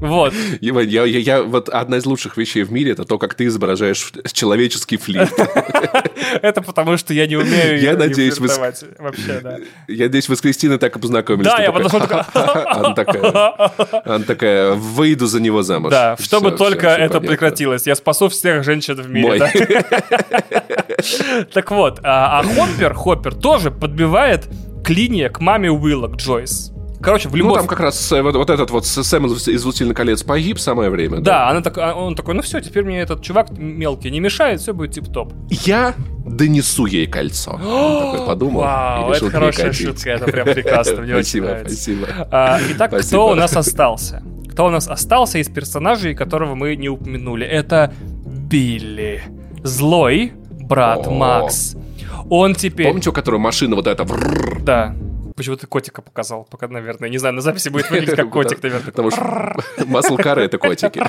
[0.00, 0.34] Вот.
[0.60, 3.46] Иван, я, я, я- вот одна из лучших вещей в мире это то, как ты
[3.46, 5.32] изображаешь человеческий флирт.
[6.42, 8.48] Это потому, что я не умею Я надеюсь, вы.
[8.98, 9.58] Вообще, да.
[9.86, 11.46] Я надеюсь, вы с Кристиной так и познакомились.
[11.46, 13.20] Да, я подошел такой, Она такая,
[14.04, 15.90] она такая, выйду за него замуж.
[15.90, 17.28] Да, чтобы всё, только всё это понятно.
[17.28, 17.86] прекратилось.
[17.86, 19.38] Я спасу всех женщин в мире.
[19.38, 19.50] Да.
[21.52, 24.48] Так вот, а а Хоппер, Хоппер тоже подбивает
[24.84, 26.71] клинья к маме Уилла, к Джойс.
[27.02, 27.52] Короче, в любовь...
[27.52, 31.16] Ну, там как раз вот, вот этот вот Сэм из «Властелина колец» погиб самое время.
[31.16, 31.48] Да, да.
[31.50, 34.72] Она так, а, он такой, ну все, теперь мне этот чувак мелкий не мешает, все
[34.72, 35.32] будет тип-топ.
[35.50, 37.52] Я донесу ей кольцо.
[37.62, 41.74] Он такой подумал Вау, это хорошая шутка, это прям прекрасно, мне очень нравится.
[41.74, 44.22] Спасибо, а, Итак, кто у нас остался?
[44.50, 47.46] Кто у нас остался из персонажей, которого мы не упомянули?
[47.46, 47.92] Это
[48.24, 49.22] Билли.
[49.62, 51.74] Злой брат Макс.
[52.28, 52.86] Он теперь...
[52.86, 54.06] Помните, у которого машина вот эта...
[54.60, 54.94] Да.
[55.42, 56.46] Почему ты котика показал?
[56.48, 58.92] Пока, наверное, не знаю, на записи будет выглядеть как котик, наверное.
[58.92, 59.56] Потому что
[59.86, 61.02] маслкары— это котики.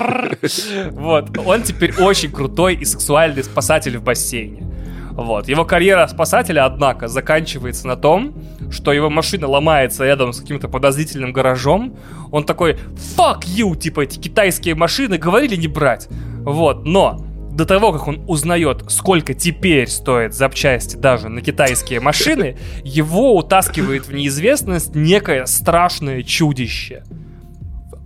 [0.90, 1.38] Вот.
[1.38, 4.66] Он теперь очень крутой и сексуальный спасатель в бассейне.
[5.12, 5.46] Вот.
[5.46, 8.34] Его карьера спасателя, однако, заканчивается на том,
[8.72, 11.96] что его машина ломается рядом с каким-то подозрительным гаражом.
[12.32, 12.76] Он такой,
[13.16, 16.08] fuck you, типа эти китайские машины говорили не брать.
[16.40, 17.24] Вот, но
[17.54, 24.06] до того, как он узнает, сколько теперь стоит запчасти даже на китайские машины, его утаскивает
[24.06, 27.04] в неизвестность некое страшное чудище.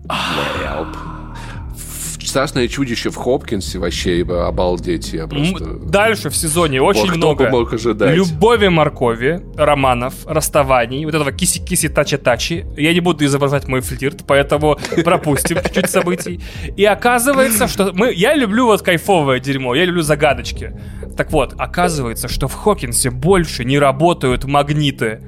[0.08, 1.17] Help
[2.28, 5.12] страшное чудище в Хопкинсе вообще обалдеть.
[5.12, 5.74] Я просто...
[5.74, 8.14] Дальше в сезоне очень вот, много мог ожидать.
[8.14, 12.66] любови моркови, романов, расставаний, вот этого киси-киси тачи-тачи.
[12.76, 16.40] Я не буду изображать мой флирт, поэтому пропустим чуть-чуть событий.
[16.76, 18.12] И оказывается, что мы...
[18.12, 20.72] Я люблю вот кайфовое дерьмо, я люблю загадочки.
[21.16, 25.20] Так вот, оказывается, что в Хокинсе больше не работают магниты.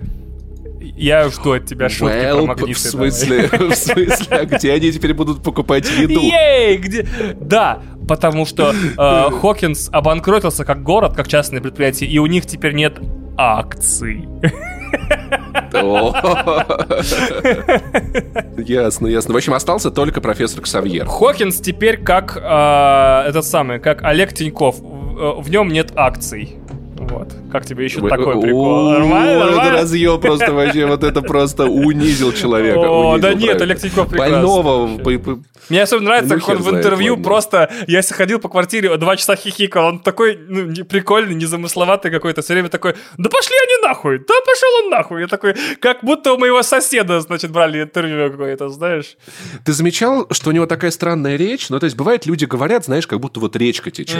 [0.81, 2.73] Я жду от тебя шутки well, про магниты.
[2.73, 3.49] В смысле?
[3.53, 4.27] В смысле?
[4.31, 6.21] А где они теперь будут покупать еду?
[6.21, 6.79] Ей!
[6.79, 7.07] Где?
[7.39, 12.73] Да, потому что э, Хокинс обанкротился как город, как частное предприятие, и у них теперь
[12.73, 12.99] нет
[13.37, 14.27] акций.
[18.57, 19.35] Ясно, ясно.
[19.35, 21.07] В общем, остался только профессор Ксавьер.
[21.07, 24.81] Хокинс теперь как э, этот самый, как Олег Тиньков.
[24.81, 26.60] В нем нет акций.
[27.11, 27.33] Вот.
[27.51, 28.91] Как тебе еще такой прикол?
[28.91, 29.61] Нормально?
[29.61, 32.79] Это разъем просто вообще, вот это просто унизил человека.
[32.79, 34.37] О, да нет, Олег Тиньков прекрасно.
[34.37, 35.01] Больного.
[35.69, 37.71] Мне особенно нравится, как он в интервью просто...
[37.87, 42.69] Я ходил по квартире, два часа хихикал, он такой ну, прикольный, незамысловатый какой-то, все время
[42.69, 45.21] такой, да пошли они нахуй, да пошел он нахуй.
[45.21, 49.17] Я такой, как будто у моего соседа, значит, брали интервью какое-то, знаешь.
[49.65, 51.69] Ты замечал, что у него такая странная речь?
[51.71, 54.19] Ну, то есть, бывает, люди говорят, знаешь, как будто вот речка течет.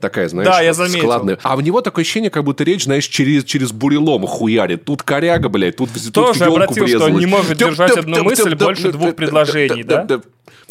[0.00, 1.38] Такая, знаешь, складная.
[1.42, 4.84] А у него такое ощущение, как будто речь, знаешь, через, через бурелом хуярит.
[4.84, 8.92] Тут коряга, блядь, тут, Тоже тут обратил, что он не может держать одну мысль больше
[8.92, 10.06] двух предложений, да?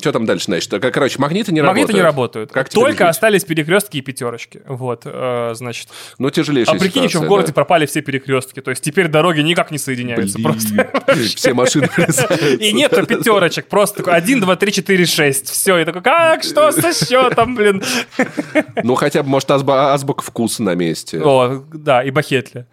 [0.01, 0.73] Что там дальше, значит?
[0.93, 1.87] Короче, магниты не магниты работают.
[1.87, 2.51] Магниты не работают.
[2.51, 4.61] Как Только остались перекрестки и пятерочки.
[4.65, 5.89] Вот, э, значит.
[6.17, 7.53] Ну, тяжелейшая А прикинь, еще в городе да.
[7.53, 8.61] пропали все перекрестки.
[8.61, 10.39] То есть теперь дороги никак не соединяются.
[10.39, 10.51] Блин.
[10.51, 10.91] Просто.
[11.35, 11.87] Все машины
[12.59, 13.67] И нету пятерочек.
[13.67, 15.49] Просто такой 1, 2, 3, 4, 6.
[15.49, 15.77] Все.
[15.77, 16.43] И такой, как?
[16.43, 17.83] Что со счетом, блин?
[18.83, 21.21] Ну, хотя бы, может, азбука вкуса на месте.
[21.23, 22.65] О, да, и Бахетля.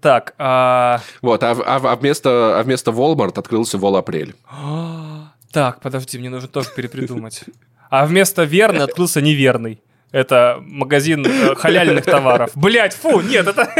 [0.00, 0.34] Так.
[0.38, 1.00] А...
[1.22, 4.34] Вот, а, а, а, вместо, а вместо Walmart открылся Вол Апрель.
[5.54, 7.44] Так, подожди, мне нужно тоже перепридумать.
[7.88, 9.80] А вместо верный открылся неверный.
[10.10, 12.50] Это магазин э, халяльных товаров.
[12.56, 13.72] Блять, фу, нет, это...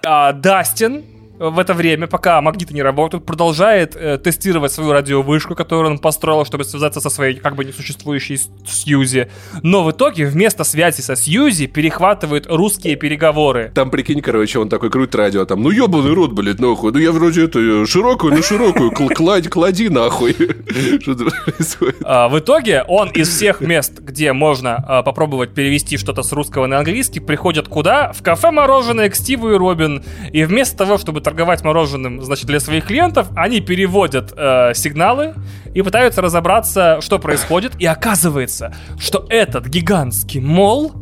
[0.04, 1.02] а, Дастин
[1.38, 6.44] в это время, пока магниты не работают, продолжает э, тестировать свою радиовышку, которую он построил,
[6.44, 9.30] чтобы связаться со своей как бы несуществующей Сьюзи.
[9.62, 13.72] Но в итоге вместо связи со Сьюзи перехватывает русские переговоры.
[13.74, 17.10] Там, прикинь, короче, он такой крутит радио, там, ну ебаный рот, блядь, нахуй, ну я
[17.10, 20.34] вроде это э, широкую, ну широкую, кладь, клади нахуй.
[21.00, 21.96] Что происходит?
[22.04, 26.66] А, в итоге он из всех мест, где можно а, попробовать перевести что-то с русского
[26.66, 28.12] на английский, приходит куда?
[28.12, 30.04] В кафе мороженое к Стиву и Робин.
[30.32, 35.34] И вместо того, чтобы торговать мороженым, значит, для своих клиентов, они переводят э, сигналы
[35.74, 37.72] и пытаются разобраться, что происходит.
[37.80, 40.92] И оказывается, что этот гигантский мол,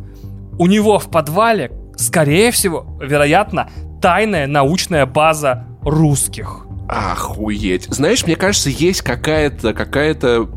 [0.57, 3.69] у него в подвале, скорее всего, вероятно,
[4.01, 6.65] тайная научная база русских.
[6.89, 7.85] Охуеть.
[7.89, 10.49] Знаешь, мне кажется, есть какая-то какая-то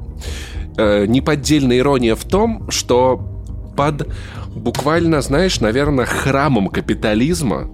[0.78, 3.44] э, неподдельная ирония в том, что
[3.76, 4.08] под
[4.54, 7.68] буквально, знаешь, наверное, храмом капитализма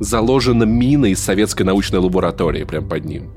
[0.00, 3.30] заложена мина из советской научной лаборатории прям под ним.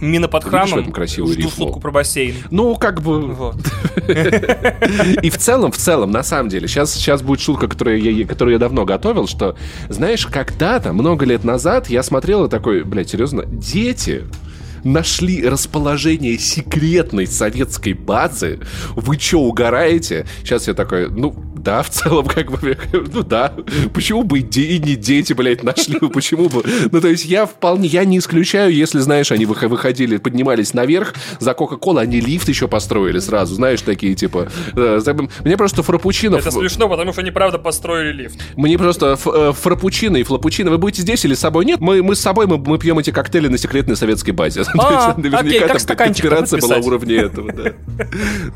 [0.00, 0.66] Мина под храмом.
[0.66, 1.66] Видишь в этом красивую Жду рифму.
[1.66, 2.34] шутку про бассейн.
[2.50, 3.32] Ну, как бы...
[3.32, 3.56] Вот.
[5.22, 8.52] И в целом, в целом, на самом деле, сейчас, сейчас будет шутка, которую я, которую
[8.52, 9.56] я давно готовил, что,
[9.88, 14.24] знаешь, когда-то, много лет назад, я смотрел и такой, блядь, серьезно, дети
[14.84, 18.60] нашли расположение секретной советской базы.
[18.94, 20.26] Вы что, угораете?
[20.42, 21.32] Сейчас я такой, ну,
[21.66, 22.78] да, в целом, как бы,
[23.12, 23.52] ну да,
[23.92, 26.62] почему бы и не дети, блядь, нашли, почему бы,
[26.92, 31.54] ну, то есть я вполне, я не исключаю, если, знаешь, они выходили, поднимались наверх, за
[31.54, 35.00] Кока-Колу они лифт еще построили сразу, знаешь, такие, типа, э,
[35.44, 36.36] мне просто фрапучино...
[36.36, 38.38] Это смешно, потому что они, правда, построили лифт.
[38.54, 41.64] Мне просто э, фрапучино и флапучино, вы будете здесь или с собой?
[41.64, 44.62] Нет, мы, мы с собой, мы, мы пьем эти коктейли на секретной советской базе.
[44.78, 47.72] А, Наверняка там конспирация была уровня этого, да.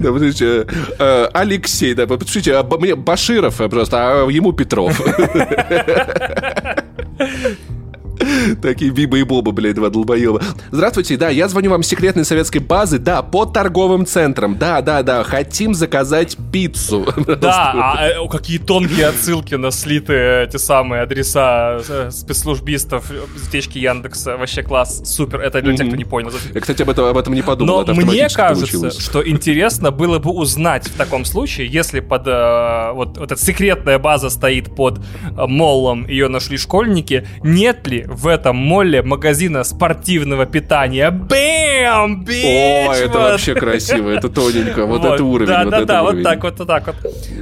[0.98, 5.00] Э, Алексей, да, послушайте, а мне Баширов просто, а ему Петров.
[8.62, 10.40] Такие Биба и Боба, блядь, два долбоеба.
[10.70, 14.56] Здравствуйте, да, я звоню вам с секретной советской базы, да, по торговым центрам.
[14.58, 17.06] Да, да, да, хотим заказать пиццу.
[17.40, 23.10] Да, а э, какие тонкие отсылки на слитые эти самые адреса э, спецслужбистов,
[23.46, 24.36] утечки Яндекса.
[24.36, 25.40] Вообще класс, супер.
[25.40, 26.30] Это для тех, кто не понял.
[26.52, 27.84] Я, кстати, об этом, об этом не подумал.
[27.86, 28.98] Но мне кажется, получилось.
[28.98, 33.98] что интересно было бы узнать в таком случае, если под э, вот, вот эта секретная
[33.98, 40.44] база стоит под э, моллом, ее нашли школьники, нет ли в этом молле магазина спортивного
[40.44, 41.10] питания.
[41.10, 42.22] Бэм!
[42.24, 42.44] Бич!
[42.44, 45.48] О, это вообще красиво, это тоненько, вот, вот это уровень.
[45.48, 46.18] Да, вот да, да, уровень.
[46.18, 46.96] вот так вот, вот так вот.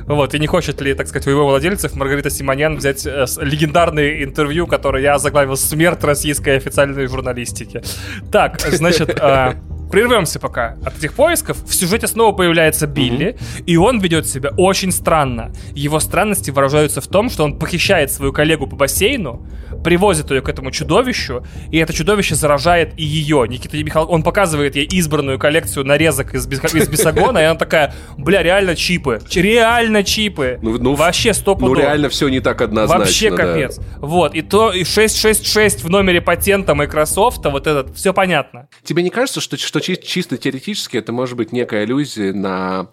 [0.06, 4.22] Вот, и не хочет ли, так сказать, у его владельцев Маргарита Симонян взять э, легендарное
[4.22, 7.82] интервью, которое я заглавил «Смерть российской официальной журналистики».
[8.30, 9.54] Так, значит, э,
[9.90, 11.56] Прервемся пока от этих поисков.
[11.66, 13.64] В сюжете снова появляется Билли, mm-hmm.
[13.64, 15.52] и он ведет себя очень странно.
[15.74, 19.46] Его странности выражаются в том, что он похищает свою коллегу по бассейну,
[19.82, 23.46] привозит ее к этому чудовищу, и это чудовище заражает и ее.
[23.48, 28.42] Никита Михайлов, он показывает ей избранную коллекцию нарезок из, из бисагона, и она такая, бля,
[28.42, 29.20] реально чипы.
[29.34, 30.58] Реально чипы.
[30.62, 31.74] Ну, ну, Вообще стопудово.
[31.74, 33.04] Ну реально все не так однозначно.
[33.04, 33.78] Вообще капец.
[33.78, 33.84] Да.
[33.98, 38.68] Вот, и то, и 666 в номере патента Microsoft, вот этот, все понятно.
[38.82, 42.88] Тебе не кажется, что, что чисто теоретически это может быть некая иллюзия на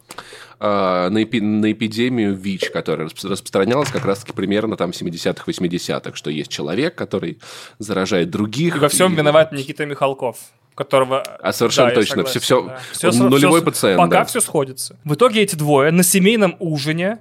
[0.59, 6.15] э, на, эпи, на эпидемию ВИЧ, которая распространялась как раз-таки примерно там в 70-х, 80-х,
[6.15, 7.39] что есть человек, который
[7.79, 8.75] заражает других.
[8.75, 9.17] И во всем и...
[9.17, 10.37] виноват Никита Михалков
[10.75, 11.21] которого...
[11.21, 12.79] А совершенно да, точно, все, все, да.
[12.91, 13.97] все, нулевой все, пациент.
[13.97, 14.25] Пока да.
[14.25, 14.99] все сходится.
[15.05, 17.19] В итоге эти двое на семейном ужине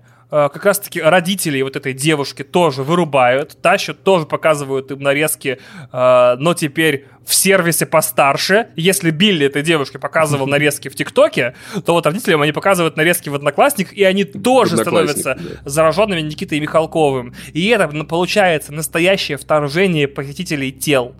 [0.48, 5.60] как раз-таки родители вот этой девушки тоже вырубают, тащат, тоже показывают им нарезки,
[5.92, 8.66] э, но теперь в сервисе постарше.
[8.74, 11.54] Если Билли этой девушке показывал нарезки в ТикТоке,
[11.86, 15.70] то вот родителям они показывают нарезки в Одноклассниках, и они тоже становятся да.
[15.70, 17.32] зараженными Никитой Михалковым.
[17.52, 21.14] И это получается настоящее вторжение похитителей тел.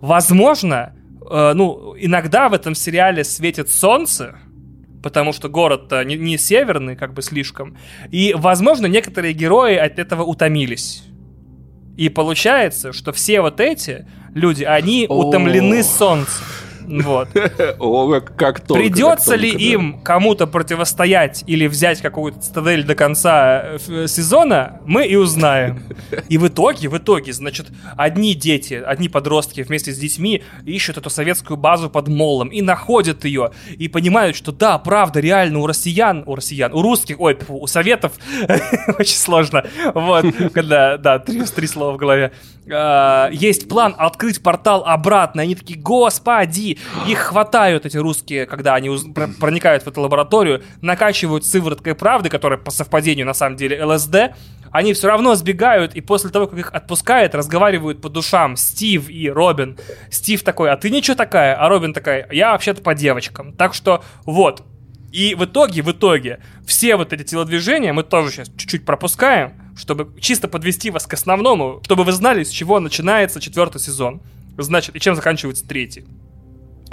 [0.00, 0.94] Возможно,
[1.30, 4.36] э, ну, иногда в этом сериале светит солнце,
[5.06, 7.76] потому что город-то не, не северный, как бы слишком.
[8.10, 11.04] И, возможно, некоторые герои от этого утомились.
[11.96, 14.04] И получается, что все вот эти
[14.34, 16.44] люди, они утомлены солнцем.
[16.86, 17.28] Вот.
[17.78, 19.58] О, как, как тонко, Придется как тонко, ли да.
[19.58, 25.82] им кому-то противостоять или взять какую-то стадель до конца э, сезона, мы и узнаем.
[26.28, 31.10] И в итоге, в итоге, значит, одни дети, одни подростки вместе с детьми ищут эту
[31.10, 36.22] советскую базу под молом и находят ее, и понимают, что да, правда, реально у россиян,
[36.26, 38.12] у россиян, у русских, ой, у советов
[38.98, 39.64] очень сложно.
[39.94, 42.32] Вот, когда, да, три, три слова в голове.
[42.70, 45.42] А, есть план открыть портал обратно.
[45.42, 46.75] Они такие, господи,
[47.06, 48.90] их хватают эти русские, когда они
[49.40, 54.34] проникают в эту лабораторию, накачивают сывороткой правды, которая по совпадению на самом деле ЛСД,
[54.70, 59.30] они все равно сбегают, и после того, как их отпускают, разговаривают по душам Стив и
[59.30, 59.78] Робин.
[60.10, 61.54] Стив такой, а ты ничего такая?
[61.54, 63.52] А Робин такая, я вообще-то по девочкам.
[63.52, 64.62] Так что вот.
[65.12, 70.12] И в итоге, в итоге, все вот эти телодвижения мы тоже сейчас чуть-чуть пропускаем, чтобы
[70.20, 74.20] чисто подвести вас к основному, чтобы вы знали, с чего начинается четвертый сезон.
[74.58, 76.04] Значит, и чем заканчивается третий.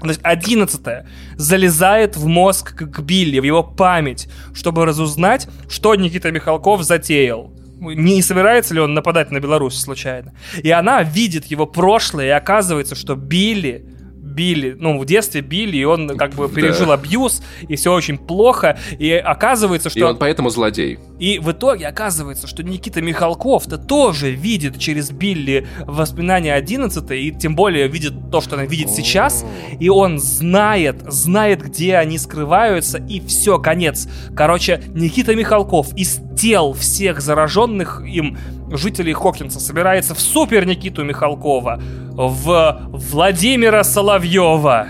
[0.03, 1.07] Значит, одиннадцатое
[1.37, 7.53] залезает в мозг к Билли, в его память, чтобы разузнать, что Никита Михалков затеял.
[7.79, 10.33] Не собирается ли он нападать на Беларусь случайно?
[10.61, 13.85] И она видит его прошлое, и оказывается, что Билли
[14.33, 16.93] били, ну, в детстве били, и он как бы пережил да.
[16.93, 19.99] абьюз, и все очень плохо, и оказывается, что...
[19.99, 20.99] И он поэтому злодей.
[21.19, 27.55] И в итоге оказывается, что Никита Михалков-то тоже видит через Билли воспоминания 11 и тем
[27.55, 29.45] более видит то, что она видит сейчас,
[29.79, 34.07] и он знает, знает, где они скрываются, и все, конец.
[34.35, 38.37] Короче, Никита Михалков из тел всех зараженных им
[38.77, 41.79] жителей Хокинса собирается в супер Никиту Михалкова,
[42.11, 44.87] в Владимира Соловьева.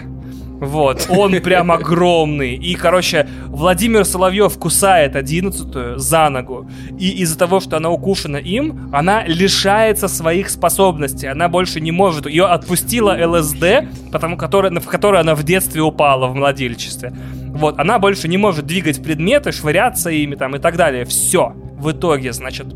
[0.59, 2.55] Вот, он прям огромный.
[2.55, 6.69] И, короче, Владимир Соловьев кусает одиннадцатую за ногу.
[6.97, 11.27] И из-за того, что она укушена им, она лишается своих способностей.
[11.27, 12.27] Она больше не может.
[12.27, 17.13] Ее отпустила ЛСД, потому, которая, в которой она в детстве упала, в младенчестве.
[17.47, 21.05] Вот, она больше не может двигать предметы, швыряться ими там и так далее.
[21.05, 21.53] Все.
[21.77, 22.67] в итоге, значит,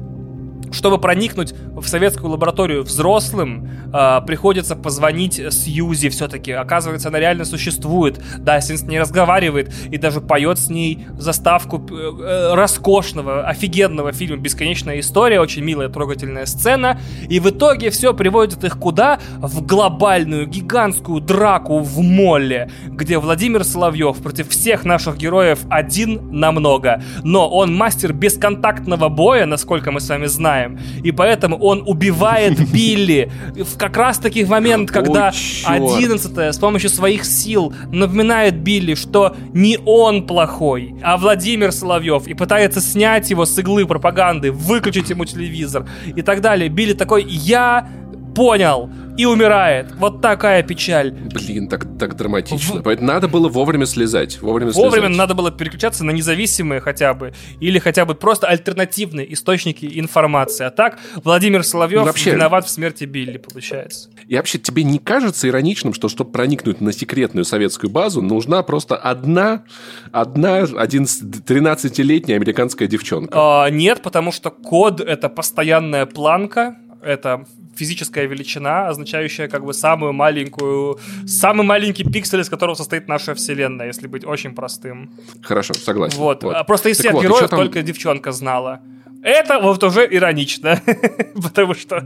[0.71, 6.51] чтобы проникнуть в советскую лабораторию взрослым, э, приходится позвонить Сьюзи все-таки.
[6.51, 8.19] Оказывается, она реально существует.
[8.37, 14.37] Дастин с ней разговаривает и даже поет с ней заставку э, э, роскошного, офигенного фильма
[14.37, 15.39] «Бесконечная история».
[15.39, 16.99] Очень милая, трогательная сцена.
[17.29, 19.19] И в итоге все приводит их куда?
[19.37, 26.51] В глобальную, гигантскую драку в молле, где Владимир Соловьев против всех наших героев один на
[26.51, 27.01] много.
[27.23, 30.79] Но он мастер бесконтактного боя, насколько мы с вами знаем знаем.
[31.03, 35.31] И поэтому он убивает Билли в как раз таки в момент, когда
[35.65, 42.33] 11 с помощью своих сил напоминает Билли, что не он плохой, а Владимир Соловьев, и
[42.33, 46.69] пытается снять его с иглы пропаганды, выключить ему телевизор и так далее.
[46.69, 47.87] Билли такой, я
[48.37, 49.87] понял, и умирает.
[49.97, 51.11] Вот такая печаль.
[51.11, 52.83] Блин, так, так драматично.
[52.83, 53.01] В...
[53.01, 54.39] Надо было вовремя слезать.
[54.43, 57.33] Вовремя, вовремя надо было переключаться на независимые хотя бы.
[57.59, 60.65] Или хотя бы просто альтернативные источники информации.
[60.65, 62.33] А так Владимир Соловьев вообще...
[62.33, 64.09] виноват в смерти Билли, получается.
[64.27, 68.95] И вообще тебе не кажется ироничным, что чтобы проникнуть на секретную советскую базу, нужна просто
[68.95, 69.63] одна,
[70.11, 73.33] одна 13-летняя американская девчонка?
[73.33, 77.47] А, нет, потому что код— это постоянная планка, это
[77.77, 83.87] физическая величина, означающая как бы самую маленькую, самый маленький пиксель, из которого состоит наша вселенная,
[83.87, 85.09] если быть очень простым.
[85.41, 86.17] Хорошо, согласен.
[86.17, 86.43] Вот.
[86.43, 86.67] вот.
[86.67, 87.59] Просто из всех вот, героев там...
[87.59, 88.81] только девчонка знала.
[89.23, 90.81] Это вот уже иронично,
[91.43, 92.01] потому что...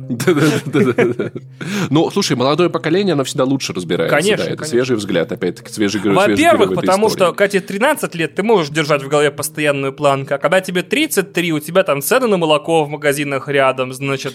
[1.90, 4.16] Ну, слушай, молодое поколение, оно всегда лучше разбирается.
[4.16, 8.70] Конечно, Это свежий взгляд, опять-таки, свежий Во-первых, потому что, когда тебе 13 лет, ты можешь
[8.70, 12.84] держать в голове постоянную планку, а когда тебе 33, у тебя там цены на молоко
[12.86, 14.34] в магазинах рядом, значит,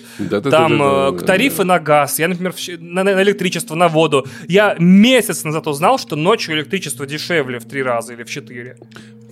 [0.50, 4.26] там э, тарифы на газ, я, например, на электричество, на воду.
[4.48, 8.76] Я месяц назад узнал, что ночью электричество дешевле в три раза или в четыре.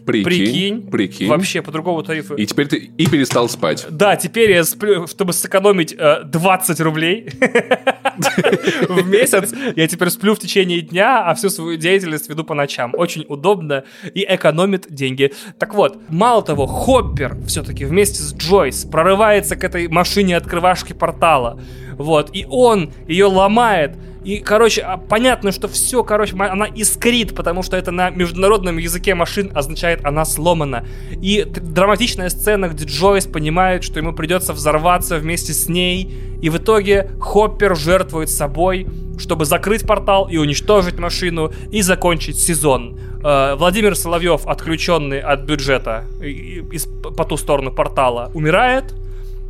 [0.05, 1.28] Прикинь, прикинь, прикинь.
[1.28, 2.35] Вообще по другому тарифу.
[2.35, 3.86] И теперь ты и перестал спать.
[3.90, 7.28] Да, теперь я сплю, чтобы сэкономить э, 20 рублей
[8.89, 12.93] в месяц, я теперь сплю в течение дня, а всю свою деятельность веду по ночам.
[12.97, 15.32] Очень удобно и экономит деньги.
[15.59, 21.60] Так вот, мало того, Хоппер все-таки вместе с Джойс прорывается к этой машине открывашки портала.
[21.97, 27.62] Вот, и он ее ломает, и, короче, а, понятно, что все, короче, она искрит, потому
[27.62, 30.86] что это на международном языке машин означает она сломана.
[31.20, 36.56] И драматичная сцена, где Джойс понимает, что ему придется взорваться вместе с ней, и в
[36.56, 38.86] итоге Хоппер жертвует собой,
[39.18, 42.98] чтобы закрыть портал и уничтожить машину и закончить сезон.
[43.22, 48.94] Э, Владимир Соловьев, отключенный от бюджета из, по ту сторону портала, умирает.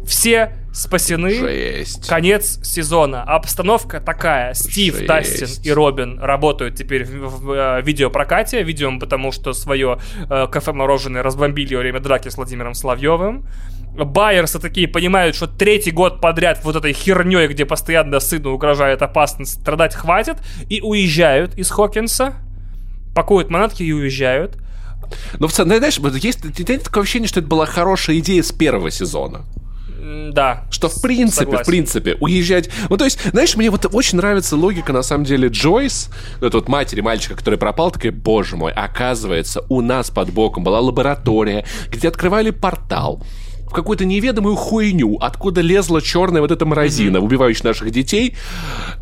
[0.05, 1.31] Все спасены.
[1.31, 2.07] Жесть.
[2.07, 3.23] Конец сезона.
[3.23, 4.55] Обстановка такая.
[4.55, 5.07] Стив, Жесть.
[5.07, 8.63] Дастин и Робин работают теперь в, в, в э, видеопрокате.
[8.63, 9.99] Видео, потому что свое
[10.29, 13.47] э, кафе-мороженое разбомбили во время драки с Владимиром Соловьевым.
[13.95, 19.61] Байерсы такие понимают, что третий год подряд вот этой херней, где постоянно сыну угрожает опасность,
[19.61, 20.39] страдать хватит,
[20.69, 22.35] и уезжают из Хокинса,
[23.15, 24.59] пакуют манатки и уезжают.
[25.39, 29.45] Но, знаешь, есть, есть такое ощущение, что это была хорошая идея с первого сезона
[30.05, 30.65] да.
[30.71, 31.65] Что в принципе, согласен.
[31.65, 32.69] в принципе, уезжать...
[32.91, 36.11] Ну, то есть, знаешь, мне вот очень нравится логика, на самом деле, Джойс,
[36.41, 40.81] это вот матери мальчика, который пропал, такая, боже мой, оказывается, у нас под боком была
[40.81, 43.23] лаборатория, где открывали портал,
[43.75, 47.21] какую-то неведомую хуйню, откуда лезла черная вот эта мразина, mm-hmm.
[47.21, 48.37] убивающая наших детей.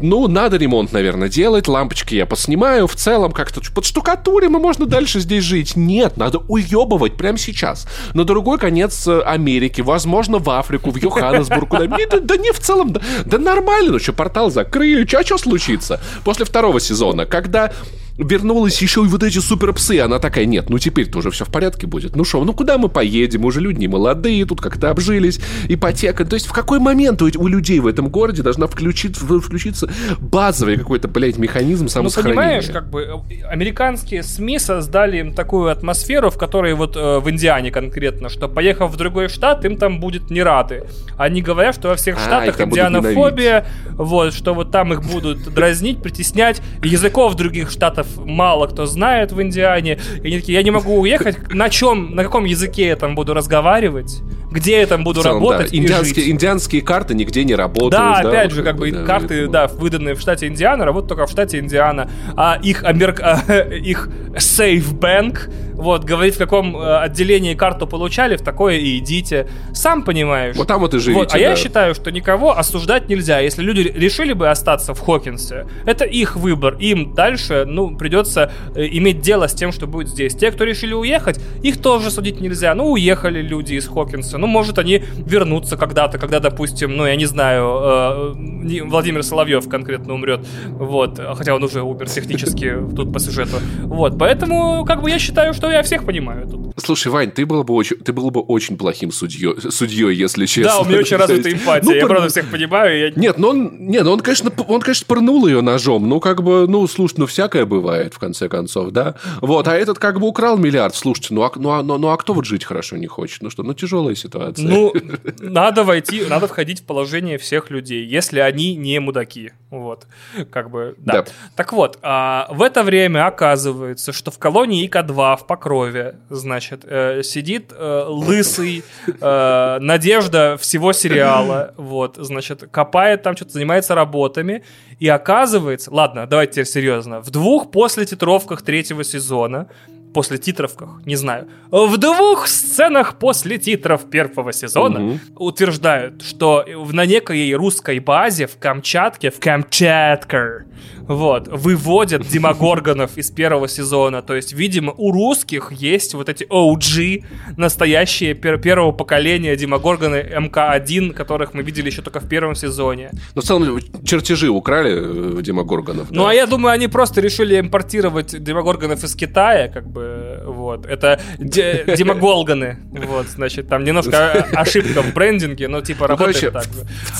[0.00, 4.86] Ну, надо ремонт, наверное, делать, лампочки я поснимаю, в целом как-то под штукатурим, и можно
[4.86, 5.76] дальше здесь жить.
[5.76, 7.86] Нет, надо уебывать прямо сейчас.
[8.14, 12.58] На другой конец э, Америки, возможно, в Африку, в Йоханнесбург, куда да, да не в
[12.58, 16.00] целом, да, да нормально, ну что, портал закрыли, а что случится?
[16.24, 17.72] После второго сезона, когда
[18.18, 20.00] вернулась еще и вот эти суперпсы.
[20.00, 22.16] Она такая, нет, ну теперь-то уже все в порядке будет.
[22.16, 23.44] Ну что, ну куда мы поедем?
[23.44, 26.24] Уже люди не молодые, тут как-то обжились, ипотека.
[26.24, 29.90] То есть в какой момент у, у людей в этом городе должна включить, включиться
[30.20, 32.34] базовый какой-то, блядь, механизм самосохранения?
[32.34, 37.18] Ну понимаешь, как бы э, американские СМИ создали им такую атмосферу, в которой вот э,
[37.18, 40.84] в Индиане конкретно, что поехав в другой штат, им там будет не рады.
[41.16, 46.02] Они говорят, что во всех штатах а, индианофобия, вот, что вот там их будут дразнить,
[46.02, 49.98] притеснять, языков других штатов мало кто знает в Индиане.
[50.22, 51.52] И они такие, я не могу уехать.
[51.52, 54.22] На чем, на каком языке я там буду разговаривать?
[54.50, 55.70] Где я там буду целом, работать?
[55.70, 55.76] Да.
[55.76, 57.92] Индианские, индианские карты нигде не работают.
[57.92, 61.08] Да, да опять вот, же, как бы да, карты, да, выданные в штате Индиана, работают
[61.08, 62.10] только в штате Индиана.
[62.36, 63.20] А их, Америк...
[63.82, 69.48] их Safe Bank Вот, говорить, в каком э, отделении карту получали, в такое и идите.
[69.72, 70.54] Сам понимаешь.
[70.56, 71.30] Вот там вот и живите, вот.
[71.30, 71.38] А да.
[71.38, 73.40] я считаю, что никого осуждать нельзя.
[73.40, 76.76] Если люди решили бы остаться в Хокинсе, это их выбор.
[76.78, 80.34] Им дальше, ну, придется э, иметь дело с тем, что будет здесь.
[80.34, 82.74] Те, кто решили уехать, их тоже судить нельзя.
[82.74, 84.38] Ну, уехали люди из Хокинса.
[84.38, 90.14] Ну, может, они вернутся когда-то, когда, допустим, ну, я не знаю, э, Владимир Соловьев конкретно
[90.14, 90.46] умрет.
[90.68, 91.20] Вот.
[91.34, 93.56] Хотя он уже умер технически тут по сюжету.
[93.84, 94.18] Вот.
[94.18, 96.74] Поэтому, как бы, я считаю, что я всех понимаю тут.
[96.76, 100.72] Слушай, Вань, ты был бы очень, ты был бы очень плохим судьей, судьей, если честно.
[100.72, 101.16] Да, у меня очень
[101.52, 101.82] эмпатия.
[101.84, 102.98] Ну, я, правда, всех понимаю.
[102.98, 103.12] Я...
[103.14, 106.08] Нет, ну он, нет, ну он, конечно, он, конечно, пырнул ее ножом.
[106.08, 109.14] Ну, как бы, ну, слушай, ну, всякое бывает, в конце концов, да?
[109.40, 110.94] Вот, а этот как бы украл миллиард.
[110.94, 113.42] Слушайте, ну, а, ну, а, ну, ну, а кто вот жить хорошо не хочет?
[113.42, 114.68] Ну что, ну, тяжелая ситуация.
[114.68, 114.92] Ну,
[115.40, 119.52] надо войти, надо входить в положение всех людей, если они не мудаки.
[119.70, 120.06] Вот,
[120.50, 121.22] как бы, да.
[121.22, 121.24] да.
[121.56, 127.22] Так вот, а, в это время оказывается, что в колонии ИК-2 в Покрове, значит, э,
[127.22, 134.62] сидит э, лысый э, Надежда всего сериала, вот, значит, копает там, что-то занимается работами,
[134.98, 139.66] и оказывается, ладно, давайте теперь серьезно, в двух после титровках третьего сезона
[140.12, 145.18] после титровках, не знаю, в двух сценах после титров первого сезона угу.
[145.36, 150.64] утверждают, что на некой русской базе в Камчатке, в Камчатка,
[151.06, 154.22] вот, выводят демогоргонов из первого сезона.
[154.22, 157.24] То есть, видимо, у русских есть вот эти OG,
[157.56, 163.10] настоящие пер первого поколения демогоргоны МК-1, которых мы видели еще только в первом сезоне.
[163.34, 166.10] Ну, в целом, чертежи украли э, демогоргонов.
[166.10, 170.01] Ну, а я думаю, они просто решили импортировать демогоргонов из Китая, как бы,
[170.44, 170.86] вот.
[170.86, 176.66] Это демоголганы, вот, значит, там немножко ошибка в брендинге, но типа ну, работает так.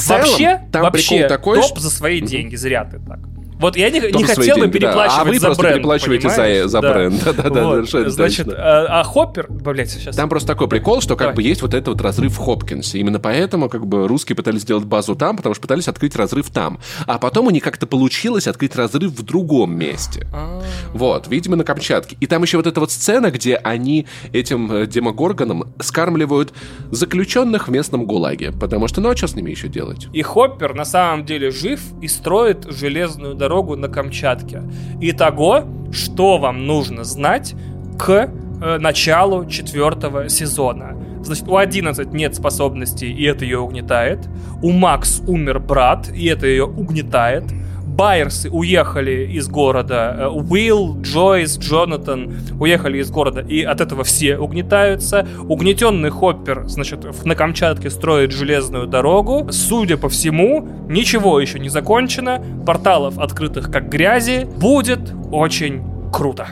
[0.08, 3.20] Вообще, вообще, топ за свои деньги, зря ты так.
[3.62, 5.20] Вот я не, не хотел бы переплачивать да.
[5.20, 5.74] а вы за бренд.
[5.76, 6.92] переплачиваете за, за да.
[6.92, 7.24] бренд.
[7.24, 7.88] Да-да-да, вот.
[7.88, 10.16] Значит, а, а Хоппер, блядь, сейчас...
[10.16, 11.36] Там просто такой прикол, что как Давай.
[11.36, 12.98] бы есть вот этот вот разрыв в Хопкинсе.
[12.98, 16.80] Именно поэтому как бы русские пытались сделать базу там, потому что пытались открыть разрыв там.
[17.06, 20.26] А потом у них как-то получилось открыть разрыв в другом месте.
[20.32, 20.62] А-а-а.
[20.92, 22.16] Вот, видимо, на Камчатке.
[22.18, 26.52] И там еще вот эта вот сцена, где они этим э, демогорганом скармливают
[26.90, 28.52] заключенных в местном ГУЛАГе.
[28.60, 30.08] Потому что, ну а что с ними еще делать?
[30.12, 34.62] И Хоппер на самом деле жив и строит железную дорогу дорогу на Камчатке.
[35.02, 37.54] Итого, что вам нужно знать
[37.98, 38.30] к
[38.62, 40.96] э, началу четвертого сезона.
[41.22, 44.20] Значит, у 11 нет способностей, и это ее угнетает.
[44.62, 47.44] У Макс умер брат, и это ее угнетает.
[47.92, 50.16] Байерсы уехали из города.
[50.18, 53.40] Э, Уилл, Джойс, Джонатан уехали из города.
[53.42, 55.28] И от этого все угнетаются.
[55.46, 59.48] Угнетенный Хоппер, значит, на Камчатке строит железную дорогу.
[59.52, 62.42] Судя по всему, ничего еще не закончено.
[62.64, 64.48] Порталов открытых как грязи.
[64.56, 66.48] Будет очень круто.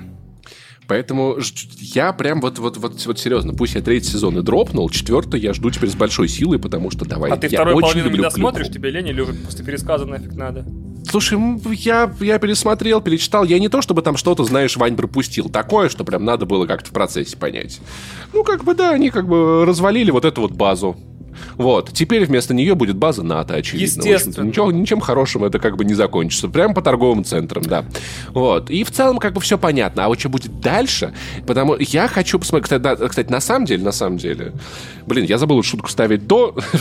[0.87, 1.37] Поэтому
[1.79, 5.55] я прям вот, вот, вот, вот серьезно, пусть я третий сезон и дропнул, четвертый я
[5.55, 7.31] жду теперь с большой силой, потому что давай.
[7.31, 10.67] А ты второй половину не досмотришь, тебе лень или уже после пересказа нафиг надо?
[11.09, 11.39] Слушай,
[11.75, 13.45] я, я пересмотрел, перечитал.
[13.45, 15.49] Я не то, чтобы там что-то, знаешь, Вань пропустил.
[15.49, 17.81] Такое, что прям надо было как-то в процессе понять.
[18.33, 20.97] Ну, как бы, да, они как бы развалили вот эту вот базу.
[21.57, 21.91] Вот.
[21.93, 24.03] Теперь вместо нее будет база НАТО, очевидно.
[24.03, 24.47] Естественно.
[24.47, 26.49] Ничего, ничем хорошим это как бы не закончится.
[26.49, 27.85] Прямо по торговым центрам, да.
[28.31, 28.71] Вот.
[28.71, 30.05] И в целом как бы все понятно.
[30.05, 31.15] А вот что будет дальше?
[31.47, 32.65] Потому я хочу посмотреть...
[32.65, 34.53] Кстати, кстати, на самом деле, на самом деле...
[35.07, 36.55] Блин, я забыл шутку ставить до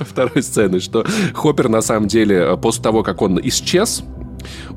[0.00, 4.02] второй сцены, что Хоппер на самом деле после того, как он исчез,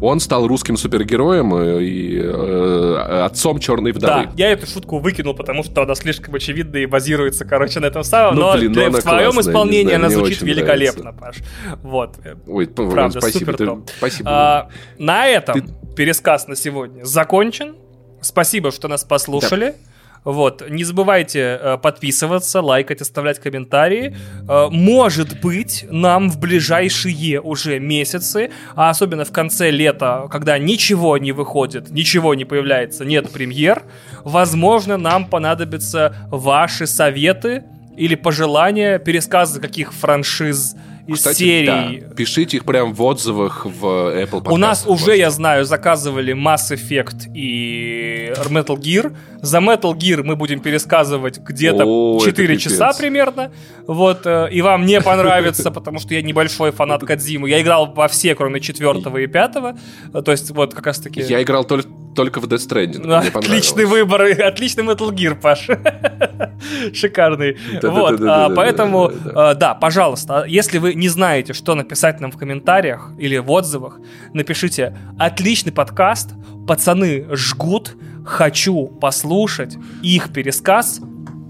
[0.02, 4.26] он стал русским супергероем и э, отцом черной вдовы.
[4.26, 8.04] Да, я эту шутку выкинул, потому что она слишком очевидна и базируется, короче, на этом
[8.04, 8.36] самом.
[8.36, 11.22] Ну, но блин, для, ну, в твоем классная, исполнении знаю, она звучит великолепно, нравится.
[11.22, 11.82] Паш.
[11.82, 12.20] Вот.
[12.48, 13.52] Ой, Правда, спасибо.
[13.52, 14.30] Супер ты, спасибо.
[14.32, 15.96] А, на этом ты...
[15.96, 17.76] пересказ на сегодня закончен.
[18.22, 19.76] Спасибо, что нас послушали.
[19.78, 19.91] Да.
[20.24, 24.16] Вот, не забывайте э, подписываться, лайкать, оставлять комментарии.
[24.48, 31.18] Э, может быть, нам в ближайшие уже месяцы, а особенно в конце лета, когда ничего
[31.18, 33.82] не выходит, ничего не появляется, нет премьер,
[34.24, 37.64] возможно, нам понадобятся ваши советы
[37.98, 40.76] или пожелания, пересказы каких франшиз
[41.08, 41.66] из Кстати, серий.
[42.02, 42.16] Да.
[42.16, 44.54] Пишите их прям в отзывах в Apple Podcast.
[44.54, 49.16] У нас уже, я знаю, заказывали Mass Effect и Metal Gear.
[49.42, 53.52] За Metal Gear мы будем пересказывать где-то О, 4 часа примерно.
[53.88, 57.48] Вот, э, и вам не понравится, потому что я небольшой фанат Кадзиму.
[57.48, 59.76] Я играл во все, кроме четвертого и пятого.
[60.14, 61.22] То есть, вот как раз таки...
[61.22, 63.02] Я играл только только в Death Stranding.
[63.04, 65.68] Ну, отличный выбор, отличный Metal Gear, Паш.
[66.94, 67.58] Шикарный.
[67.82, 73.12] Вот, а, поэтому, а, да, пожалуйста, если вы не знаете, что написать нам в комментариях
[73.18, 74.00] или в отзывах,
[74.34, 76.32] напишите «Отличный подкаст,
[76.68, 81.02] пацаны жгут, хочу послушать их пересказ,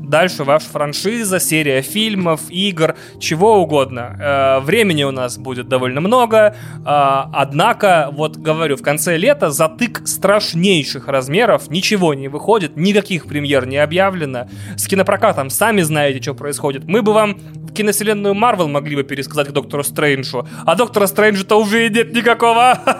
[0.02, 4.18] дальше ваша франшиза, серия фильмов, игр, чего угодно.
[4.20, 10.08] Э, времени у нас будет довольно много, э, однако, вот говорю, в конце лета затык
[10.08, 14.48] страшнейших размеров, ничего не выходит, никаких премьер не объявлено.
[14.76, 16.86] С кинопрокатом сами знаете, что происходит.
[16.86, 17.38] Мы бы вам
[17.74, 22.80] киновселенную Марвел могли бы пересказать к Доктору Стрэнджу, а Доктора Стрэнджа-то уже и нет никакого.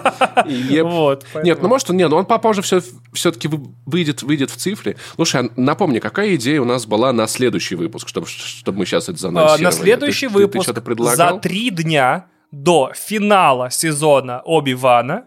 [0.82, 1.24] Вот.
[1.42, 2.80] Нет, ну может, нет, но он попозже все,
[3.12, 3.48] все-таки
[3.86, 4.96] выйдет, выйдет в цифре.
[5.14, 9.08] Слушай, а напомни, какая идея у нас была на следующий выпуск, чтобы, чтобы мы сейчас
[9.08, 9.64] это заносили?
[9.64, 15.24] На следующий ты, выпуск ты, ты за три дня до финала сезона Оби-Вана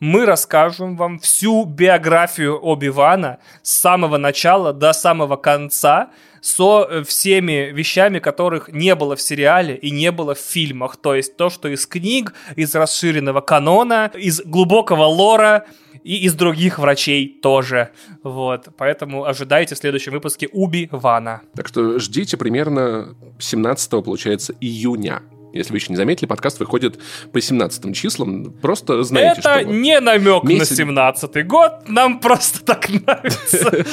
[0.00, 6.10] мы расскажем вам всю биографию Оби-Вана с самого начала до самого конца,
[6.40, 10.96] со э, всеми вещами, которых не было в сериале и не было в фильмах.
[10.96, 15.66] То есть то, что из книг, из расширенного канона, из глубокого лора
[16.08, 17.90] и из других врачей тоже.
[18.22, 18.68] Вот.
[18.78, 21.42] Поэтому ожидайте в следующем выпуске Уби Вана.
[21.54, 25.20] Так что ждите примерно 17 получается июня.
[25.52, 26.98] Если вы еще не заметили, подкаст выходит
[27.32, 28.52] по 17 числам.
[28.62, 29.64] Просто знаете, Это что...
[29.64, 30.70] не намек месяц...
[30.70, 33.84] на 17 год, нам просто так нравится.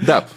[0.00, 0.28] Да,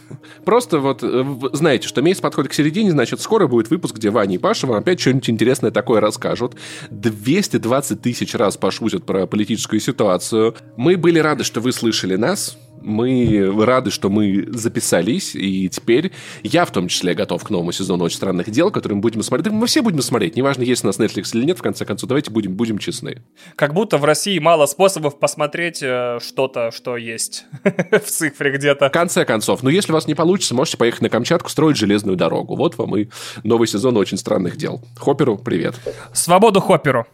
[0.45, 4.36] просто вот э, знаете, что месяц подходит к середине, значит, скоро будет выпуск, где Ваня
[4.36, 6.56] и Паша вам опять что-нибудь интересное такое расскажут.
[6.91, 10.56] 220 тысяч раз пошутят про политическую ситуацию.
[10.78, 12.57] Мы были рады, что вы слышали нас.
[12.81, 16.11] Мы рады, что мы записались, и теперь
[16.43, 19.53] я в том числе готов к новому сезону «Очень странных дел», который мы будем смотреть.
[19.53, 22.31] Мы все будем смотреть, неважно, есть у нас Netflix или нет, в конце концов, давайте
[22.31, 23.23] будем, будем честны.
[23.56, 28.89] Как будто в России мало способов посмотреть э, что-то, что есть в цифре где-то.
[28.89, 32.18] В конце концов, ну если у вас не получится, можете поехать на Камчатку строить железную
[32.18, 32.56] дорогу.
[32.56, 33.07] Вот вам и
[33.43, 34.81] новый сезон «Очень странных дел».
[34.97, 35.76] Хопперу привет.
[36.14, 37.06] Свободу Хопперу.